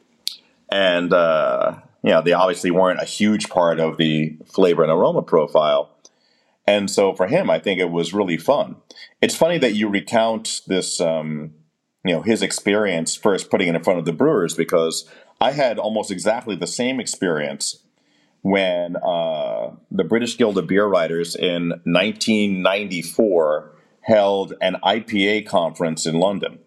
And, 0.72 1.14
uh, 1.14 1.76
you 2.04 2.12
know, 2.12 2.22
they 2.22 2.34
obviously 2.34 2.72
weren't 2.72 3.02
a 3.02 3.06
huge 3.06 3.50
part 3.50 3.80
of 3.80 3.98
the 3.98 4.38
flavor 4.46 4.84
and 4.84 4.92
aroma 4.92 5.22
profile. 5.22 5.90
And 6.66 6.90
so 6.90 7.14
for 7.14 7.28
him, 7.28 7.50
I 7.50 7.60
think 7.60 7.80
it 7.80 7.92
was 7.92 8.14
really 8.14 8.38
fun. 8.38 8.78
It's 9.22 9.36
funny 9.36 9.58
that 9.58 9.76
you 9.76 9.90
recount 9.90 10.62
this, 10.68 11.02
um, 11.02 11.54
you 12.04 12.14
know, 12.14 12.22
his 12.22 12.42
experience 12.42 13.16
first 13.16 13.50
putting 13.50 13.68
it 13.68 13.76
in 13.76 13.84
front 13.84 14.00
of 14.00 14.06
the 14.06 14.14
brewers 14.14 14.56
because 14.56 15.08
I 15.40 15.52
had 15.52 15.78
almost 15.78 16.12
exactly 16.12 16.56
the 16.56 16.68
same 16.68 17.00
experience 17.00 17.84
when 18.42 18.96
uh, 18.98 19.72
the 19.92 20.04
British 20.04 20.38
Guild 20.38 20.58
of 20.58 20.68
Beer 20.68 20.86
Writers 20.86 21.36
in 21.36 21.70
1994 21.84 23.72
held 24.02 24.54
an 24.62 24.78
IPA 24.84 25.46
conference 25.48 26.06
in 26.08 26.20
London. 26.20 26.60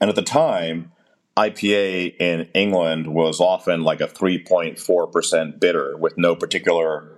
And 0.00 0.10
at 0.10 0.16
the 0.16 0.22
time, 0.22 0.92
IPA 1.36 2.16
in 2.18 2.48
England 2.52 3.14
was 3.14 3.40
often 3.40 3.82
like 3.82 4.02
a 4.02 4.08
3.4% 4.08 5.58
bitter 5.58 5.96
with 5.96 6.18
no 6.18 6.36
particular 6.36 7.08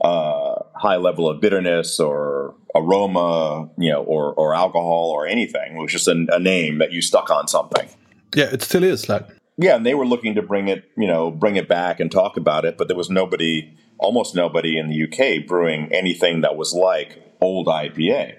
uh, 0.00 0.59
high 0.80 0.96
level 0.96 1.28
of 1.28 1.40
bitterness 1.40 2.00
or 2.00 2.54
aroma, 2.74 3.68
you 3.76 3.90
know, 3.90 4.02
or, 4.02 4.32
or 4.32 4.54
alcohol 4.54 5.10
or 5.14 5.26
anything. 5.26 5.76
It 5.76 5.80
was 5.80 5.92
just 5.92 6.08
a, 6.08 6.26
a 6.32 6.38
name 6.38 6.78
that 6.78 6.90
you 6.90 7.02
stuck 7.02 7.28
on 7.30 7.48
something. 7.48 7.86
Yeah, 8.34 8.46
it 8.46 8.62
still 8.62 8.82
is 8.82 9.08
like. 9.08 9.28
Yeah, 9.58 9.76
and 9.76 9.84
they 9.84 9.94
were 9.94 10.06
looking 10.06 10.34
to 10.36 10.42
bring 10.42 10.68
it, 10.68 10.90
you 10.96 11.06
know, 11.06 11.30
bring 11.30 11.56
it 11.56 11.68
back 11.68 12.00
and 12.00 12.10
talk 12.10 12.38
about 12.38 12.64
it, 12.64 12.78
but 12.78 12.88
there 12.88 12.96
was 12.96 13.10
nobody, 13.10 13.76
almost 13.98 14.34
nobody 14.34 14.78
in 14.78 14.88
the 14.88 15.04
UK 15.04 15.46
brewing 15.46 15.92
anything 15.92 16.40
that 16.40 16.56
was 16.56 16.72
like 16.72 17.36
old 17.42 17.66
IPA. 17.66 18.36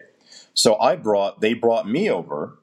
So 0.56 0.80
I 0.80 0.96
brought, 0.96 1.42
they 1.42 1.54
brought 1.54 1.88
me 1.88 2.10
over, 2.10 2.58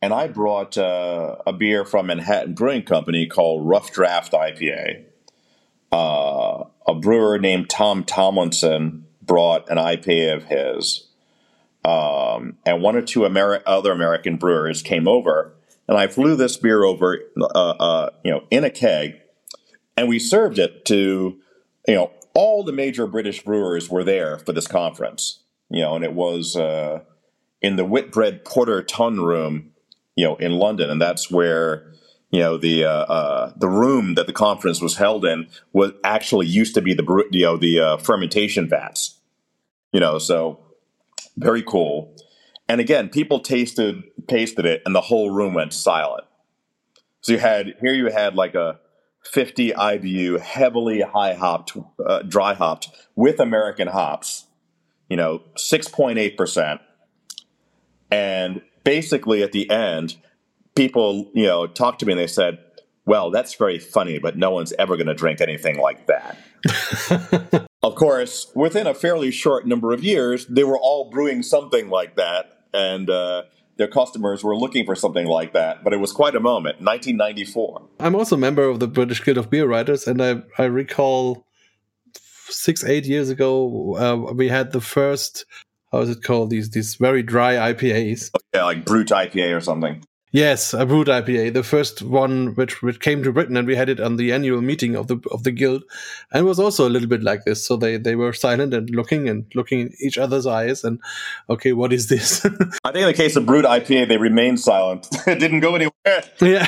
and 0.00 0.14
I 0.14 0.28
brought 0.28 0.78
uh, 0.78 1.36
a 1.44 1.52
beer 1.52 1.84
from 1.84 2.06
Manhattan 2.06 2.54
Brewing 2.54 2.82
Company 2.82 3.26
called 3.26 3.66
Rough 3.66 3.90
Draft 3.90 4.32
IPA. 4.32 5.06
Uh, 5.90 6.64
a 6.86 6.94
brewer 6.94 7.38
named 7.40 7.68
Tom 7.68 8.04
Tomlinson 8.04 9.07
brought 9.28 9.70
an 9.70 9.78
IPA 9.78 10.34
of 10.34 10.44
his, 10.44 11.06
um, 11.84 12.56
and 12.66 12.82
one 12.82 12.96
or 12.96 13.02
two 13.02 13.20
Ameri- 13.20 13.62
other 13.64 13.92
American 13.92 14.36
brewers 14.36 14.82
came 14.82 15.06
over, 15.06 15.54
and 15.86 15.96
I 15.96 16.08
flew 16.08 16.34
this 16.34 16.56
beer 16.56 16.82
over, 16.82 17.20
uh, 17.40 17.44
uh, 17.46 18.10
you 18.24 18.32
know, 18.32 18.44
in 18.50 18.64
a 18.64 18.70
keg, 18.70 19.20
and 19.96 20.08
we 20.08 20.18
served 20.18 20.58
it 20.58 20.84
to, 20.86 21.38
you 21.86 21.94
know, 21.94 22.10
all 22.34 22.64
the 22.64 22.72
major 22.72 23.06
British 23.06 23.42
brewers 23.44 23.88
were 23.88 24.04
there 24.04 24.38
for 24.38 24.52
this 24.52 24.66
conference, 24.66 25.40
you 25.70 25.82
know, 25.82 25.94
and 25.94 26.04
it 26.04 26.12
was 26.12 26.56
uh, 26.56 27.02
in 27.62 27.76
the 27.76 27.84
Whitbread 27.84 28.44
Porter 28.44 28.82
Tun 28.82 29.20
Room, 29.20 29.70
you 30.16 30.24
know, 30.24 30.36
in 30.36 30.52
London, 30.52 30.90
and 30.90 31.00
that's 31.00 31.30
where 31.30 31.92
you 32.30 32.40
know 32.40 32.58
the 32.58 32.84
uh, 32.84 32.90
uh, 32.90 33.52
the 33.56 33.68
room 33.68 34.14
that 34.14 34.26
the 34.26 34.32
conference 34.32 34.80
was 34.80 34.96
held 34.96 35.24
in 35.24 35.48
was 35.72 35.92
actually 36.04 36.46
used 36.46 36.74
to 36.74 36.82
be 36.82 36.94
the 36.94 37.26
you 37.30 37.44
know 37.44 37.56
the 37.56 37.80
uh, 37.80 37.96
fermentation 37.96 38.68
vats 38.68 39.17
you 39.92 40.00
know 40.00 40.18
so 40.18 40.60
very 41.36 41.62
cool. 41.62 42.14
And 42.68 42.80
again 42.80 43.08
people 43.08 43.40
tasted 43.40 44.02
tasted 44.26 44.66
it 44.66 44.82
and 44.84 44.94
the 44.94 45.00
whole 45.02 45.30
room 45.30 45.54
went 45.54 45.72
silent. 45.72 46.24
So 47.20 47.32
you 47.32 47.38
had 47.38 47.74
here 47.80 47.94
you 47.94 48.06
had 48.06 48.34
like 48.34 48.54
a 48.54 48.80
50 49.24 49.72
IBU 49.72 50.40
heavily 50.40 51.00
high 51.00 51.34
hopped 51.34 51.76
uh, 52.06 52.22
dry 52.22 52.54
hopped 52.54 52.88
with 53.14 53.40
American 53.40 53.88
hops 53.88 54.46
you 55.08 55.16
know 55.16 55.42
6.8% 55.56 56.80
and 58.10 58.62
basically 58.84 59.42
at 59.42 59.52
the 59.52 59.68
end 59.70 60.16
people, 60.78 61.28
you 61.34 61.44
know, 61.44 61.66
talked 61.66 61.98
to 61.98 62.06
me 62.06 62.12
and 62.12 62.20
they 62.20 62.28
said, 62.28 62.58
well, 63.08 63.30
that's 63.30 63.54
very 63.54 63.78
funny, 63.78 64.18
but 64.18 64.36
no 64.36 64.50
one's 64.50 64.74
ever 64.78 64.96
going 64.96 65.06
to 65.06 65.14
drink 65.14 65.40
anything 65.40 65.78
like 65.78 66.06
that. 66.08 66.36
of 67.82 67.94
course, 67.94 68.52
within 68.54 68.86
a 68.86 68.92
fairly 68.92 69.30
short 69.30 69.66
number 69.66 69.94
of 69.94 70.04
years, 70.04 70.44
they 70.44 70.62
were 70.62 70.78
all 70.78 71.10
brewing 71.10 71.42
something 71.42 71.88
like 71.88 72.16
that, 72.16 72.64
and 72.74 73.08
uh, 73.08 73.44
their 73.78 73.88
customers 73.88 74.44
were 74.44 74.54
looking 74.54 74.84
for 74.84 74.94
something 74.94 75.26
like 75.26 75.54
that. 75.54 75.82
But 75.82 75.94
it 75.94 76.00
was 76.00 76.12
quite 76.12 76.34
a 76.34 76.40
moment, 76.40 76.82
1994. 76.82 77.88
I'm 77.98 78.14
also 78.14 78.36
a 78.36 78.38
member 78.38 78.64
of 78.64 78.78
the 78.78 78.86
British 78.86 79.24
Guild 79.24 79.38
of 79.38 79.48
Beer 79.48 79.66
Writers, 79.66 80.06
and 80.06 80.22
I, 80.22 80.42
I 80.58 80.64
recall 80.64 81.46
six, 82.50 82.84
eight 82.84 83.06
years 83.06 83.30
ago, 83.30 83.96
uh, 83.96 84.32
we 84.34 84.48
had 84.48 84.72
the 84.72 84.82
first, 84.82 85.46
how 85.92 86.00
is 86.00 86.10
it 86.10 86.22
called? 86.22 86.50
These 86.50 86.70
these 86.70 86.96
very 86.96 87.22
dry 87.22 87.72
IPAs. 87.72 88.32
Yeah, 88.54 88.64
like 88.64 88.84
Brut 88.84 89.06
IPA 89.06 89.56
or 89.56 89.60
something. 89.62 90.04
Yes, 90.30 90.74
a 90.74 90.84
brut 90.84 91.06
IPA, 91.06 91.54
the 91.54 91.62
first 91.62 92.02
one 92.02 92.54
which 92.54 92.82
which 92.82 93.00
came 93.00 93.22
to 93.22 93.32
Britain, 93.32 93.56
and 93.56 93.66
we 93.66 93.76
had 93.76 93.88
it 93.88 93.98
on 93.98 94.16
the 94.16 94.30
annual 94.32 94.60
meeting 94.60 94.94
of 94.94 95.06
the 95.06 95.18
of 95.30 95.42
the 95.42 95.50
guild, 95.50 95.84
and 96.32 96.44
was 96.44 96.60
also 96.60 96.86
a 96.86 96.90
little 96.90 97.08
bit 97.08 97.22
like 97.22 97.44
this. 97.44 97.64
So 97.64 97.76
they 97.76 97.96
they 97.96 98.14
were 98.14 98.34
silent 98.34 98.74
and 98.74 98.90
looking 98.90 99.26
and 99.28 99.46
looking 99.54 99.80
in 99.80 99.94
each 100.00 100.18
other's 100.18 100.46
eyes, 100.46 100.84
and 100.84 101.00
okay, 101.48 101.72
what 101.72 101.94
is 101.94 102.08
this? 102.08 102.44
I 102.84 102.92
think 102.92 102.96
in 102.96 103.06
the 103.06 103.14
case 103.14 103.36
of 103.36 103.46
brut 103.46 103.64
IPA, 103.64 104.08
they 104.08 104.18
remained 104.18 104.60
silent. 104.60 105.08
it 105.26 105.40
didn't 105.40 105.60
go 105.60 105.74
anywhere. 105.74 106.22
Yeah. 106.40 106.66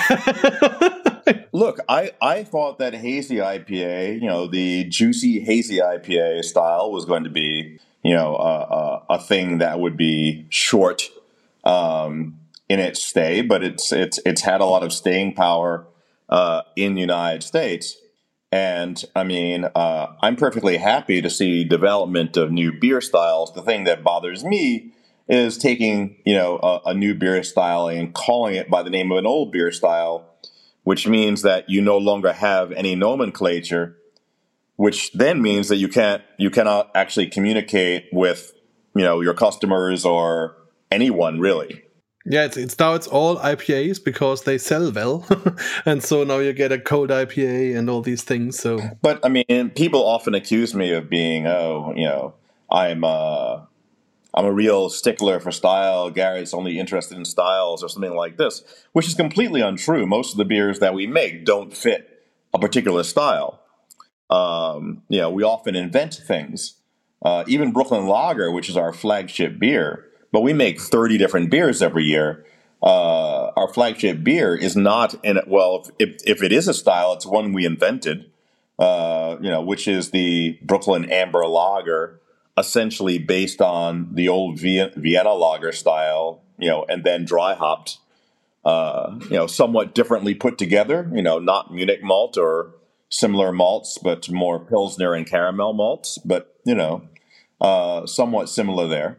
Look, 1.53 1.81
I 1.87 2.13
I 2.23 2.45
thought 2.45 2.79
that 2.79 2.95
hazy 2.95 3.37
IPA, 3.37 4.23
you 4.23 4.27
know, 4.27 4.47
the 4.47 4.85
juicy 4.85 5.41
hazy 5.41 5.79
IPA 5.79 6.45
style 6.45 6.91
was 6.91 7.05
going 7.05 7.25
to 7.25 7.31
be, 7.31 7.79
you 8.03 8.15
know, 8.15 8.37
a, 8.37 9.05
a 9.11 9.19
thing 9.19 9.59
that 9.59 9.81
would 9.81 9.99
be 9.99 10.47
short. 10.49 11.11
Um, 11.65 12.40
in 12.71 12.79
its 12.79 13.03
stay, 13.03 13.43
but 13.43 13.65
it's 13.65 13.91
it's 13.91 14.21
it's 14.25 14.43
had 14.43 14.61
a 14.61 14.65
lot 14.65 14.85
of 14.85 14.93
staying 14.93 15.35
power 15.35 15.89
uh, 16.29 16.63
in 16.77 16.95
the 16.95 17.01
United 17.01 17.43
States. 17.43 17.97
And 18.53 19.05
I 19.15 19.25
mean, 19.25 19.65
uh, 19.75 20.07
I'm 20.23 20.37
perfectly 20.37 20.77
happy 20.77 21.21
to 21.21 21.29
see 21.29 21.65
development 21.65 22.37
of 22.37 22.53
new 22.53 22.73
beer 22.73 23.01
styles. 23.01 23.53
The 23.55 23.63
thing 23.63 23.85
that 23.85 24.05
bothers 24.05 24.45
me 24.45 24.93
is 25.29 25.59
taking, 25.59 26.17
you 26.25 26.35
know, 26.35 26.59
a, 26.63 26.91
a 26.91 26.95
new 26.95 27.13
beer 27.13 27.43
style 27.43 27.89
and 27.89 28.15
calling 28.15 28.55
it 28.55 28.71
by 28.71 28.85
the 28.85 28.91
name 28.91 29.11
of 29.11 29.19
an 29.19 29.27
old 29.27 29.51
beer 29.51 29.73
style, 29.73 30.29
which 30.85 31.09
means 31.09 31.43
that 31.43 31.69
you 31.69 31.83
no 31.83 31.99
longer 31.99 32.33
have 32.33 32.71
any 32.73 32.95
nomenclature, 32.95 33.97
which 34.77 35.13
then 35.13 35.43
means 35.43 35.69
that 35.69 35.77
you 35.77 35.89
can't, 35.89 36.23
you 36.39 36.51
cannot 36.51 36.91
actually 36.95 37.27
communicate 37.27 38.07
with, 38.13 38.53
you 38.95 39.03
know, 39.03 39.21
your 39.21 39.35
customers 39.35 40.05
or 40.05 40.57
anyone 40.93 41.41
really. 41.41 41.85
Yeah, 42.27 42.45
it's, 42.45 42.57
it's 42.59 42.79
now 42.79 42.95
it's 42.95 43.07
all 43.07 43.39
IPAs 43.39 44.03
because 44.05 44.43
they 44.43 44.59
sell 44.59 44.93
well, 44.93 45.27
and 45.87 46.03
so 46.03 46.23
now 46.23 46.39
you 46.39 46.53
get 46.53 46.71
a 46.71 46.79
cold 46.79 47.09
IPA 47.09 47.77
and 47.79 47.89
all 47.89 48.03
these 48.03 48.23
things. 48.23 48.59
So, 48.59 48.79
but 49.01 49.25
I 49.25 49.31
mean, 49.31 49.71
people 49.71 50.05
often 50.05 50.35
accuse 50.35 50.75
me 50.75 50.93
of 50.93 51.09
being, 51.09 51.47
oh, 51.47 51.95
you 51.97 52.05
know, 52.05 52.35
I'm 52.71 53.05
uh, 53.05 53.61
I'm 54.35 54.45
a 54.45 54.53
real 54.53 54.91
stickler 54.91 55.41
for 55.41 55.51
style. 55.51 56.11
Garrett's 56.11 56.53
only 56.53 56.79
interested 56.79 57.17
in 57.17 57.25
styles 57.25 57.83
or 57.83 57.89
something 57.89 58.15
like 58.15 58.37
this, 58.37 58.65
which 58.93 59.09
is 59.09 59.15
completely 59.15 59.63
untrue. 59.63 60.07
Most 60.07 60.33
of 60.33 60.39
the 60.39 60.45
beers 60.45 60.79
that 60.81 60.93
we 60.93 61.07
make 61.07 61.47
don't 61.47 61.75
fit 61.75 62.23
a 62.53 62.59
particular 62.59 63.03
style. 63.03 63.63
Um, 64.29 65.03
you 65.09 65.19
know, 65.19 65.31
we 65.31 65.43
often 65.43 65.75
invent 65.75 66.15
things. 66.15 66.75
Uh, 67.23 67.45
even 67.47 67.73
Brooklyn 67.73 68.07
Lager, 68.07 68.51
which 68.51 68.69
is 68.69 68.77
our 68.77 68.93
flagship 68.93 69.59
beer 69.59 70.10
but 70.33 70.41
we 70.41 70.53
make 70.53 70.81
30 70.81 71.19
different 71.19 71.51
beers 71.51 71.83
every 71.83 72.05
year. 72.05 72.45
Uh, 72.83 73.51
our 73.57 73.73
flagship 73.73 74.25
beer 74.25 74.55
is 74.55 74.77
not 74.77 75.15
in 75.25 75.37
it. 75.37 75.47
Well, 75.47 75.87
if, 75.99 76.17
if 76.27 76.43
it 76.43 76.53
is 76.53 76.67
a 76.69 76.75
style, 76.75 77.13
it's 77.13 77.27
one 77.27 77.53
we 77.53 77.67
invented, 77.67 78.31
uh, 78.79 79.37
you 79.41 79.51
know, 79.51 79.61
which 79.61 79.87
is 79.87 80.11
the 80.11 80.59
Brooklyn 80.63 81.11
Amber 81.11 81.47
Lager, 81.47 82.21
essentially 82.57 83.19
based 83.19 83.61
on 83.61 84.15
the 84.15 84.29
old 84.29 84.59
Vienna 84.59 85.35
lager 85.35 85.73
style, 85.73 86.43
you 86.59 86.69
know, 86.69 86.85
and 86.89 87.05
then 87.05 87.25
dry 87.25 87.55
hopped, 87.55 87.99
uh, 88.65 89.19
you 89.25 89.37
know, 89.37 89.47
somewhat 89.47 89.95
differently 89.95 90.35
put 90.35 90.59
together, 90.59 91.11
you 91.13 91.23
know, 91.23 91.39
not 91.39 91.73
Munich 91.73 92.03
malt 92.03 92.37
or 92.39 92.75
similar 93.09 93.53
malts, 93.53 93.99
but 93.99 94.31
more 94.31 94.59
Pilsner 94.59 95.15
and 95.15 95.27
caramel 95.27 95.73
malts, 95.73 96.19
but, 96.19 96.57
you 96.65 96.75
know, 96.75 97.03
uh, 97.61 98.07
somewhat 98.07 98.49
similar 98.49 98.89
there. 98.89 99.19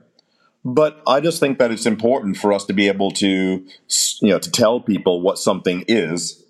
But 0.63 1.01
I 1.07 1.19
just 1.21 1.39
think 1.39 1.57
that 1.57 1.71
it's 1.71 1.85
important 1.85 2.37
for 2.37 2.53
us 2.53 2.65
to 2.65 2.73
be 2.73 2.87
able 2.87 3.11
to, 3.11 3.27
you 3.27 4.29
know, 4.29 4.39
to 4.39 4.51
tell 4.51 4.79
people 4.79 5.21
what 5.21 5.39
something 5.39 5.83
is. 5.87 6.43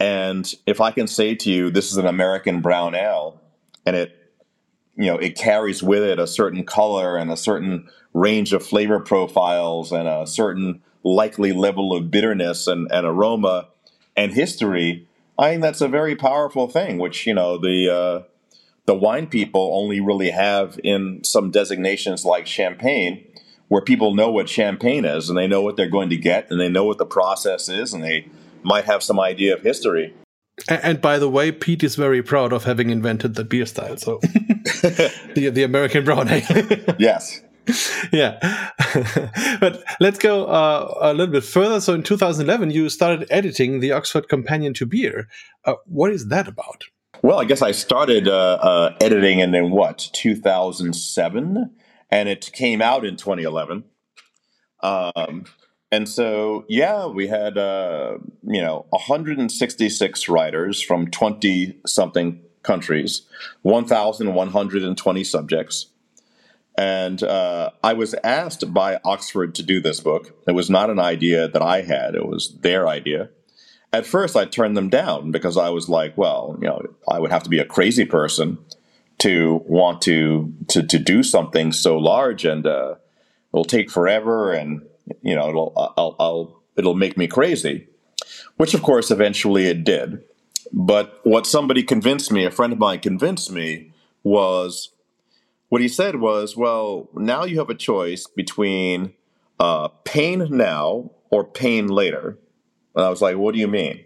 And 0.00 0.52
if 0.66 0.80
I 0.80 0.90
can 0.90 1.06
say 1.06 1.34
to 1.36 1.50
you, 1.50 1.70
this 1.70 1.90
is 1.90 1.96
an 1.96 2.06
American 2.06 2.60
brown 2.60 2.94
ale, 2.94 3.40
and 3.86 3.94
it, 3.94 4.32
you 4.96 5.06
know, 5.06 5.16
it 5.16 5.36
carries 5.36 5.82
with 5.82 6.02
it 6.02 6.18
a 6.18 6.26
certain 6.26 6.64
color 6.64 7.16
and 7.16 7.30
a 7.30 7.36
certain 7.36 7.88
range 8.12 8.52
of 8.52 8.66
flavor 8.66 8.98
profiles 8.98 9.92
and 9.92 10.08
a 10.08 10.26
certain 10.26 10.82
likely 11.04 11.52
level 11.52 11.94
of 11.94 12.10
bitterness 12.10 12.66
and, 12.66 12.90
and 12.90 13.06
aroma 13.06 13.68
and 14.16 14.32
history, 14.32 15.06
I 15.38 15.50
think 15.50 15.62
that's 15.62 15.80
a 15.80 15.88
very 15.88 16.16
powerful 16.16 16.66
thing, 16.68 16.98
which, 16.98 17.26
you 17.26 17.34
know, 17.34 17.58
the, 17.58 17.94
uh, 17.94 18.22
the 18.86 18.94
wine 18.94 19.26
people 19.26 19.70
only 19.74 20.00
really 20.00 20.30
have 20.30 20.80
in 20.82 21.22
some 21.22 21.50
designations 21.50 22.24
like 22.24 22.46
champagne 22.46 23.24
where 23.68 23.82
people 23.82 24.14
know 24.14 24.30
what 24.30 24.48
champagne 24.48 25.04
is 25.04 25.28
and 25.28 25.36
they 25.36 25.46
know 25.46 25.62
what 25.62 25.76
they're 25.76 25.88
going 25.88 26.10
to 26.10 26.16
get 26.16 26.50
and 26.50 26.60
they 26.60 26.68
know 26.68 26.84
what 26.84 26.98
the 26.98 27.06
process 27.06 27.68
is 27.68 27.92
and 27.92 28.02
they 28.02 28.28
might 28.62 28.84
have 28.84 29.02
some 29.02 29.18
idea 29.18 29.54
of 29.54 29.62
history. 29.62 30.14
And 30.68 31.00
by 31.00 31.18
the 31.18 31.28
way, 31.28 31.52
Pete 31.52 31.84
is 31.84 31.96
very 31.96 32.22
proud 32.22 32.52
of 32.52 32.64
having 32.64 32.90
invented 32.90 33.34
the 33.34 33.44
beer 33.44 33.66
style. 33.66 33.96
So 33.98 34.18
the 34.22 35.50
the 35.52 35.62
American 35.62 36.04
brown 36.04 36.28
ale. 36.28 36.42
yes. 36.98 37.42
Yeah, 38.12 38.38
but 39.60 39.82
let's 39.98 40.20
go 40.20 40.46
uh, 40.46 40.94
a 41.00 41.12
little 41.12 41.32
bit 41.32 41.42
further. 41.42 41.80
So 41.80 41.94
in 41.94 42.04
2011, 42.04 42.70
you 42.70 42.88
started 42.88 43.26
editing 43.28 43.80
the 43.80 43.90
Oxford 43.90 44.28
Companion 44.28 44.72
to 44.74 44.86
Beer. 44.86 45.26
Uh, 45.64 45.74
what 45.84 46.12
is 46.12 46.28
that 46.28 46.46
about? 46.46 46.84
Well, 47.22 47.40
I 47.40 47.44
guess 47.44 47.62
I 47.62 47.72
started 47.72 48.28
uh, 48.28 48.58
uh 48.62 48.96
editing 49.00 49.40
in, 49.40 49.52
in 49.52 49.72
what 49.72 50.10
2007 50.12 51.70
and 52.10 52.28
it 52.28 52.50
came 52.52 52.80
out 52.80 53.04
in 53.04 53.16
2011. 53.16 53.84
Um, 54.82 55.44
and 55.92 56.08
so, 56.08 56.64
yeah, 56.68 57.06
we 57.06 57.28
had 57.28 57.56
uh, 57.56 58.18
you 58.42 58.60
know 58.60 58.86
166 58.90 60.28
writers 60.28 60.82
from 60.82 61.10
20 61.10 61.78
something 61.86 62.40
countries, 62.62 63.22
1,120 63.62 65.24
subjects. 65.24 65.86
And 66.78 67.22
uh, 67.22 67.70
I 67.82 67.94
was 67.94 68.14
asked 68.22 68.74
by 68.74 68.98
Oxford 69.04 69.54
to 69.54 69.62
do 69.62 69.80
this 69.80 70.00
book. 70.00 70.36
It 70.46 70.52
was 70.52 70.68
not 70.68 70.90
an 70.90 70.98
idea 70.98 71.48
that 71.48 71.62
I 71.62 71.82
had; 71.82 72.14
it 72.14 72.26
was 72.26 72.58
their 72.60 72.86
idea. 72.86 73.30
At 73.92 74.04
first, 74.04 74.36
I 74.36 74.44
turned 74.44 74.76
them 74.76 74.90
down 74.90 75.30
because 75.30 75.56
I 75.56 75.70
was 75.70 75.88
like, 75.88 76.18
"Well, 76.18 76.58
you 76.60 76.66
know, 76.66 76.82
I 77.10 77.18
would 77.18 77.30
have 77.30 77.44
to 77.44 77.50
be 77.50 77.60
a 77.60 77.64
crazy 77.64 78.04
person 78.04 78.58
to 79.18 79.62
want 79.66 80.02
to 80.02 80.52
to 80.68 80.82
to 80.82 80.98
do 80.98 81.22
something 81.22 81.72
so 81.72 81.96
large 81.96 82.44
and 82.44 82.66
uh, 82.66 82.96
it'll 83.52 83.64
take 83.64 83.90
forever 83.90 84.52
and 84.52 84.82
you 85.22 85.34
know 85.34 85.48
it'll 85.48 85.72
I'll, 85.96 86.16
I'll 86.18 86.62
it'll 86.76 86.94
make 86.94 87.16
me 87.16 87.26
crazy 87.26 87.88
which 88.56 88.74
of 88.74 88.82
course 88.82 89.10
eventually 89.10 89.66
it 89.66 89.84
did. 89.84 90.22
But 90.72 91.20
what 91.22 91.46
somebody 91.46 91.82
convinced 91.82 92.32
me 92.32 92.44
a 92.44 92.50
friend 92.50 92.72
of 92.72 92.78
mine 92.78 93.00
convinced 93.00 93.50
me 93.50 93.92
was 94.22 94.90
what 95.68 95.80
he 95.80 95.88
said 95.88 96.16
was 96.16 96.56
well 96.56 97.08
now 97.14 97.44
you 97.44 97.58
have 97.58 97.70
a 97.70 97.74
choice 97.74 98.26
between 98.26 99.14
uh, 99.58 99.88
pain 100.04 100.46
now 100.50 101.10
or 101.30 101.44
pain 101.44 101.86
later. 101.86 102.38
And 102.94 103.04
i 103.04 103.08
was 103.08 103.22
like 103.22 103.36
what 103.36 103.54
do 103.54 103.60
you 103.60 103.68
mean? 103.68 104.04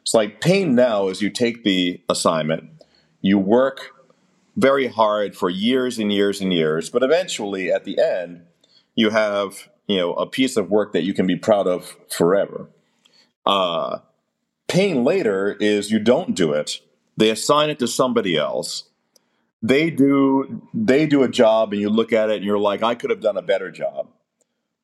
It's 0.00 0.14
like 0.14 0.40
pain 0.40 0.74
now 0.74 1.08
is 1.08 1.20
you 1.20 1.30
take 1.30 1.64
the 1.64 2.00
assignment 2.08 2.70
you 3.20 3.38
work 3.38 3.95
very 4.56 4.86
hard 4.86 5.36
for 5.36 5.50
years 5.50 5.98
and 5.98 6.12
years 6.12 6.40
and 6.40 6.52
years, 6.52 6.88
but 6.88 7.02
eventually 7.02 7.70
at 7.70 7.84
the 7.84 7.98
end, 8.00 8.42
you 8.94 9.10
have 9.10 9.68
you 9.86 9.98
know 9.98 10.14
a 10.14 10.26
piece 10.26 10.56
of 10.56 10.70
work 10.70 10.92
that 10.92 11.04
you 11.04 11.14
can 11.14 11.26
be 11.26 11.36
proud 11.36 11.66
of 11.66 11.96
forever. 12.08 12.68
Uh, 13.44 13.98
pain 14.66 15.04
later 15.04 15.56
is 15.60 15.90
you 15.90 15.98
don't 15.98 16.34
do 16.34 16.52
it; 16.52 16.80
they 17.16 17.30
assign 17.30 17.70
it 17.70 17.78
to 17.78 17.86
somebody 17.86 18.36
else. 18.36 18.84
They 19.62 19.90
do 19.90 20.68
they 20.72 21.06
do 21.06 21.22
a 21.22 21.28
job, 21.28 21.72
and 21.72 21.80
you 21.80 21.90
look 21.90 22.12
at 22.12 22.30
it 22.30 22.36
and 22.36 22.44
you're 22.44 22.58
like, 22.58 22.82
I 22.82 22.94
could 22.94 23.10
have 23.10 23.20
done 23.20 23.36
a 23.36 23.42
better 23.42 23.70
job, 23.70 24.08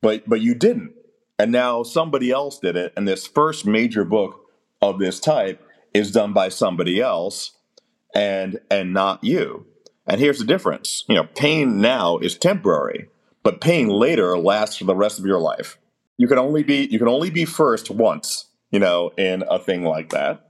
but 0.01 0.29
but 0.29 0.41
you 0.41 0.53
didn't, 0.53 0.93
and 1.39 1.51
now 1.51 1.83
somebody 1.83 2.31
else 2.31 2.59
did 2.59 2.75
it. 2.75 2.93
And 2.95 3.07
this 3.07 3.25
first 3.25 3.65
major 3.65 4.05
book 4.05 4.39
of 4.81 4.99
this 4.99 5.19
type 5.19 5.67
is 5.93 6.11
done 6.11 6.33
by 6.33 6.49
somebody 6.49 6.99
else 6.99 7.51
and 8.13 8.59
and 8.69 8.93
not 8.93 9.23
you. 9.23 9.65
And 10.05 10.19
here's 10.19 10.39
the 10.39 10.45
difference. 10.45 11.03
You 11.07 11.15
know, 11.15 11.23
pain 11.23 11.79
now 11.79 12.17
is 12.17 12.37
temporary, 12.37 13.09
but 13.41 13.61
pain 13.61 13.87
later 13.87 14.37
lasts 14.37 14.77
for 14.77 14.85
the 14.85 14.95
rest 14.95 15.19
of 15.19 15.25
your 15.25 15.39
life. 15.39 15.77
You 16.17 16.27
can 16.27 16.37
only 16.37 16.63
be 16.63 16.87
you 16.91 16.99
can 16.99 17.07
only 17.07 17.29
be 17.29 17.45
first 17.45 17.89
once, 17.89 18.47
you 18.71 18.79
know, 18.79 19.11
in 19.17 19.43
a 19.49 19.59
thing 19.59 19.83
like 19.83 20.09
that. 20.09 20.49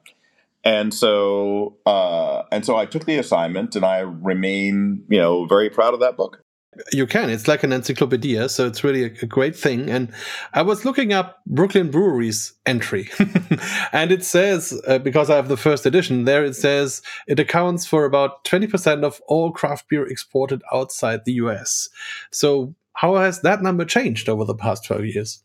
And 0.64 0.94
so 0.94 1.78
uh 1.86 2.44
and 2.52 2.66
so 2.66 2.76
I 2.76 2.86
took 2.86 3.06
the 3.06 3.18
assignment 3.18 3.76
and 3.76 3.86
I 3.86 4.00
remain, 4.00 5.04
you 5.10 5.20
know, 5.20 5.46
very 5.46 5.70
proud 5.70 5.94
of 5.94 6.00
that 6.02 6.18
book. 6.18 6.43
You 6.92 7.08
can. 7.08 7.30
It's 7.30 7.48
like 7.48 7.64
an 7.64 7.74
encyclopedia, 7.74 8.50
so 8.50 8.68
it's 8.68 8.84
really 8.84 9.04
a, 9.04 9.12
a 9.22 9.26
great 9.26 9.56
thing. 9.56 9.90
And 9.90 10.12
I 10.54 10.62
was 10.62 10.86
looking 10.86 11.14
up 11.14 11.42
Brooklyn 11.46 11.92
Brewery's 11.92 12.54
entry, 12.66 13.10
and 13.92 14.12
it 14.12 14.24
says 14.24 14.80
uh, 14.88 15.00
because 15.00 15.30
I 15.30 15.36
have 15.36 15.50
the 15.50 15.58
first 15.58 15.86
edition 15.86 16.26
there, 16.26 16.44
it 16.44 16.56
says 16.56 17.02
it 17.28 17.40
accounts 17.40 17.86
for 17.86 18.06
about 18.06 18.46
twenty 18.46 18.68
percent 18.68 19.04
of 19.04 19.22
all 19.28 19.52
craft 19.52 19.90
beer 19.90 20.06
exported 20.06 20.62
outside 20.72 21.26
the 21.26 21.34
U.S. 21.34 21.90
So 22.32 22.76
how 22.94 23.16
has 23.16 23.42
that 23.42 23.62
number 23.62 23.86
changed 23.86 24.30
over 24.30 24.46
the 24.46 24.56
past 24.56 24.86
twelve 24.86 25.06
years? 25.06 25.44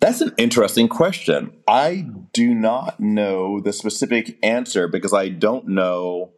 That's 0.00 0.20
an 0.20 0.34
interesting 0.36 0.88
question. 0.88 1.52
I 1.68 2.06
do 2.32 2.54
not 2.54 2.98
know 2.98 3.60
the 3.60 3.72
specific 3.72 4.36
answer 4.42 4.88
because 4.88 5.12
I 5.12 5.28
don't 5.28 5.68
know 5.68 6.32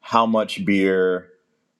how 0.00 0.24
much 0.24 0.64
beer 0.64 1.28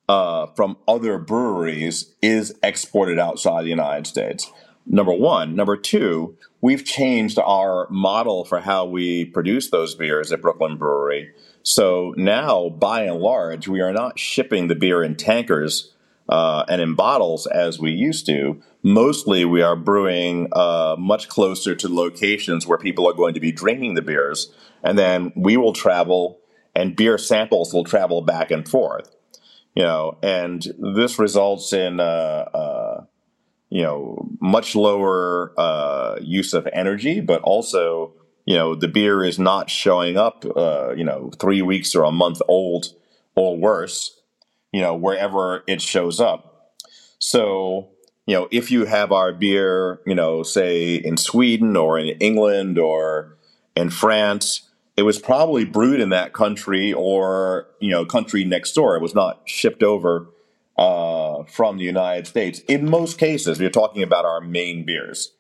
uh, 0.09 0.47
from 0.57 0.77
other 0.87 1.19
breweries 1.19 2.15
is 2.23 2.55
exported 2.63 3.19
outside 3.19 3.65
the 3.65 3.69
United 3.69 4.07
States. 4.07 4.51
Number 4.87 5.13
one. 5.13 5.55
Number 5.55 5.77
two, 5.77 6.37
we've 6.63 6.85
changed 6.85 7.39
our 7.39 7.87
model 7.91 8.45
for 8.45 8.61
how 8.61 8.87
we 8.87 9.27
produce 9.27 9.71
those 9.71 9.95
beers 9.95 10.33
at 10.33 10.41
Brooklyn 10.41 10.79
Brewery. 10.79 11.33
So 11.63 12.15
now, 12.17 12.71
by 12.71 13.03
and 13.03 13.21
large, 13.21 13.69
we 13.69 13.83
are 13.83 13.93
not 13.93 14.19
shipping 14.19 14.69
the 14.69 14.75
beer 14.75 15.03
in 15.03 15.15
tankers 15.15 15.93
uh, 16.29 16.65
and 16.69 16.81
in 16.81 16.95
bottles 16.95 17.47
as 17.47 17.79
we 17.79 17.91
used 17.91 18.25
to. 18.27 18.63
Mostly, 18.83 19.45
we 19.45 19.61
are 19.61 19.77
brewing 19.77 20.49
uh, 20.53 20.97
much 20.99 21.29
closer 21.29 21.75
to 21.75 21.95
locations 21.95 22.67
where 22.67 22.79
people 22.79 23.07
are 23.07 23.15
going 23.15 23.35
to 23.35 23.41
be 23.41 23.53
drinking 23.53 23.95
the 23.95 24.03
beers. 24.03 24.51
And 24.83 24.99
then 24.99 25.33
we 25.37 25.59
will 25.59 25.75
travel 25.75 26.39
and 26.75 26.97
beer 26.97 27.19
samples 27.19 27.75
will 27.75 27.85
travel 27.85 28.23
back 28.23 28.51
and 28.51 28.67
forth. 28.67 29.15
You 29.79 29.85
know, 29.85 30.19
and 30.25 30.67
this 30.97 31.21
results 31.21 31.73
in 31.73 32.01
uh, 32.01 32.03
uh, 32.53 33.05
you 33.71 33.83
know 33.83 34.29
much 34.41 34.75
lower 34.75 35.53
uh, 35.57 36.17
use 36.21 36.53
of 36.53 36.67
energy, 36.73 37.21
but 37.21 37.41
also 37.43 38.13
you 38.45 38.57
know 38.57 38.75
the 38.75 38.89
beer 38.89 39.23
is 39.23 39.39
not 39.39 39.71
showing 39.71 40.17
up 40.17 40.45
uh, 40.57 40.95
you 40.97 41.05
know 41.05 41.31
three 41.39 41.63
weeks 41.63 41.95
or 41.95 42.03
a 42.03 42.11
month 42.11 42.43
old 42.49 42.87
or 43.37 43.57
worse. 43.57 44.21
You 44.73 44.81
know 44.81 44.97
wherever 44.97 45.63
it 45.69 45.81
shows 45.81 46.19
up. 46.19 46.75
So 47.21 47.91
you 48.27 48.35
know 48.35 48.49
if 48.51 48.73
you 48.73 48.85
have 48.85 49.13
our 49.13 49.33
beer, 49.33 50.01
you 50.05 50.17
know, 50.17 50.43
say 50.43 50.97
in 50.97 51.17
Sweden 51.17 51.77
or 51.77 52.01
in 52.01 52.19
England 52.19 52.81
or 52.81 53.39
in 53.77 53.91
France 53.91 54.68
it 54.99 55.03
was 55.03 55.21
probably 55.21 55.65
brewed 55.65 56.01
in 56.01 56.09
that 56.09 56.33
country 56.33 56.93
or 56.93 57.69
you 57.79 57.89
know 57.89 58.05
country 58.05 58.45
next 58.45 58.73
door. 58.73 58.97
It 58.97 59.01
was 59.01 59.15
not 59.15 59.43
shipped 59.45 59.85
over 59.85 60.27
uh, 60.77 61.45
from 61.45 61.79
the 61.79 61.85
United 61.85 62.27
States. 62.27 62.59
In 62.67 62.91
most 62.91 63.17
cases, 63.17 63.61
we're 63.61 63.71
talking 63.71 64.03
about 64.03 64.25
our 64.25 64.41
main 64.41 64.85
beers. 64.85 65.33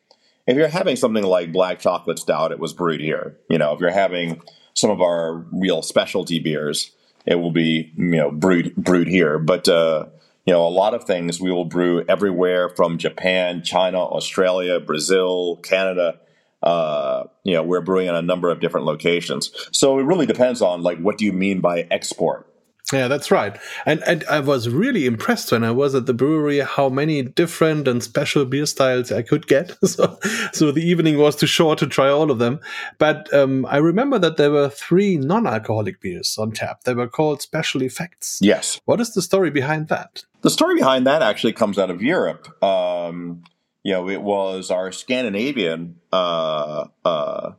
If 0.47 0.57
you're 0.57 0.69
having 0.69 0.95
something 0.95 1.25
like 1.25 1.51
black 1.51 1.81
chocolate 1.81 2.21
stout, 2.21 2.53
it 2.53 2.61
was 2.61 2.73
brewed 2.73 3.01
here. 3.01 3.37
You 3.51 3.59
know, 3.59 3.75
if 3.75 3.81
you're 3.81 3.91
having 3.91 4.41
some 4.75 4.91
of 4.91 5.01
our 5.01 5.45
real 5.51 5.83
specialty 5.83 6.39
beers, 6.39 6.93
it 7.27 7.35
will 7.35 7.51
be 7.51 7.93
you 7.97 8.17
know 8.17 8.31
brewed 8.31 8.77
brewed 8.77 9.09
here. 9.09 9.41
But 9.41 9.69
uh, 9.69 10.07
you 10.47 10.53
know, 10.53 10.69
a 10.69 10.71
lot 10.71 10.95
of 10.95 11.03
things 11.03 11.41
we 11.41 11.51
will 11.51 11.65
brew 11.65 12.05
everywhere 12.09 12.69
from 12.69 12.97
Japan, 12.97 13.65
China, 13.65 13.99
Australia, 13.99 14.79
Brazil, 14.79 15.57
Canada 15.65 16.21
uh, 16.63 17.25
you 17.45 17.55
know, 17.55 17.63
we're 17.63 17.81
brewing 17.81 18.09
in 18.09 18.15
a 18.15 18.23
number 18.23 18.51
of 18.51 18.61
different 18.61 18.87
locations. 18.87 19.51
So 19.73 19.99
it 19.99 20.03
really 20.03 20.27
depends 20.27 20.63
on 20.63 20.83
like 20.83 20.99
what 20.99 21.19
do 21.19 21.25
you 21.25 21.33
mean 21.33 21.61
by 21.61 21.87
export. 21.91 22.49
Yeah, 22.93 23.09
that's 23.09 23.31
right. 23.31 23.59
And 23.85 24.03
and 24.07 24.25
I 24.31 24.41
was 24.41 24.69
really 24.69 25.05
impressed 25.05 25.53
when 25.53 25.63
I 25.63 25.71
was 25.71 25.95
at 25.95 26.07
the 26.07 26.15
brewery 26.15 26.61
how 26.61 26.89
many 26.89 27.23
different 27.23 27.87
and 27.87 28.03
special 28.03 28.45
beer 28.47 28.65
styles 28.65 29.13
I 29.13 29.23
could 29.23 29.47
get. 29.47 29.77
so 29.85 30.19
so 30.53 30.73
the 30.73 30.83
evening 30.83 31.19
was 31.19 31.37
too 31.37 31.47
short 31.47 31.79
to 31.81 31.87
try 31.87 32.09
all 32.09 32.31
of 32.31 32.39
them. 32.39 32.61
But 32.99 33.33
um, 33.35 33.67
I 33.67 33.77
remember 33.77 34.19
that 34.21 34.39
there 34.39 34.51
were 34.51 34.71
three 34.71 35.19
non-alcoholic 35.19 36.01
beers 36.01 36.37
on 36.39 36.53
tap. 36.53 36.85
They 36.85 36.95
were 36.95 37.09
called 37.09 37.43
special 37.43 37.83
effects. 37.83 38.39
Yes. 38.41 38.81
What 38.87 39.01
is 39.01 39.13
the 39.13 39.23
story 39.23 39.51
behind 39.51 39.89
that? 39.89 40.25
The 40.41 40.51
story 40.51 40.77
behind 40.77 41.07
that 41.07 41.21
actually 41.21 41.53
comes 41.53 41.79
out 41.79 41.91
of 41.91 42.01
Europe. 42.01 42.63
Um, 42.63 43.43
you 43.89 43.95
know, 43.95 44.11
it 44.11 44.20
was 44.20 44.70
our 44.70 44.93
Scandinavian 44.93 45.97
uh, 46.12 46.89
uh, 47.07 47.53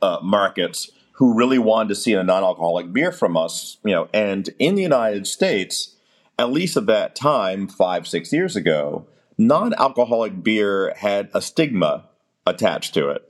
uh, 0.00 0.18
markets 0.22 0.88
who 1.14 1.34
really 1.34 1.58
wanted 1.58 1.88
to 1.88 1.96
see 1.96 2.12
a 2.12 2.22
non-alcoholic 2.22 2.92
beer 2.92 3.10
from 3.10 3.36
us. 3.36 3.78
You 3.84 3.92
know, 3.92 4.08
and 4.14 4.48
in 4.60 4.76
the 4.76 4.82
United 4.82 5.26
States, 5.26 5.96
at 6.38 6.52
least 6.52 6.76
at 6.76 6.86
that 6.86 7.16
time, 7.16 7.66
five 7.66 8.06
six 8.06 8.32
years 8.32 8.54
ago, 8.54 9.08
non-alcoholic 9.36 10.44
beer 10.44 10.94
had 10.96 11.28
a 11.34 11.42
stigma 11.42 12.04
attached 12.46 12.94
to 12.94 13.08
it, 13.08 13.28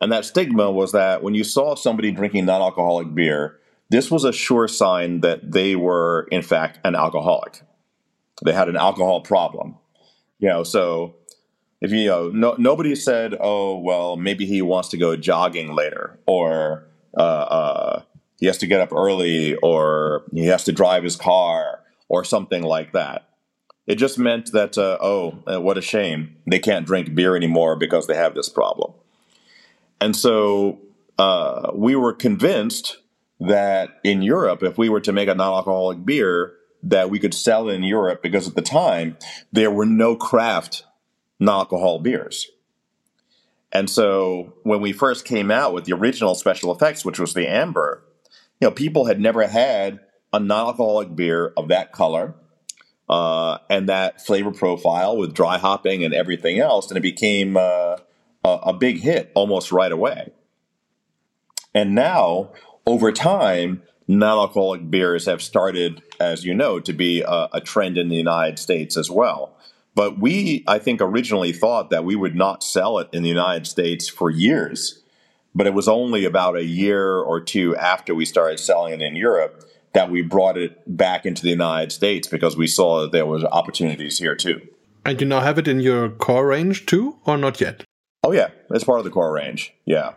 and 0.00 0.10
that 0.10 0.24
stigma 0.24 0.72
was 0.72 0.90
that 0.90 1.22
when 1.22 1.36
you 1.36 1.44
saw 1.44 1.76
somebody 1.76 2.10
drinking 2.10 2.46
non-alcoholic 2.46 3.14
beer, 3.14 3.60
this 3.88 4.10
was 4.10 4.24
a 4.24 4.32
sure 4.32 4.66
sign 4.66 5.20
that 5.20 5.52
they 5.52 5.76
were 5.76 6.26
in 6.32 6.42
fact 6.42 6.80
an 6.82 6.96
alcoholic. 6.96 7.62
They 8.44 8.52
had 8.52 8.68
an 8.68 8.76
alcohol 8.76 9.20
problem. 9.20 9.76
You 10.40 10.48
know, 10.48 10.64
so 10.64 11.14
if 11.80 11.90
you 11.92 12.06
know, 12.06 12.28
no, 12.28 12.54
nobody 12.58 12.94
said, 12.94 13.36
"Oh, 13.38 13.78
well, 13.78 14.16
maybe 14.16 14.46
he 14.46 14.62
wants 14.62 14.88
to 14.90 14.96
go 14.96 15.16
jogging 15.16 15.74
later," 15.74 16.18
or 16.26 16.86
uh, 17.16 17.20
uh, 17.20 18.02
he 18.38 18.46
has 18.46 18.58
to 18.58 18.66
get 18.66 18.80
up 18.80 18.92
early, 18.92 19.54
or 19.56 20.24
he 20.32 20.46
has 20.46 20.64
to 20.64 20.72
drive 20.72 21.04
his 21.04 21.16
car, 21.16 21.80
or 22.08 22.24
something 22.24 22.62
like 22.62 22.92
that. 22.92 23.28
It 23.86 23.96
just 23.96 24.18
meant 24.18 24.52
that, 24.52 24.76
uh, 24.76 24.98
oh, 25.00 25.38
uh, 25.50 25.60
what 25.60 25.78
a 25.78 25.82
shame, 25.82 26.36
they 26.46 26.58
can't 26.58 26.86
drink 26.86 27.14
beer 27.14 27.34
anymore 27.34 27.74
because 27.74 28.06
they 28.06 28.14
have 28.14 28.34
this 28.34 28.50
problem. 28.50 28.92
And 29.98 30.14
so 30.14 30.78
uh, 31.18 31.70
we 31.74 31.96
were 31.96 32.12
convinced 32.12 32.98
that 33.40 33.98
in 34.04 34.20
Europe, 34.20 34.62
if 34.62 34.76
we 34.76 34.90
were 34.90 35.00
to 35.00 35.12
make 35.12 35.28
a 35.28 35.34
non-alcoholic 35.34 36.04
beer, 36.04 36.52
that 36.82 37.08
we 37.08 37.18
could 37.18 37.34
sell 37.34 37.68
in 37.68 37.82
Europe 37.82 38.22
because 38.22 38.46
at 38.46 38.54
the 38.54 38.62
time 38.62 39.16
there 39.52 39.70
were 39.70 39.86
no 39.86 40.14
craft 40.14 40.84
non-alcohol 41.38 42.00
beers. 42.00 42.50
And 43.70 43.88
so 43.90 44.54
when 44.62 44.80
we 44.80 44.92
first 44.92 45.24
came 45.24 45.50
out 45.50 45.74
with 45.74 45.84
the 45.84 45.92
original 45.92 46.34
special 46.34 46.72
effects, 46.72 47.04
which 47.04 47.18
was 47.18 47.34
the 47.34 47.48
amber, 47.48 48.02
you 48.60 48.66
know, 48.66 48.70
people 48.70 49.04
had 49.04 49.20
never 49.20 49.46
had 49.46 50.00
a 50.32 50.40
non-alcoholic 50.40 51.14
beer 51.14 51.52
of 51.56 51.68
that 51.68 51.92
color 51.92 52.34
uh, 53.08 53.58
and 53.70 53.88
that 53.88 54.24
flavor 54.24 54.52
profile 54.52 55.16
with 55.16 55.34
dry 55.34 55.58
hopping 55.58 56.04
and 56.04 56.14
everything 56.14 56.58
else, 56.58 56.90
and 56.90 56.98
it 56.98 57.02
became 57.02 57.56
uh, 57.56 57.96
a, 58.44 58.48
a 58.48 58.72
big 58.72 59.00
hit 59.00 59.30
almost 59.34 59.72
right 59.72 59.92
away. 59.92 60.32
And 61.74 61.94
now, 61.94 62.52
over 62.86 63.12
time, 63.12 63.82
non-alcoholic 64.06 64.90
beers 64.90 65.26
have 65.26 65.42
started, 65.42 66.02
as 66.18 66.44
you 66.44 66.54
know, 66.54 66.80
to 66.80 66.92
be 66.92 67.22
a, 67.22 67.48
a 67.52 67.60
trend 67.60 67.98
in 67.98 68.08
the 68.08 68.16
United 68.16 68.58
States 68.58 68.96
as 68.96 69.10
well. 69.10 69.57
But 69.98 70.20
we, 70.20 70.62
I 70.68 70.78
think, 70.78 71.00
originally 71.02 71.50
thought 71.50 71.90
that 71.90 72.04
we 72.04 72.14
would 72.14 72.36
not 72.36 72.62
sell 72.62 73.00
it 73.00 73.08
in 73.12 73.24
the 73.24 73.28
United 73.28 73.66
States 73.66 74.08
for 74.08 74.30
years. 74.30 75.02
But 75.56 75.66
it 75.66 75.74
was 75.74 75.88
only 75.88 76.24
about 76.24 76.54
a 76.54 76.64
year 76.64 77.18
or 77.18 77.40
two 77.40 77.74
after 77.74 78.14
we 78.14 78.24
started 78.24 78.60
selling 78.60 78.92
it 78.92 79.02
in 79.02 79.16
Europe 79.16 79.68
that 79.94 80.08
we 80.08 80.22
brought 80.22 80.56
it 80.56 80.96
back 80.96 81.26
into 81.26 81.42
the 81.42 81.48
United 81.48 81.90
States 81.90 82.28
because 82.28 82.56
we 82.56 82.68
saw 82.68 83.00
that 83.00 83.10
there 83.10 83.26
was 83.26 83.42
opportunities 83.42 84.20
here 84.20 84.36
too. 84.36 84.60
And 85.04 85.20
you 85.20 85.26
now 85.26 85.40
have 85.40 85.58
it 85.58 85.66
in 85.66 85.80
your 85.80 86.10
core 86.10 86.46
range 86.46 86.86
too, 86.86 87.16
or 87.24 87.36
not 87.36 87.60
yet? 87.60 87.82
Oh 88.22 88.30
yeah, 88.30 88.50
it's 88.70 88.84
part 88.84 89.00
of 89.00 89.04
the 89.04 89.10
core 89.10 89.32
range. 89.32 89.74
Yeah. 89.84 90.12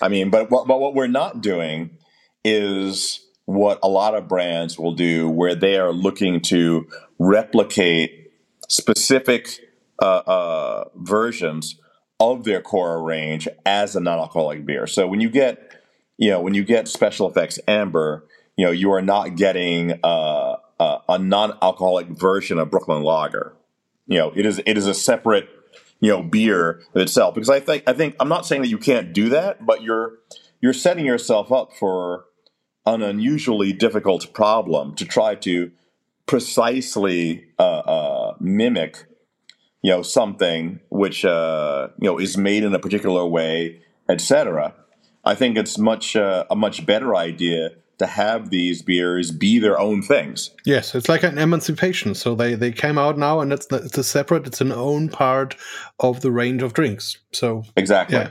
I 0.00 0.06
mean, 0.06 0.30
but 0.30 0.50
but 0.50 0.68
what 0.78 0.94
we're 0.94 1.08
not 1.08 1.40
doing 1.40 1.98
is 2.44 3.26
what 3.44 3.80
a 3.82 3.88
lot 3.88 4.14
of 4.14 4.28
brands 4.28 4.78
will 4.78 4.94
do, 4.94 5.28
where 5.28 5.56
they 5.56 5.78
are 5.78 5.92
looking 5.92 6.40
to 6.42 6.86
replicate 7.18 8.25
specific 8.68 9.60
uh, 10.02 10.22
uh, 10.26 10.84
versions 10.96 11.80
of 12.18 12.44
their 12.44 12.60
core 12.60 13.02
range 13.02 13.48
as 13.64 13.94
a 13.94 14.00
non-alcoholic 14.00 14.64
beer. 14.64 14.86
So 14.86 15.06
when 15.06 15.20
you 15.20 15.28
get, 15.30 15.82
you 16.16 16.30
know, 16.30 16.40
when 16.40 16.54
you 16.54 16.64
get 16.64 16.88
Special 16.88 17.28
Effects 17.28 17.58
Amber, 17.68 18.24
you 18.56 18.64
know, 18.64 18.72
you 18.72 18.90
are 18.92 19.02
not 19.02 19.36
getting 19.36 20.00
uh, 20.02 20.56
uh, 20.80 20.98
a 21.08 21.18
non-alcoholic 21.18 22.08
version 22.08 22.58
of 22.58 22.70
Brooklyn 22.70 23.02
Lager. 23.02 23.54
You 24.06 24.18
know, 24.18 24.32
it 24.34 24.46
is 24.46 24.60
it 24.64 24.78
is 24.78 24.86
a 24.86 24.94
separate, 24.94 25.48
you 26.00 26.10
know, 26.10 26.22
beer 26.22 26.82
itself. 26.94 27.34
Because 27.34 27.50
I 27.50 27.60
think 27.60 27.82
I 27.86 27.92
think 27.92 28.16
I'm 28.20 28.28
not 28.28 28.46
saying 28.46 28.62
that 28.62 28.68
you 28.68 28.78
can't 28.78 29.12
do 29.12 29.28
that, 29.30 29.66
but 29.66 29.82
you're 29.82 30.18
you're 30.60 30.72
setting 30.72 31.04
yourself 31.04 31.52
up 31.52 31.72
for 31.72 32.24
an 32.86 33.02
unusually 33.02 33.72
difficult 33.72 34.32
problem 34.32 34.94
to 34.94 35.04
try 35.04 35.34
to 35.34 35.72
precisely 36.26 37.44
uh, 37.58 37.62
uh, 37.62 38.34
mimic 38.40 39.06
you 39.86 39.92
know 39.92 40.02
something 40.02 40.80
which 40.90 41.24
uh, 41.24 41.88
you 42.00 42.08
know 42.10 42.18
is 42.18 42.36
made 42.36 42.64
in 42.64 42.74
a 42.74 42.78
particular 42.80 43.24
way, 43.24 43.80
etc. 44.08 44.74
I 45.24 45.36
think 45.36 45.56
it's 45.56 45.78
much 45.78 46.16
uh, 46.16 46.44
a 46.50 46.56
much 46.56 46.84
better 46.84 47.14
idea 47.14 47.70
to 47.98 48.06
have 48.06 48.50
these 48.50 48.82
beers 48.82 49.30
be 49.30 49.60
their 49.60 49.78
own 49.78 50.02
things. 50.02 50.50
Yes, 50.64 50.94
it's 50.96 51.08
like 51.08 51.22
an 51.22 51.38
emancipation. 51.38 52.16
So 52.16 52.34
they 52.34 52.54
they 52.54 52.72
came 52.72 52.98
out 52.98 53.16
now, 53.16 53.40
and 53.40 53.52
it's 53.52 53.68
it's 53.70 53.96
a 53.96 54.02
separate, 54.02 54.48
it's 54.48 54.60
an 54.60 54.72
own 54.72 55.08
part 55.08 55.54
of 56.00 56.20
the 56.20 56.32
range 56.32 56.62
of 56.62 56.74
drinks. 56.74 57.18
So 57.30 57.62
exactly. 57.76 58.18
Yeah. 58.18 58.30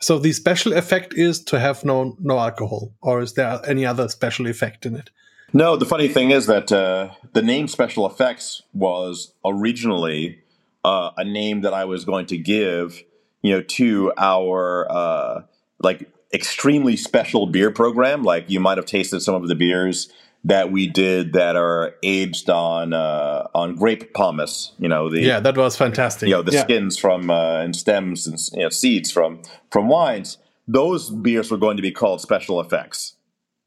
So 0.00 0.18
the 0.18 0.32
special 0.32 0.74
effect 0.74 1.14
is 1.14 1.42
to 1.44 1.58
have 1.58 1.86
no 1.86 2.18
no 2.20 2.38
alcohol, 2.38 2.92
or 3.00 3.22
is 3.22 3.32
there 3.32 3.60
any 3.66 3.86
other 3.86 4.08
special 4.08 4.46
effect 4.46 4.84
in 4.84 4.96
it? 4.96 5.08
No, 5.52 5.76
the 5.76 5.84
funny 5.84 6.08
thing 6.08 6.30
is 6.30 6.46
that 6.46 6.72
uh, 6.72 7.10
the 7.34 7.42
name 7.42 7.68
Special 7.68 8.06
Effects 8.06 8.62
was 8.72 9.34
originally 9.44 10.40
uh, 10.84 11.10
a 11.16 11.24
name 11.24 11.60
that 11.60 11.74
I 11.74 11.84
was 11.84 12.04
going 12.04 12.26
to 12.26 12.38
give, 12.38 13.02
you 13.42 13.52
know, 13.52 13.62
to 13.62 14.12
our 14.16 14.90
uh, 14.90 15.42
like 15.80 16.10
extremely 16.32 16.96
special 16.96 17.46
beer 17.46 17.70
program. 17.70 18.22
Like 18.22 18.48
you 18.48 18.60
might 18.60 18.78
have 18.78 18.86
tasted 18.86 19.20
some 19.20 19.34
of 19.34 19.48
the 19.48 19.54
beers 19.54 20.10
that 20.44 20.72
we 20.72 20.88
did 20.88 21.34
that 21.34 21.54
are 21.54 21.94
aged 22.02 22.48
on 22.48 22.94
uh, 22.94 23.48
on 23.54 23.76
grape 23.76 24.14
pomace. 24.14 24.72
You 24.78 24.88
know, 24.88 25.10
the 25.10 25.20
yeah, 25.20 25.38
that 25.40 25.56
was 25.56 25.76
fantastic. 25.76 26.28
You 26.28 26.36
know, 26.36 26.42
the 26.42 26.52
yeah. 26.52 26.62
skins 26.62 26.96
from 26.96 27.30
uh, 27.30 27.60
and 27.60 27.76
stems 27.76 28.26
and 28.26 28.38
you 28.54 28.62
know, 28.62 28.70
seeds 28.70 29.10
from 29.10 29.42
from 29.70 29.88
wines. 29.88 30.38
Those 30.66 31.10
beers 31.10 31.50
were 31.50 31.58
going 31.58 31.76
to 31.76 31.82
be 31.82 31.90
called 31.90 32.20
Special 32.20 32.60
Effects 32.60 33.11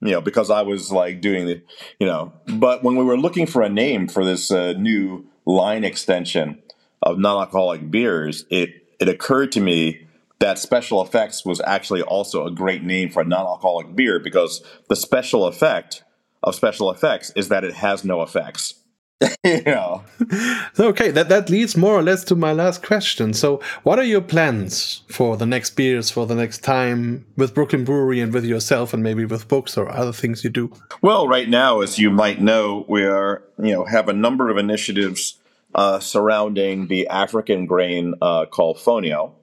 you 0.05 0.13
know, 0.13 0.21
because 0.21 0.49
I 0.49 0.61
was 0.61 0.91
like 0.91 1.21
doing 1.21 1.45
the, 1.45 1.61
you 1.99 2.07
know, 2.07 2.33
but 2.47 2.83
when 2.83 2.95
we 2.95 3.03
were 3.03 3.17
looking 3.17 3.47
for 3.47 3.61
a 3.61 3.69
name 3.69 4.07
for 4.07 4.23
this 4.23 4.51
uh, 4.51 4.73
new 4.73 5.25
line 5.45 5.83
extension 5.83 6.61
of 7.01 7.19
non-alcoholic 7.19 7.89
beers, 7.91 8.45
it 8.49 8.69
it 8.99 9.09
occurred 9.09 9.51
to 9.53 9.61
me 9.61 10.07
that 10.39 10.59
special 10.59 11.01
effects 11.01 11.45
was 11.45 11.61
actually 11.61 12.01
also 12.01 12.45
a 12.45 12.51
great 12.51 12.83
name 12.83 13.09
for 13.09 13.21
a 13.21 13.25
non-alcoholic 13.25 13.95
beer 13.95 14.19
because 14.19 14.63
the 14.89 14.95
special 14.95 15.45
effect 15.45 16.03
of 16.43 16.55
special 16.55 16.91
effects 16.91 17.31
is 17.35 17.49
that 17.49 17.63
it 17.63 17.73
has 17.73 18.03
no 18.03 18.21
effects. 18.21 18.75
you 19.43 19.61
know. 19.63 20.03
Okay, 20.79 21.11
that, 21.11 21.29
that 21.29 21.49
leads 21.49 21.77
more 21.77 21.93
or 21.93 22.03
less 22.03 22.23
to 22.25 22.35
my 22.35 22.51
last 22.51 22.83
question. 22.83 23.33
So, 23.33 23.61
what 23.83 23.99
are 23.99 24.03
your 24.03 24.21
plans 24.21 25.01
for 25.07 25.37
the 25.37 25.45
next 25.45 25.71
beers, 25.71 26.11
for 26.11 26.25
the 26.25 26.35
next 26.35 26.59
time 26.59 27.25
with 27.35 27.53
Brooklyn 27.53 27.83
Brewery 27.83 28.19
and 28.19 28.33
with 28.33 28.45
yourself, 28.45 28.93
and 28.93 29.03
maybe 29.03 29.25
with 29.25 29.47
books 29.47 29.77
or 29.77 29.89
other 29.89 30.13
things 30.13 30.43
you 30.43 30.49
do? 30.49 30.71
Well, 31.01 31.27
right 31.27 31.49
now, 31.49 31.81
as 31.81 31.99
you 31.99 32.11
might 32.11 32.41
know, 32.41 32.85
we 32.87 33.03
are 33.03 33.43
you 33.57 33.73
know 33.73 33.85
have 33.85 34.09
a 34.09 34.13
number 34.13 34.49
of 34.49 34.57
initiatives 34.57 35.39
uh, 35.73 35.99
surrounding 35.99 36.87
the 36.87 37.07
African 37.07 37.65
grain 37.65 38.15
uh, 38.21 38.45
called 38.45 38.77
fonio, 38.77 39.33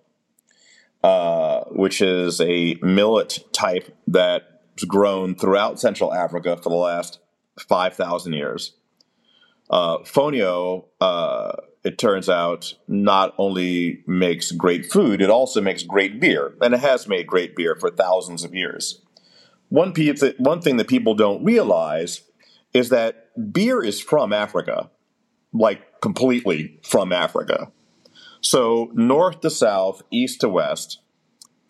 uh, 1.02 1.64
which 1.70 2.00
is 2.00 2.40
a 2.40 2.76
millet 2.82 3.40
type 3.52 3.94
that's 4.06 4.84
grown 4.86 5.34
throughout 5.34 5.80
Central 5.80 6.12
Africa 6.12 6.56
for 6.56 6.68
the 6.68 6.76
last 6.76 7.18
five 7.58 7.94
thousand 7.94 8.32
years. 8.32 8.74
Uh, 9.72 9.98
Fonio, 10.00 10.84
uh, 11.00 11.52
it 11.82 11.96
turns 11.96 12.28
out, 12.28 12.74
not 12.86 13.34
only 13.38 14.04
makes 14.06 14.52
great 14.52 14.84
food, 14.84 15.22
it 15.22 15.30
also 15.30 15.62
makes 15.62 15.82
great 15.82 16.20
beer, 16.20 16.54
and 16.60 16.74
it 16.74 16.80
has 16.80 17.08
made 17.08 17.26
great 17.26 17.56
beer 17.56 17.74
for 17.74 17.90
thousands 17.90 18.44
of 18.44 18.54
years. 18.54 19.00
One, 19.70 19.94
piece, 19.94 20.22
one 20.36 20.60
thing 20.60 20.76
that 20.76 20.88
people 20.88 21.14
don't 21.14 21.42
realize 21.42 22.20
is 22.74 22.90
that 22.90 23.30
beer 23.52 23.82
is 23.82 24.00
from 24.00 24.32
Africa, 24.32 24.90
like 25.54 26.00
completely 26.02 26.78
from 26.82 27.10
Africa. 27.10 27.72
So, 28.42 28.90
north 28.92 29.40
to 29.40 29.50
south, 29.50 30.02
east 30.10 30.42
to 30.42 30.48
west, 30.50 31.00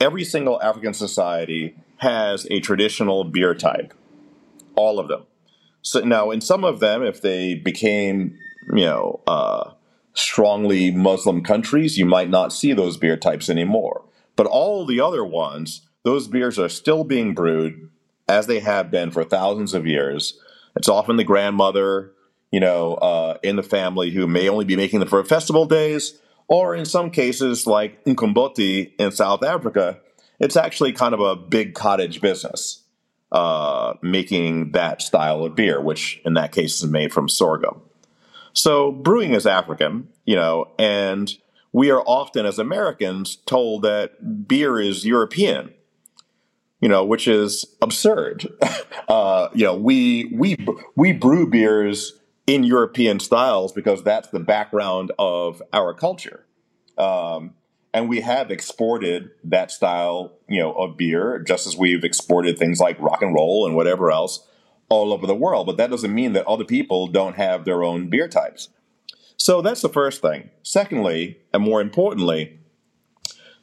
every 0.00 0.24
single 0.24 0.60
African 0.60 0.94
society 0.94 1.76
has 1.98 2.46
a 2.50 2.58
traditional 2.58 3.22
beer 3.22 3.54
type. 3.54 3.94
All 4.74 4.98
of 4.98 5.06
them. 5.06 5.26
So 5.82 6.00
now, 6.00 6.30
in 6.30 6.40
some 6.40 6.64
of 6.64 6.80
them, 6.80 7.02
if 7.02 7.20
they 7.20 7.54
became, 7.54 8.38
you 8.72 8.84
know, 8.84 9.20
uh, 9.26 9.72
strongly 10.14 10.92
Muslim 10.92 11.42
countries, 11.42 11.98
you 11.98 12.06
might 12.06 12.30
not 12.30 12.52
see 12.52 12.72
those 12.72 12.96
beer 12.96 13.16
types 13.16 13.50
anymore. 13.50 14.04
But 14.36 14.46
all 14.46 14.86
the 14.86 15.00
other 15.00 15.24
ones, 15.24 15.82
those 16.04 16.28
beers 16.28 16.58
are 16.58 16.68
still 16.68 17.04
being 17.04 17.34
brewed 17.34 17.90
as 18.28 18.46
they 18.46 18.60
have 18.60 18.90
been 18.90 19.10
for 19.10 19.24
thousands 19.24 19.74
of 19.74 19.86
years. 19.86 20.38
It's 20.76 20.88
often 20.88 21.16
the 21.16 21.24
grandmother, 21.24 22.12
you 22.50 22.60
know, 22.60 22.94
uh, 22.94 23.38
in 23.42 23.56
the 23.56 23.62
family 23.62 24.10
who 24.10 24.26
may 24.26 24.48
only 24.48 24.64
be 24.64 24.76
making 24.76 25.00
them 25.00 25.08
for 25.08 25.22
festival 25.24 25.66
days, 25.66 26.18
or 26.48 26.74
in 26.74 26.84
some 26.84 27.10
cases, 27.10 27.66
like 27.66 28.04
Umqombothi 28.04 28.92
in 28.98 29.10
South 29.10 29.42
Africa, 29.42 29.98
it's 30.38 30.56
actually 30.56 30.92
kind 30.92 31.14
of 31.14 31.20
a 31.20 31.36
big 31.36 31.74
cottage 31.74 32.20
business 32.20 32.81
uh, 33.32 33.94
making 34.02 34.72
that 34.72 35.02
style 35.02 35.44
of 35.44 35.56
beer, 35.56 35.80
which 35.80 36.20
in 36.24 36.34
that 36.34 36.52
case 36.52 36.82
is 36.82 36.86
made 36.86 37.12
from 37.12 37.28
sorghum. 37.28 37.80
So 38.52 38.92
brewing 38.92 39.32
is 39.32 39.46
African, 39.46 40.08
you 40.26 40.36
know, 40.36 40.70
and 40.78 41.34
we 41.72 41.90
are 41.90 42.02
often 42.02 42.44
as 42.44 42.58
Americans 42.58 43.36
told 43.46 43.82
that 43.82 44.46
beer 44.46 44.78
is 44.78 45.06
European, 45.06 45.72
you 46.80 46.88
know, 46.88 47.04
which 47.04 47.26
is 47.26 47.64
absurd. 47.80 48.46
uh, 49.08 49.48
you 49.54 49.64
know, 49.64 49.76
we 49.76 50.30
we 50.34 50.56
we 50.94 51.12
brew 51.12 51.48
beers 51.48 52.20
in 52.46 52.64
European 52.64 53.18
styles 53.18 53.72
because 53.72 54.02
that's 54.02 54.28
the 54.28 54.40
background 54.40 55.10
of 55.18 55.62
our 55.72 55.94
culture. 55.94 56.44
Um, 56.98 57.54
and 57.94 58.08
we 58.08 58.20
have 58.22 58.50
exported 58.50 59.30
that 59.44 59.70
style, 59.70 60.32
you 60.48 60.60
know, 60.60 60.72
of 60.72 60.96
beer, 60.96 61.38
just 61.38 61.66
as 61.66 61.76
we've 61.76 62.04
exported 62.04 62.58
things 62.58 62.80
like 62.80 62.98
rock 63.00 63.22
and 63.22 63.34
roll 63.34 63.66
and 63.66 63.76
whatever 63.76 64.10
else 64.10 64.46
all 64.88 65.12
over 65.12 65.26
the 65.26 65.34
world. 65.34 65.66
But 65.66 65.76
that 65.76 65.90
doesn't 65.90 66.14
mean 66.14 66.32
that 66.32 66.46
other 66.46 66.64
people 66.64 67.06
don't 67.06 67.36
have 67.36 67.64
their 67.64 67.82
own 67.82 68.08
beer 68.08 68.28
types. 68.28 68.68
So 69.36 69.60
that's 69.60 69.82
the 69.82 69.88
first 69.88 70.22
thing. 70.22 70.50
Secondly, 70.62 71.38
and 71.52 71.62
more 71.62 71.80
importantly, 71.80 72.60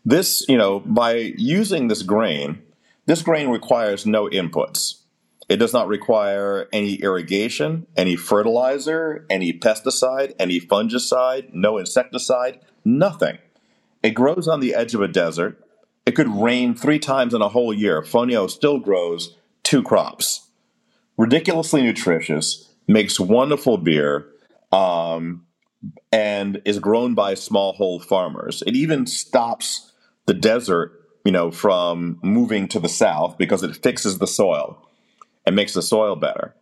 this, 0.05 0.47
you 0.47 0.57
know, 0.57 0.80
by 0.80 1.34
using 1.38 1.88
this 1.88 2.03
grain, 2.03 2.61
this 3.05 3.21
grain 3.21 3.49
requires 3.49 4.05
no 4.05 4.27
inputs. 4.27 5.01
It 5.47 5.57
does 5.57 5.73
not 5.73 5.88
require 5.88 6.67
any 6.71 6.95
irrigation, 6.95 7.88
any 7.97 8.15
fertilizer, 8.15 9.25
any 9.30 9.51
pesticide, 9.51 10.36
any 10.38 10.59
fungicide, 10.59 11.53
no 11.53 11.80
insecticide, 11.80 12.59
nothing. 12.86 13.39
It 14.03 14.11
grows 14.11 14.47
on 14.47 14.59
the 14.59 14.73
edge 14.75 14.93
of 14.93 15.01
a 15.01 15.07
desert. 15.07 15.63
It 16.05 16.15
could 16.15 16.29
rain 16.29 16.75
three 16.75 16.99
times 16.99 17.33
in 17.33 17.41
a 17.41 17.49
whole 17.49 17.73
year. 17.73 18.01
Fonio 18.01 18.49
still 18.49 18.79
grows 18.79 19.35
two 19.63 19.83
crops. 19.83 20.49
Ridiculously 21.17 21.83
nutritious, 21.83 22.73
makes 22.87 23.19
wonderful 23.19 23.77
beer, 23.77 24.27
um, 24.71 25.45
and 26.11 26.61
is 26.65 26.79
grown 26.79 27.13
by 27.13 27.33
small 27.33 27.73
smallhold 27.73 28.03
farmers. 28.05 28.63
It 28.65 28.75
even 28.75 29.05
stops 29.05 29.91
the 30.25 30.33
desert, 30.33 30.93
you 31.25 31.31
know, 31.31 31.51
from 31.51 32.19
moving 32.21 32.67
to 32.69 32.79
the 32.79 32.89
south 32.89 33.37
because 33.37 33.63
it 33.63 33.75
fixes 33.75 34.17
the 34.17 34.27
soil 34.27 34.87
and 35.45 35.55
makes 35.55 35.73
the 35.73 35.81
soil 35.81 36.15
better. 36.15 36.55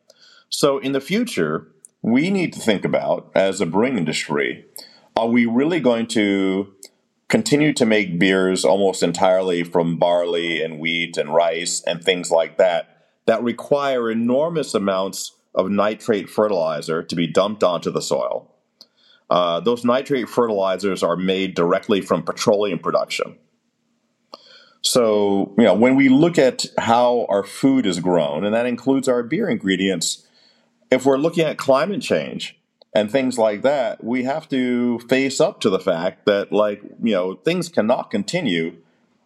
So 0.50 0.78
in 0.80 0.92
the 0.92 1.02
future, 1.02 1.68
we 2.02 2.30
need 2.30 2.54
to 2.54 2.60
think 2.60 2.86
about 2.86 3.32
as 3.36 3.60
a 3.60 3.66
brewing 3.66 3.98
industry, 3.98 4.66
are 5.16 5.28
we 5.28 5.46
really 5.46 5.80
going 5.80 6.08
to 6.08 6.74
continue 7.30 7.74
to 7.74 7.86
make 7.86 8.20
beers 8.20 8.64
almost 8.64 9.04
entirely 9.04 9.64
from 9.64 9.98
barley 9.98 10.62
and 10.62 10.80
wheat 10.80 11.18
and 11.18 11.34
rice 11.34 11.84
and 11.86 12.04
things 12.04 12.32
like 12.32 12.58
that 12.58 13.06
that 13.26 13.44
require 13.44 14.10
enormous 14.10 14.74
amounts 14.74 15.34
of 15.54 15.70
nitrate 15.70 16.30
fertilizer 16.30 17.04
to 17.04 17.16
be 17.16 17.28
dumped 17.28 17.64
onto 17.64 17.92
the 17.92 18.02
soil. 18.02 18.54
Uh, 19.30 19.60
those 19.60 19.84
nitrate 19.84 20.30
fertilizers 20.30 21.04
are 21.04 21.18
made 21.18 21.54
directly 21.54 22.00
from 22.00 22.24
petroleum 22.24 22.80
production. 22.80 23.38
So, 24.82 25.54
you 25.58 25.66
know, 25.66 25.74
when 25.74 25.98
we 25.98 26.08
look 26.08 26.38
at 26.38 26.66
how 26.78 27.26
our 27.28 27.44
food 27.44 27.86
is 27.86 28.00
grown, 28.00 28.46
and 28.46 28.56
that 28.56 28.66
includes 28.66 29.10
our 29.10 29.22
beer 29.24 29.50
ingredients, 29.50 30.26
if 30.90 31.06
we're 31.06 31.18
looking 31.18 31.44
at 31.44 31.58
climate 31.58 32.02
change, 32.02 32.58
and 32.98 33.12
things 33.12 33.38
like 33.38 33.62
that, 33.62 34.04
we 34.04 34.24
have 34.24 34.50
to 34.50 34.98
face 35.02 35.40
up 35.40 35.60
to 35.60 35.70
the 35.70 35.80
fact 35.80 36.26
that, 36.26 36.52
like, 36.52 36.82
you 36.82 37.14
know, 37.14 37.36
things 37.36 37.70
cannot 37.70 38.10
continue 38.10 38.78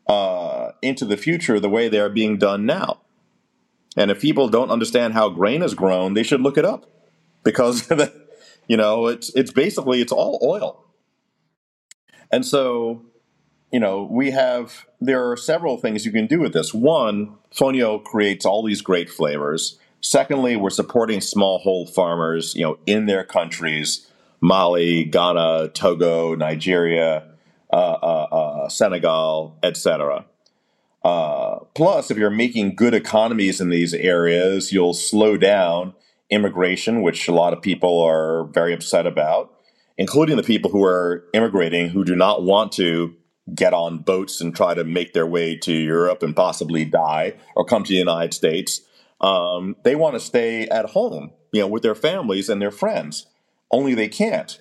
uh, 0.08 0.72
into 0.82 1.06
the 1.06 1.16
future 1.16 1.58
the 1.58 1.70
way 1.70 1.88
they 1.88 2.02
are 2.02 2.10
being 2.10 2.38
done 2.38 2.66
now. 2.66 3.00
And 3.96 4.12
if 4.12 4.20
people 4.20 4.50
don't 4.50 4.72
understand 4.72 5.14
how 5.14 5.30
grain 5.30 5.64
is 5.64 5.74
grown, 5.74 6.16
they 6.16 6.24
should 6.24 6.42
look 6.42 6.58
it 6.58 6.66
up 6.66 6.86
because, 7.46 7.90
you 8.68 8.76
know, 8.76 9.08
it's 9.08 9.34
it's 9.36 9.52
basically 9.52 10.02
it's 10.02 10.12
all 10.12 10.38
oil. 10.44 10.84
And 12.30 12.46
so, 12.46 13.06
you 13.72 13.80
know, 13.80 14.04
we 14.04 14.32
have 14.32 14.86
there 15.00 15.32
are 15.32 15.38
several 15.38 15.78
things 15.78 16.06
you 16.06 16.12
can 16.12 16.28
do 16.28 16.42
with 16.42 16.52
this. 16.52 16.74
One, 16.74 17.38
Fonio 17.56 18.04
creates 18.04 18.46
all 18.46 18.64
these 18.64 18.82
great 18.82 19.10
flavors. 19.10 19.80
Secondly, 20.02 20.56
we're 20.56 20.70
supporting 20.70 21.20
smallhold 21.20 21.94
farmers, 21.94 22.56
you 22.56 22.64
know, 22.64 22.78
in 22.86 23.06
their 23.06 23.24
countries, 23.24 24.08
Mali, 24.42 25.04
Ghana, 25.06 25.70
Togo, 25.70 26.36
Nigeria, 26.36 27.28
uh, 27.72 27.76
uh, 27.76 28.28
uh, 28.32 28.70
Senegal, 28.70 29.58
etc. 29.64 30.26
Uh, 31.04 31.60
plus, 31.76 32.12
if 32.12 32.18
you're 32.18 32.30
making 32.30 32.76
good 32.76 32.94
economies 32.94 33.62
in 33.62 33.70
these 33.70 33.94
areas, 33.94 34.72
you'll 34.72 34.94
slow 34.94 35.38
down 35.38 35.94
immigration, 36.30 37.02
which 37.02 37.28
a 37.28 37.34
lot 37.34 37.54
of 37.54 37.62
people 37.62 38.02
are 38.02 38.46
very 38.46 38.74
upset 38.74 39.06
about, 39.06 39.54
including 39.98 40.38
the 40.38 40.44
people 40.44 40.72
who 40.72 40.84
are 40.84 41.26
immigrating 41.34 41.90
who 41.90 42.04
do 42.04 42.16
not 42.16 42.44
want 42.44 42.72
to 42.72 43.14
get 43.54 43.74
on 43.74 44.00
boats 44.00 44.40
and 44.40 44.56
try 44.56 44.74
to 44.74 44.84
make 44.84 45.14
their 45.14 45.28
way 45.28 45.58
to 45.58 45.74
Europe 45.74 46.24
and 46.24 46.36
possibly 46.36 46.86
die 46.86 47.34
or 47.56 47.66
come 47.66 47.84
to 47.84 47.92
the 47.92 48.00
United 48.00 48.34
States. 48.34 48.82
Um, 49.22 49.76
they 49.84 49.96
want 49.96 50.16
to 50.16 50.20
stay 50.20 50.68
at 50.68 50.88
home, 50.88 51.32
you 51.54 51.62
know, 51.62 51.68
with 51.68 51.84
their 51.84 51.96
families 51.96 52.50
and 52.50 52.62
their 52.62 52.72
friends. 52.72 53.28
Only 53.72 53.94
they 53.94 54.10
can't, 54.10 54.60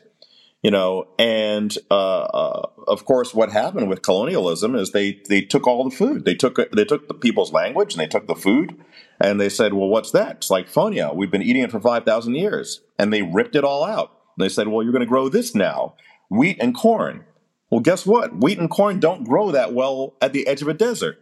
you 0.63 0.71
know. 0.71 1.09
And 1.19 1.77
uh, 1.91 2.21
uh, 2.21 2.69
of 2.87 3.05
course, 3.07 3.35
what 3.35 3.51
happened 3.51 3.89
with 3.89 4.03
colonialism 4.03 4.75
is 4.75 4.93
they 4.93 5.21
they 5.29 5.41
took 5.41 5.67
all 5.67 5.89
the 5.89 5.97
food. 5.97 6.25
They 6.25 6.35
took 6.35 6.57
they 6.73 6.85
took 6.85 7.09
the 7.09 7.15
people's 7.15 7.53
language 7.53 7.95
and 7.95 8.01
they 8.01 8.07
took 8.07 8.27
the 8.27 8.35
food, 8.35 8.77
and 9.19 9.41
they 9.41 9.49
said, 9.49 9.73
"Well, 9.73 9.89
what's 9.89 10.13
that?" 10.13 10.37
It's 10.37 10.51
like 10.51 10.71
fonio. 10.71 11.15
We've 11.15 11.31
been 11.31 11.43
eating 11.43 11.63
it 11.63 11.71
for 11.71 11.81
five 11.81 12.05
thousand 12.05 12.35
years, 12.35 12.83
and 12.99 13.13
they 13.13 13.23
ripped 13.23 13.57
it 13.57 13.65
all 13.65 13.83
out. 13.83 14.13
And 14.37 14.45
they 14.45 14.51
said, 14.51 14.69
"Well, 14.69 14.83
you're 14.83 14.93
going 14.93 15.01
to 15.01 15.07
grow 15.07 15.29
this 15.31 15.55
now, 15.55 15.95
wheat 16.29 16.59
and 16.61 16.75
corn." 16.75 17.25
Well, 17.71 17.81
guess 17.81 18.05
what? 18.05 18.43
Wheat 18.43 18.59
and 18.59 18.69
corn 18.69 18.99
don't 19.01 19.25
grow 19.25 19.53
that 19.53 19.73
well 19.73 20.15
at 20.21 20.33
the 20.33 20.47
edge 20.47 20.61
of 20.61 20.69
a 20.69 20.75
desert. 20.75 21.19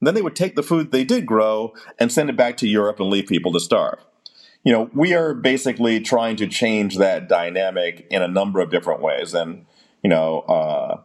Then 0.00 0.14
they 0.14 0.22
would 0.22 0.36
take 0.36 0.54
the 0.54 0.62
food 0.62 0.92
they 0.92 1.04
did 1.04 1.26
grow 1.26 1.72
and 1.98 2.12
send 2.12 2.30
it 2.30 2.36
back 2.36 2.56
to 2.58 2.68
Europe 2.68 3.00
and 3.00 3.10
leave 3.10 3.26
people 3.26 3.52
to 3.52 3.60
starve. 3.60 3.98
You 4.64 4.72
know, 4.72 4.90
we 4.92 5.14
are 5.14 5.34
basically 5.34 6.00
trying 6.00 6.36
to 6.36 6.46
change 6.46 6.98
that 6.98 7.28
dynamic 7.28 8.06
in 8.10 8.22
a 8.22 8.28
number 8.28 8.60
of 8.60 8.70
different 8.70 9.00
ways. 9.00 9.34
And, 9.34 9.66
you 10.02 10.10
know, 10.10 10.40
uh, 10.40 11.00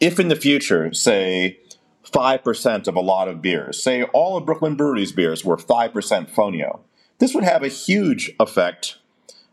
if 0.00 0.20
in 0.20 0.28
the 0.28 0.36
future, 0.36 0.92
say, 0.92 1.58
5% 2.04 2.88
of 2.88 2.94
a 2.94 3.00
lot 3.00 3.28
of 3.28 3.42
beers, 3.42 3.82
say 3.82 4.02
all 4.04 4.36
of 4.36 4.46
Brooklyn 4.46 4.76
Brewery's 4.76 5.12
beers 5.12 5.44
were 5.44 5.56
5% 5.56 5.92
fonio, 6.30 6.80
this 7.18 7.34
would 7.34 7.44
have 7.44 7.62
a 7.62 7.68
huge 7.68 8.32
effect 8.38 8.96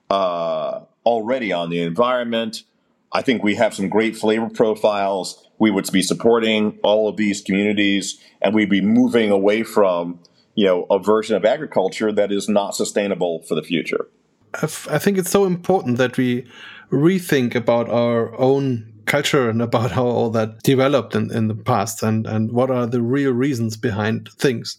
uh, 0.10 0.82
already 1.06 1.52
on 1.52 1.70
the 1.70 1.82
environment. 1.82 2.64
I 3.12 3.22
think 3.22 3.44
we 3.44 3.56
have 3.56 3.74
some 3.74 3.90
great 3.90 4.16
flavor 4.16 4.50
profiles. 4.50 5.45
We 5.58 5.72
would 5.72 5.92
be 5.92 6.02
supporting 6.02 6.80
all 6.84 7.08
of 7.08 7.18
these 7.18 7.42
communities, 7.42 8.20
and 8.42 8.54
we'd 8.54 8.70
be 8.70 8.82
moving 8.82 9.32
away 9.32 9.64
from, 9.64 10.20
you 10.54 10.66
know, 10.66 10.86
a 10.90 11.00
version 11.00 11.36
of 11.36 11.46
agriculture 11.46 12.12
that 12.12 12.32
is 12.32 12.50
not 12.50 12.76
sustainable 12.76 13.44
for 13.44 13.56
the 13.56 13.64
future. 13.64 14.08
I 14.54 15.00
think 15.00 15.18
it's 15.18 15.32
so 15.32 15.46
important 15.46 15.98
that 15.98 16.18
we 16.18 16.48
rethink 16.92 17.56
about 17.56 17.90
our 17.90 18.38
own 18.40 18.94
culture 19.06 19.50
and 19.50 19.62
about 19.62 19.92
how 19.92 20.06
all 20.06 20.30
that 20.32 20.62
developed 20.64 21.16
in, 21.16 21.32
in 21.32 21.48
the 21.48 21.56
past 21.56 22.02
and, 22.02 22.26
and 22.26 22.52
what 22.52 22.72
are 22.72 22.88
the 22.88 23.02
real 23.02 23.32
reasons 23.32 23.78
behind 23.78 24.30
things. 24.40 24.78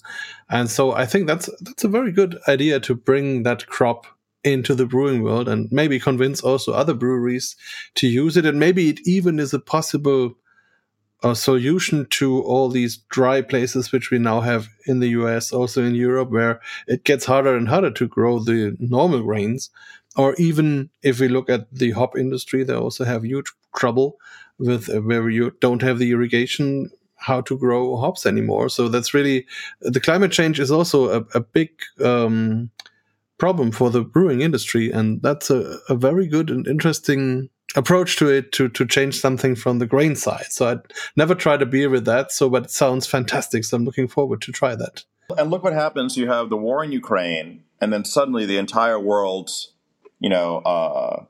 And 0.50 0.70
so 0.70 0.92
I 0.92 1.06
think 1.06 1.26
that's 1.26 1.48
that's 1.60 1.84
a 1.84 1.88
very 1.88 2.12
good 2.12 2.38
idea 2.48 2.80
to 2.80 2.94
bring 2.94 3.42
that 3.44 3.66
crop 3.66 4.06
into 4.42 4.74
the 4.74 4.86
brewing 4.86 5.22
world 5.22 5.48
and 5.48 5.68
maybe 5.70 5.98
convince 5.98 6.40
also 6.40 6.72
other 6.72 6.94
breweries 6.94 7.56
to 7.96 8.06
use 8.06 8.36
it. 8.36 8.46
And 8.46 8.58
maybe 8.58 8.88
it 8.88 9.00
even 9.06 9.38
is 9.38 9.52
a 9.52 9.58
possible 9.58 10.36
a 11.22 11.34
solution 11.34 12.06
to 12.10 12.42
all 12.42 12.68
these 12.68 12.98
dry 13.08 13.40
places 13.40 13.90
which 13.90 14.10
we 14.10 14.18
now 14.18 14.40
have 14.40 14.68
in 14.86 15.00
the 15.00 15.08
US, 15.08 15.52
also 15.52 15.82
in 15.82 15.94
Europe, 15.94 16.30
where 16.30 16.60
it 16.86 17.04
gets 17.04 17.24
harder 17.24 17.56
and 17.56 17.68
harder 17.68 17.90
to 17.92 18.06
grow 18.06 18.38
the 18.38 18.76
normal 18.78 19.22
grains. 19.22 19.70
Or 20.16 20.34
even 20.36 20.90
if 21.02 21.20
we 21.20 21.28
look 21.28 21.50
at 21.50 21.72
the 21.72 21.90
hop 21.92 22.16
industry, 22.16 22.64
they 22.64 22.74
also 22.74 23.04
have 23.04 23.24
huge 23.24 23.52
trouble 23.76 24.18
with 24.58 24.88
uh, 24.88 25.00
where 25.00 25.28
you 25.28 25.52
don't 25.60 25.82
have 25.82 25.98
the 25.98 26.10
irrigation 26.10 26.90
how 27.18 27.40
to 27.40 27.56
grow 27.56 27.96
hops 27.96 28.26
anymore. 28.26 28.68
So 28.68 28.88
that's 28.88 29.14
really 29.14 29.46
the 29.80 30.00
climate 30.00 30.32
change 30.32 30.60
is 30.60 30.70
also 30.70 31.20
a, 31.20 31.24
a 31.34 31.40
big 31.40 31.70
um, 32.02 32.70
problem 33.38 33.72
for 33.72 33.90
the 33.90 34.02
brewing 34.02 34.42
industry, 34.42 34.90
and 34.90 35.20
that's 35.22 35.50
a, 35.50 35.78
a 35.88 35.94
very 35.94 36.26
good 36.26 36.50
and 36.50 36.66
interesting 36.66 37.48
approach 37.74 38.16
to 38.16 38.28
it 38.28 38.52
to 38.52 38.68
to 38.68 38.86
change 38.86 39.18
something 39.18 39.54
from 39.54 39.78
the 39.78 39.86
grain 39.86 40.16
side. 40.16 40.46
So 40.50 40.68
I'd 40.68 40.92
never 41.16 41.34
tried 41.34 41.62
a 41.62 41.66
beer 41.66 41.90
with 41.90 42.04
that. 42.04 42.32
So, 42.32 42.48
but 42.48 42.64
it 42.64 42.70
sounds 42.70 43.06
fantastic. 43.06 43.64
So 43.64 43.76
I'm 43.76 43.84
looking 43.84 44.08
forward 44.08 44.40
to 44.42 44.52
try 44.52 44.74
that. 44.76 45.04
And 45.36 45.50
look 45.50 45.64
what 45.64 45.72
happens. 45.72 46.16
You 46.16 46.28
have 46.28 46.50
the 46.50 46.56
war 46.56 46.84
in 46.84 46.92
Ukraine, 46.92 47.64
and 47.80 47.92
then 47.92 48.04
suddenly 48.04 48.46
the 48.46 48.58
entire 48.58 49.00
world's, 49.00 49.72
you 50.20 50.30
know, 50.30 50.58
uh, 50.58 51.24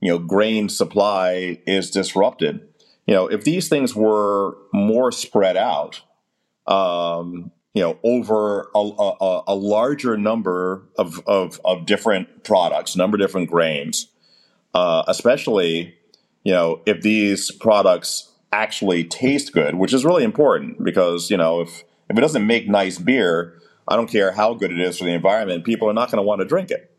you 0.00 0.10
know, 0.10 0.18
grain 0.18 0.68
supply 0.68 1.58
is 1.66 1.90
disrupted. 1.90 2.66
You 3.06 3.14
know, 3.14 3.26
if 3.26 3.44
these 3.44 3.68
things 3.68 3.94
were 3.94 4.56
more 4.72 5.10
spread 5.10 5.56
out, 5.56 6.02
um, 6.66 7.50
you 7.74 7.82
know, 7.82 7.98
over 8.02 8.68
a, 8.74 8.78
a, 8.78 9.42
a 9.48 9.54
larger 9.54 10.16
number 10.16 10.82
of, 10.98 11.20
of, 11.26 11.60
of 11.64 11.86
different 11.86 12.44
products, 12.44 12.94
number 12.94 13.16
of 13.16 13.20
different 13.20 13.50
grains, 13.50 14.08
uh, 14.74 15.04
especially 15.08 15.94
you 16.44 16.52
know 16.52 16.80
if 16.86 17.02
these 17.02 17.50
products 17.50 18.30
actually 18.52 19.04
taste 19.04 19.52
good, 19.52 19.76
which 19.76 19.94
is 19.94 20.04
really 20.04 20.24
important 20.24 20.82
because 20.82 21.30
you 21.30 21.36
know 21.36 21.60
if 21.60 21.84
if 22.08 22.18
it 22.18 22.20
doesn't 22.20 22.46
make 22.46 22.68
nice 22.68 22.98
beer, 22.98 23.60
I 23.86 23.96
don't 23.96 24.10
care 24.10 24.32
how 24.32 24.54
good 24.54 24.72
it 24.72 24.80
is 24.80 24.98
for 24.98 25.04
the 25.04 25.12
environment, 25.12 25.64
people 25.64 25.88
are 25.88 25.94
not 25.94 26.10
going 26.10 26.18
to 26.18 26.26
want 26.26 26.40
to 26.40 26.44
drink 26.44 26.70
it. 26.70 26.90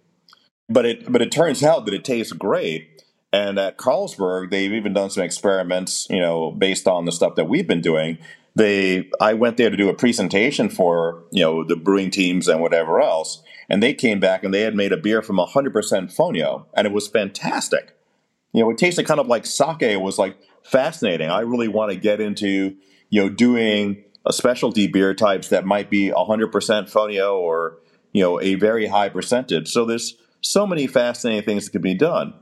But 0.69 0.85
it 0.85 1.11
but 1.11 1.21
it 1.21 1.31
turns 1.31 1.63
out 1.63 1.85
that 1.85 1.93
it 1.93 2.05
tastes 2.05 2.33
great. 2.33 3.03
And 3.33 3.57
at 3.57 3.77
Carlsberg, 3.77 4.51
they've 4.51 4.73
even 4.73 4.93
done 4.93 5.09
some 5.09 5.23
experiments, 5.23 6.07
you 6.09 6.19
know, 6.19 6.51
based 6.51 6.87
on 6.87 7.05
the 7.05 7.13
stuff 7.13 7.35
that 7.35 7.47
we've 7.47 7.67
been 7.67 7.81
doing. 7.81 8.17
They, 8.55 9.09
I 9.21 9.33
went 9.33 9.55
there 9.55 9.69
to 9.69 9.77
do 9.77 9.87
a 9.87 9.93
presentation 9.93 10.67
for, 10.67 11.23
you 11.31 11.41
know, 11.41 11.63
the 11.63 11.77
brewing 11.77 12.11
teams 12.11 12.49
and 12.49 12.59
whatever 12.59 12.99
else 12.99 13.41
and 13.69 13.81
they 13.81 13.93
came 13.93 14.19
back 14.19 14.43
and 14.43 14.53
they 14.53 14.61
had 14.61 14.75
made 14.75 14.91
a 14.91 14.97
beer 14.97 15.21
from 15.21 15.37
100% 15.37 15.71
fonio, 16.15 16.65
and 16.73 16.87
it 16.87 16.93
was 16.93 17.07
fantastic. 17.07 17.95
You 18.53 18.63
know, 18.63 18.69
it 18.69 18.77
tasted 18.77 19.05
kind 19.05 19.19
of 19.19 19.27
like 19.27 19.45
sake. 19.45 19.81
It 19.81 20.01
was 20.01 20.17
like 20.17 20.37
fascinating. 20.63 21.29
I 21.29 21.41
really 21.41 21.67
want 21.67 21.91
to 21.91 21.97
get 21.97 22.19
into, 22.19 22.75
you 23.09 23.21
know, 23.21 23.29
doing 23.29 24.03
a 24.25 24.33
specialty 24.33 24.87
beer 24.87 25.13
types 25.13 25.49
that 25.49 25.65
might 25.65 25.89
be 25.89 26.09
100% 26.09 26.51
fonio 26.51 27.35
or, 27.37 27.77
you 28.11 28.21
know, 28.21 28.39
a 28.41 28.55
very 28.55 28.87
high 28.87 29.09
percentage. 29.09 29.69
So 29.69 29.85
there's 29.85 30.15
so 30.41 30.67
many 30.67 30.87
fascinating 30.87 31.43
things 31.43 31.65
that 31.65 31.71
can 31.71 31.81
be 31.81 31.93
done. 31.93 32.33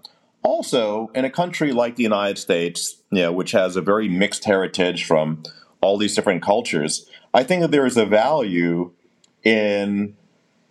Also, 0.41 1.09
in 1.13 1.26
a 1.26 1.30
country 1.30 1.72
like 1.72 1.95
the 1.95 2.03
United 2.03 2.38
States, 2.38 3.01
you 3.11 3.22
know, 3.22 3.32
which 3.32 3.51
has 3.51 3.76
a 3.76 3.82
very 3.82 4.07
mixed 4.07 4.45
heritage 4.45 5.05
from 5.05 5.43
all 5.82 5.97
these 5.97 6.15
different 6.15 6.41
cultures, 6.41 7.09
I 7.34 7.43
think 7.43 7.61
that 7.61 7.72
there 7.72 7.86
is 7.86 7.97
a 7.97 8.05
value 8.05 8.91
in 9.43 10.15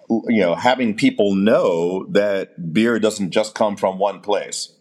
you 0.09 0.41
know, 0.41 0.55
having 0.55 0.95
people 0.95 1.35
know 1.35 2.07
that 2.07 2.73
beer 2.73 2.99
doesn't 2.99 3.31
just 3.31 3.55
come 3.55 3.77
from 3.77 3.99
one 3.99 4.21
place. 4.21 4.73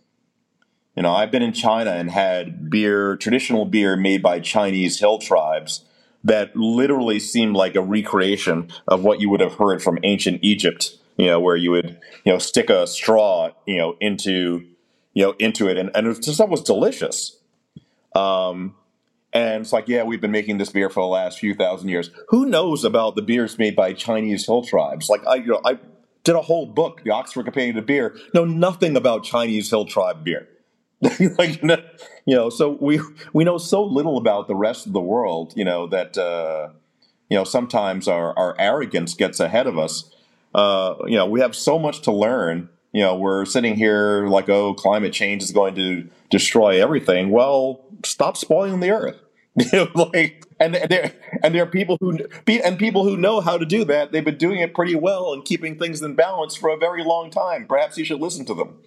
You 0.96 1.04
know, 1.04 1.14
I've 1.14 1.32
been 1.32 1.44
in 1.44 1.54
China 1.54 1.92
and 1.92 2.10
had 2.10 2.70
beer, 2.70 3.16
traditional 3.18 3.66
beer 3.66 3.96
made 3.96 4.24
by 4.24 4.40
Chinese 4.40 5.00
hill 5.00 5.20
tribes 5.20 5.84
that 6.24 6.56
literally 6.56 7.20
seemed 7.20 7.56
like 7.56 7.76
a 7.76 7.82
recreation 7.82 8.72
of 8.88 9.04
what 9.04 9.22
you 9.22 9.30
would 9.30 9.40
have 9.40 9.54
heard 9.54 9.84
from 9.84 10.00
ancient 10.04 10.40
Egypt, 10.42 10.98
you 11.16 11.28
know, 11.28 11.40
where 11.40 11.56
you 11.56 11.72
would, 11.72 12.00
you 12.26 12.34
know, 12.34 12.40
stick 12.40 12.70
a 12.70 12.88
straw, 12.88 13.52
you 13.66 13.78
know, 13.78 13.96
into, 14.02 14.66
you 15.14 15.24
know, 15.24 15.36
into 15.40 15.68
it. 15.68 15.78
And, 15.78 15.92
and 15.94 16.08
it 16.08 16.22
just 16.22 16.46
was 16.48 16.64
delicious. 16.64 17.38
Um, 18.16 18.76
and 19.34 19.62
it's 19.62 19.74
like, 19.74 19.88
yeah, 19.88 20.04
we've 20.04 20.22
been 20.22 20.32
making 20.32 20.58
this 20.58 20.70
beer 20.70 20.90
for 20.90 21.02
the 21.02 21.08
last 21.08 21.40
few 21.40 21.54
thousand 21.54 21.90
years. 21.90 22.10
Who 22.30 22.46
knows 22.46 22.84
about 22.84 23.16
the 23.16 23.22
beers 23.22 23.58
made 23.58 23.76
by 23.76 23.94
Chinese 23.94 24.46
hill 24.46 24.64
tribes? 24.64 25.10
Like 25.10 25.26
I, 25.28 25.36
you 25.36 25.48
know, 25.48 25.62
I 25.66 25.80
did 26.24 26.36
a 26.36 26.42
whole 26.42 26.66
book, 26.66 27.04
the 27.04 27.12
Oxford 27.12 27.44
Companion 27.44 27.76
to 27.76 27.82
Beer, 27.82 28.16
know 28.34 28.46
nothing 28.46 28.96
about 28.96 29.24
Chinese 29.24 29.70
hill 29.70 29.86
tribe 29.86 30.24
beer. 30.24 30.48
like, 31.38 31.62
you 31.62 32.36
know, 32.36 32.50
so 32.50 32.78
we 32.82 33.00
we 33.34 33.44
know 33.44 33.58
so 33.58 33.84
little 33.84 34.18
about 34.18 34.48
the 34.48 34.56
rest 34.56 34.88
of 34.88 34.94
the 34.94 35.02
world, 35.02 35.54
you 35.56 35.64
know, 35.64 35.88
that 35.88 36.18
uh, 36.18 36.70
you 37.30 37.38
know 37.38 37.44
sometimes 37.44 38.08
our 38.08 38.38
our 38.38 38.56
arrogance 38.60 39.14
gets 39.14 39.40
ahead 39.40 39.68
of 39.68 39.78
us. 39.78 40.12
Uh, 40.56 40.96
you 41.06 41.16
know, 41.16 41.28
we 41.28 41.40
have 41.40 41.56
so 41.56 41.78
much 41.78 42.02
to 42.02 42.12
learn. 42.12 42.70
You 42.94 43.04
know, 43.04 43.16
we're 43.16 43.46
sitting 43.46 43.76
here 43.76 44.28
like, 44.28 44.50
oh, 44.50 44.74
climate 44.74 45.14
change 45.14 45.44
is 45.44 45.52
going 45.52 45.76
to 45.76 46.08
destroy 46.30 46.82
everything. 46.82 47.30
Well, 47.30 47.86
stop 48.06 48.38
spoiling 48.38 48.80
the 48.80 48.92
earth. 48.92 49.20
like, 49.96 50.46
and 50.60 50.76
there 50.76 51.14
and 51.44 51.54
there 51.54 51.64
are 51.64 51.68
people 51.68 51.98
who 52.00 52.20
and 52.48 52.78
people 52.78 53.04
who 53.04 53.18
know 53.18 53.42
how 53.42 53.58
to 53.58 53.66
do 53.66 53.84
that. 53.86 54.12
They've 54.12 54.24
been 54.24 54.38
doing 54.38 54.60
it 54.60 54.74
pretty 54.74 54.96
well 54.96 55.34
and 55.34 55.44
keeping 55.44 55.78
things 55.78 56.02
in 56.02 56.16
balance 56.16 56.56
for 56.56 56.70
a 56.70 56.78
very 56.78 57.04
long 57.04 57.32
time. 57.32 57.66
Perhaps 57.68 57.98
you 57.98 58.06
should 58.06 58.20
listen 58.20 58.46
to 58.46 58.54
them. 58.54 58.80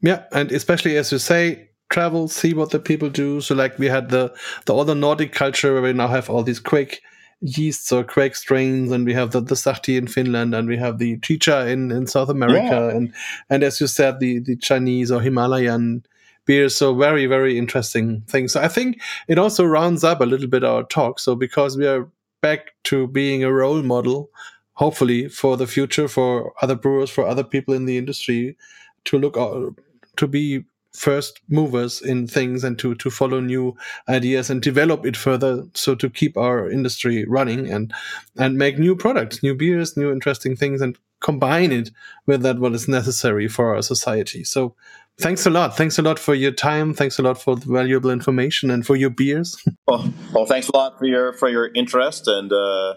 Yeah, 0.00 0.24
and 0.32 0.50
especially 0.52 0.96
as 0.96 1.12
you 1.12 1.18
say, 1.18 1.70
travel, 1.90 2.28
see 2.28 2.54
what 2.54 2.70
the 2.70 2.78
people 2.78 3.10
do. 3.10 3.40
So, 3.40 3.54
like 3.54 3.78
we 3.78 3.86
had 3.86 4.08
the 4.08 4.34
the 4.64 4.74
other 4.74 4.94
Nordic 4.94 5.32
culture 5.32 5.72
where 5.74 5.82
we 5.82 5.92
now 5.92 6.08
have 6.08 6.30
all 6.30 6.42
these 6.42 6.60
kveik 6.60 6.98
yeasts 7.40 7.92
or 7.92 8.04
kveik 8.04 8.34
strains, 8.34 8.90
and 8.90 9.06
we 9.06 9.14
have 9.14 9.30
the 9.30 9.40
the 9.40 9.54
Sahti 9.54 9.96
in 9.96 10.06
Finland, 10.06 10.54
and 10.54 10.68
we 10.68 10.76
have 10.76 10.98
the 10.98 11.18
Chicha 11.18 11.68
in 11.68 11.90
in 11.90 12.06
South 12.06 12.28
America, 12.28 12.88
yeah. 12.90 12.96
and 12.96 13.12
and 13.50 13.62
as 13.62 13.80
you 13.80 13.86
said, 13.86 14.20
the 14.20 14.38
the 14.40 14.56
Chinese 14.56 15.10
or 15.10 15.20
Himalayan 15.20 16.04
beers. 16.48 16.74
So 16.74 16.94
very, 16.94 17.26
very 17.26 17.56
interesting 17.56 18.22
thing. 18.22 18.48
So 18.48 18.60
I 18.60 18.66
think 18.66 19.00
it 19.28 19.38
also 19.38 19.64
rounds 19.64 20.02
up 20.02 20.20
a 20.20 20.26
little 20.26 20.48
bit 20.48 20.64
our 20.64 20.82
talk. 20.82 21.20
So 21.20 21.36
because 21.36 21.76
we 21.76 21.86
are 21.86 22.08
back 22.40 22.72
to 22.84 23.06
being 23.06 23.44
a 23.44 23.52
role 23.52 23.82
model, 23.82 24.30
hopefully 24.72 25.28
for 25.28 25.56
the 25.56 25.66
future, 25.66 26.08
for 26.08 26.52
other 26.62 26.74
brewers, 26.74 27.10
for 27.10 27.26
other 27.26 27.44
people 27.44 27.74
in 27.74 27.84
the 27.84 27.98
industry 27.98 28.56
to 29.04 29.18
look 29.18 29.36
out, 29.36 29.78
to 30.16 30.26
be 30.26 30.64
first 30.98 31.40
movers 31.48 32.02
in 32.02 32.26
things 32.26 32.64
and 32.64 32.78
to 32.78 32.94
to 32.96 33.10
follow 33.10 33.40
new 33.40 33.76
ideas 34.08 34.50
and 34.50 34.60
develop 34.60 35.06
it 35.06 35.16
further 35.16 35.64
so 35.74 35.94
to 35.94 36.10
keep 36.10 36.36
our 36.36 36.70
industry 36.70 37.24
running 37.26 37.70
and 37.70 37.92
and 38.36 38.58
make 38.58 38.78
new 38.78 38.96
products 38.96 39.42
new 39.42 39.54
beers 39.54 39.96
new 39.96 40.10
interesting 40.10 40.56
things 40.56 40.80
and 40.80 40.98
combine 41.20 41.72
it 41.72 41.90
with 42.26 42.42
that 42.42 42.58
what 42.58 42.74
is 42.74 42.88
necessary 42.88 43.48
for 43.48 43.74
our 43.74 43.82
society 43.82 44.44
so 44.44 44.74
Thanks 45.20 45.44
a 45.46 45.50
lot. 45.50 45.76
Thanks 45.76 45.98
a 45.98 46.02
lot 46.02 46.16
for 46.16 46.32
your 46.32 46.52
time. 46.52 46.94
Thanks 46.94 47.18
a 47.18 47.22
lot 47.22 47.42
for 47.42 47.56
the 47.56 47.66
valuable 47.66 48.10
information 48.10 48.70
and 48.70 48.86
for 48.86 48.94
your 48.94 49.10
beers. 49.10 49.60
well, 49.88 50.08
well, 50.32 50.46
thanks 50.46 50.68
a 50.68 50.76
lot 50.76 50.96
for 50.96 51.06
your 51.06 51.32
for 51.32 51.48
your 51.48 51.72
interest, 51.74 52.28
and 52.28 52.52
uh, 52.52 52.94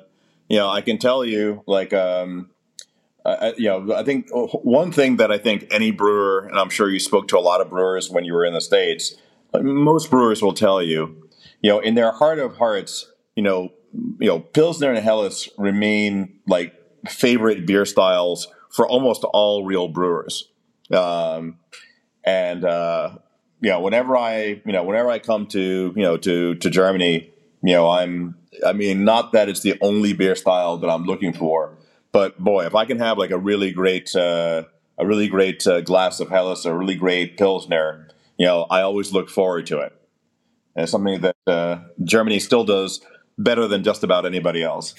you 0.48 0.58
know, 0.58 0.70
I 0.70 0.82
can 0.82 1.00
tell 1.00 1.26
you, 1.26 1.64
like, 1.66 1.94
um, 1.94 2.52
uh, 3.26 3.52
you 3.58 3.66
know, 3.66 3.94
I 3.94 4.04
think 4.04 4.28
one 4.32 4.92
thing 4.92 5.18
that 5.18 5.32
I 5.32 5.38
think 5.38 5.68
any 5.72 5.92
brewer, 5.92 6.48
and 6.50 6.58
I'm 6.58 6.70
sure 6.70 6.90
you 6.90 7.00
spoke 7.00 7.28
to 7.30 7.38
a 7.38 7.40
lot 7.40 7.62
of 7.62 7.70
brewers 7.70 8.10
when 8.10 8.26
you 8.26 8.34
were 8.34 8.46
in 8.46 8.54
the 8.54 8.62
states. 8.62 9.16
Most 9.54 10.10
brewers 10.10 10.42
will 10.42 10.54
tell 10.54 10.82
you, 10.82 11.30
you 11.62 11.70
know, 11.70 11.80
in 11.80 11.96
their 11.96 12.12
heart 12.12 12.40
of 12.40 12.58
hearts, 12.58 13.12
you 13.36 13.44
know, 13.44 13.70
you 14.20 14.28
know, 14.28 14.40
Pilsner 14.40 14.92
and 14.92 15.04
Helles 15.04 15.50
remain 15.58 16.40
like 16.48 16.74
favorite 17.08 17.66
beer 17.66 17.86
styles 17.86 18.48
for 18.70 18.88
almost 18.88 19.24
all 19.26 19.66
real 19.66 19.88
brewers. 19.88 20.50
Um, 20.92 21.58
and 22.24 22.64
uh, 22.64 23.18
you 23.60 23.70
know, 23.70 23.82
whenever 23.82 24.18
I 24.18 24.62
you 24.66 24.72
know 24.72 24.84
whenever 24.84 25.10
I 25.10 25.20
come 25.20 25.48
to 25.48 25.94
you 25.96 26.04
know 26.04 26.18
to 26.18 26.56
to 26.56 26.70
Germany, 26.70 27.32
you 27.64 27.74
know, 27.74 27.90
I'm, 27.90 28.36
I 28.66 28.74
mean, 28.74 29.04
not 29.04 29.32
that 29.34 29.50
it's 29.50 29.62
the 29.62 29.78
only 29.82 30.14
beer 30.14 30.36
style 30.36 30.78
that 30.78 30.90
I'm 30.90 31.06
looking 31.06 31.34
for, 31.34 31.78
but 32.12 32.40
boy, 32.40 32.66
if 32.66 32.76
I 32.76 32.86
can 32.86 33.00
have 33.00 33.18
like 33.18 33.32
a 33.32 33.38
really 33.38 33.72
great, 33.72 34.16
uh, 34.16 34.64
a 34.98 35.06
really 35.06 35.28
great 35.28 35.66
uh, 35.66 35.82
glass 35.82 36.20
of 36.20 36.30
Helles, 36.30 36.66
a 36.66 36.76
really 36.76 36.96
great 36.96 37.38
Pilsner, 37.38 38.08
you 38.38 38.46
know, 38.46 38.66
I 38.70 38.82
always 38.82 39.12
look 39.12 39.30
forward 39.30 39.66
to 39.68 39.80
it. 39.80 39.94
And 40.76 40.84
it's 40.84 40.92
something 40.92 41.22
that 41.22 41.36
uh, 41.48 41.80
Germany 42.04 42.40
still 42.40 42.64
does 42.64 43.02
better 43.38 43.68
than 43.68 43.84
just 43.84 44.04
about 44.04 44.26
anybody 44.26 44.64
else. 44.64 44.94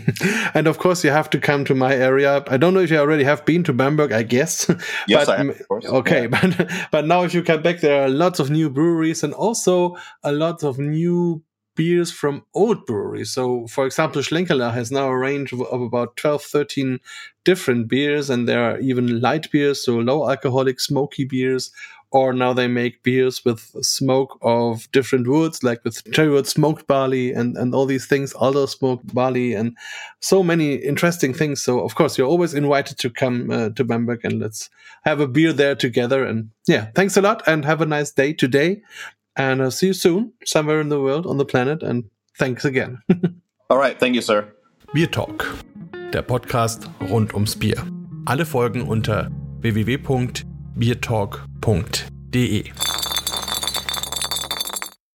and 0.54 0.66
of 0.66 0.78
course, 0.78 1.04
you 1.04 1.10
have 1.10 1.30
to 1.30 1.40
come 1.40 1.64
to 1.64 1.74
my 1.74 1.94
area. 1.94 2.44
I 2.48 2.56
don't 2.56 2.74
know 2.74 2.80
if 2.80 2.90
you 2.90 2.98
already 2.98 3.24
have 3.24 3.44
been 3.44 3.64
to 3.64 3.72
Bamberg. 3.72 4.12
I 4.12 4.22
guess. 4.22 4.70
Yes, 5.08 5.26
but, 5.26 5.38
I 5.38 5.44
have. 5.44 5.62
Okay, 5.70 6.22
yeah. 6.22 6.28
but 6.28 6.70
but 6.90 7.06
now 7.06 7.22
if 7.22 7.34
you 7.34 7.42
come 7.42 7.62
back, 7.62 7.80
there 7.80 8.02
are 8.02 8.08
lots 8.08 8.40
of 8.40 8.50
new 8.50 8.70
breweries 8.70 9.22
and 9.22 9.32
also 9.34 9.96
a 10.22 10.32
lot 10.32 10.64
of 10.64 10.78
new 10.78 11.42
beers 11.76 12.10
from 12.10 12.44
old 12.54 12.84
breweries. 12.86 13.30
So, 13.30 13.66
for 13.68 13.86
example, 13.86 14.22
Schlenkerla 14.22 14.74
has 14.74 14.90
now 14.90 15.08
a 15.08 15.16
range 15.16 15.52
of, 15.52 15.62
of, 15.62 15.80
about 15.80 16.16
12, 16.16 16.42
13 16.42 17.00
different 17.44 17.86
beers, 17.88 18.28
and 18.28 18.48
there 18.48 18.64
are 18.64 18.80
even 18.80 19.20
light 19.20 19.50
beers, 19.52 19.84
so 19.84 19.98
low 19.98 20.28
alcoholic, 20.28 20.80
smoky 20.80 21.24
beers, 21.24 21.70
or 22.10 22.32
now 22.32 22.52
they 22.52 22.68
make 22.68 23.02
beers 23.02 23.44
with 23.44 23.60
smoke 23.84 24.38
of 24.40 24.90
different 24.92 25.26
woods, 25.26 25.62
like 25.62 25.84
with 25.84 26.02
cherry 26.12 26.30
wood 26.30 26.46
smoked 26.46 26.86
barley 26.86 27.32
and, 27.32 27.56
and 27.56 27.74
all 27.74 27.84
these 27.84 28.06
things, 28.06 28.32
alder 28.32 28.66
smoked 28.66 29.12
barley, 29.14 29.54
and 29.54 29.76
so 30.20 30.42
many 30.42 30.74
interesting 30.74 31.34
things. 31.34 31.62
So, 31.62 31.80
of 31.80 31.94
course, 31.94 32.16
you're 32.16 32.28
always 32.28 32.54
invited 32.54 32.98
to 32.98 33.10
come 33.10 33.50
uh, 33.50 33.70
to 33.70 33.84
Bamberg 33.84 34.24
and 34.24 34.40
let's 34.40 34.70
have 35.04 35.20
a 35.20 35.28
beer 35.28 35.52
there 35.52 35.74
together. 35.74 36.24
And 36.24 36.50
yeah, 36.66 36.86
thanks 36.94 37.16
a 37.16 37.22
lot 37.22 37.42
and 37.46 37.64
have 37.64 37.80
a 37.80 37.86
nice 37.86 38.12
day 38.12 38.32
today. 38.32 38.82
And 39.36 39.62
I'll 39.62 39.70
see 39.70 39.88
you 39.88 39.92
soon, 39.92 40.32
somewhere 40.44 40.80
in 40.80 40.88
the 40.88 41.00
world, 41.00 41.26
on 41.26 41.36
the 41.36 41.44
planet. 41.44 41.82
And 41.82 42.04
thanks 42.38 42.64
again. 42.64 42.98
all 43.70 43.78
right. 43.78 43.98
Thank 43.98 44.14
you, 44.14 44.22
sir. 44.22 44.52
Beer 44.94 45.10
Talk, 45.10 45.46
der 46.12 46.22
Podcast 46.22 46.88
rund 47.10 47.34
ums 47.34 47.56
Bier. 47.56 47.82
Alle 48.24 48.46
Folgen 48.46 48.82
unter 48.82 49.30
www 49.62 50.46
biertalk.de. 50.76 52.64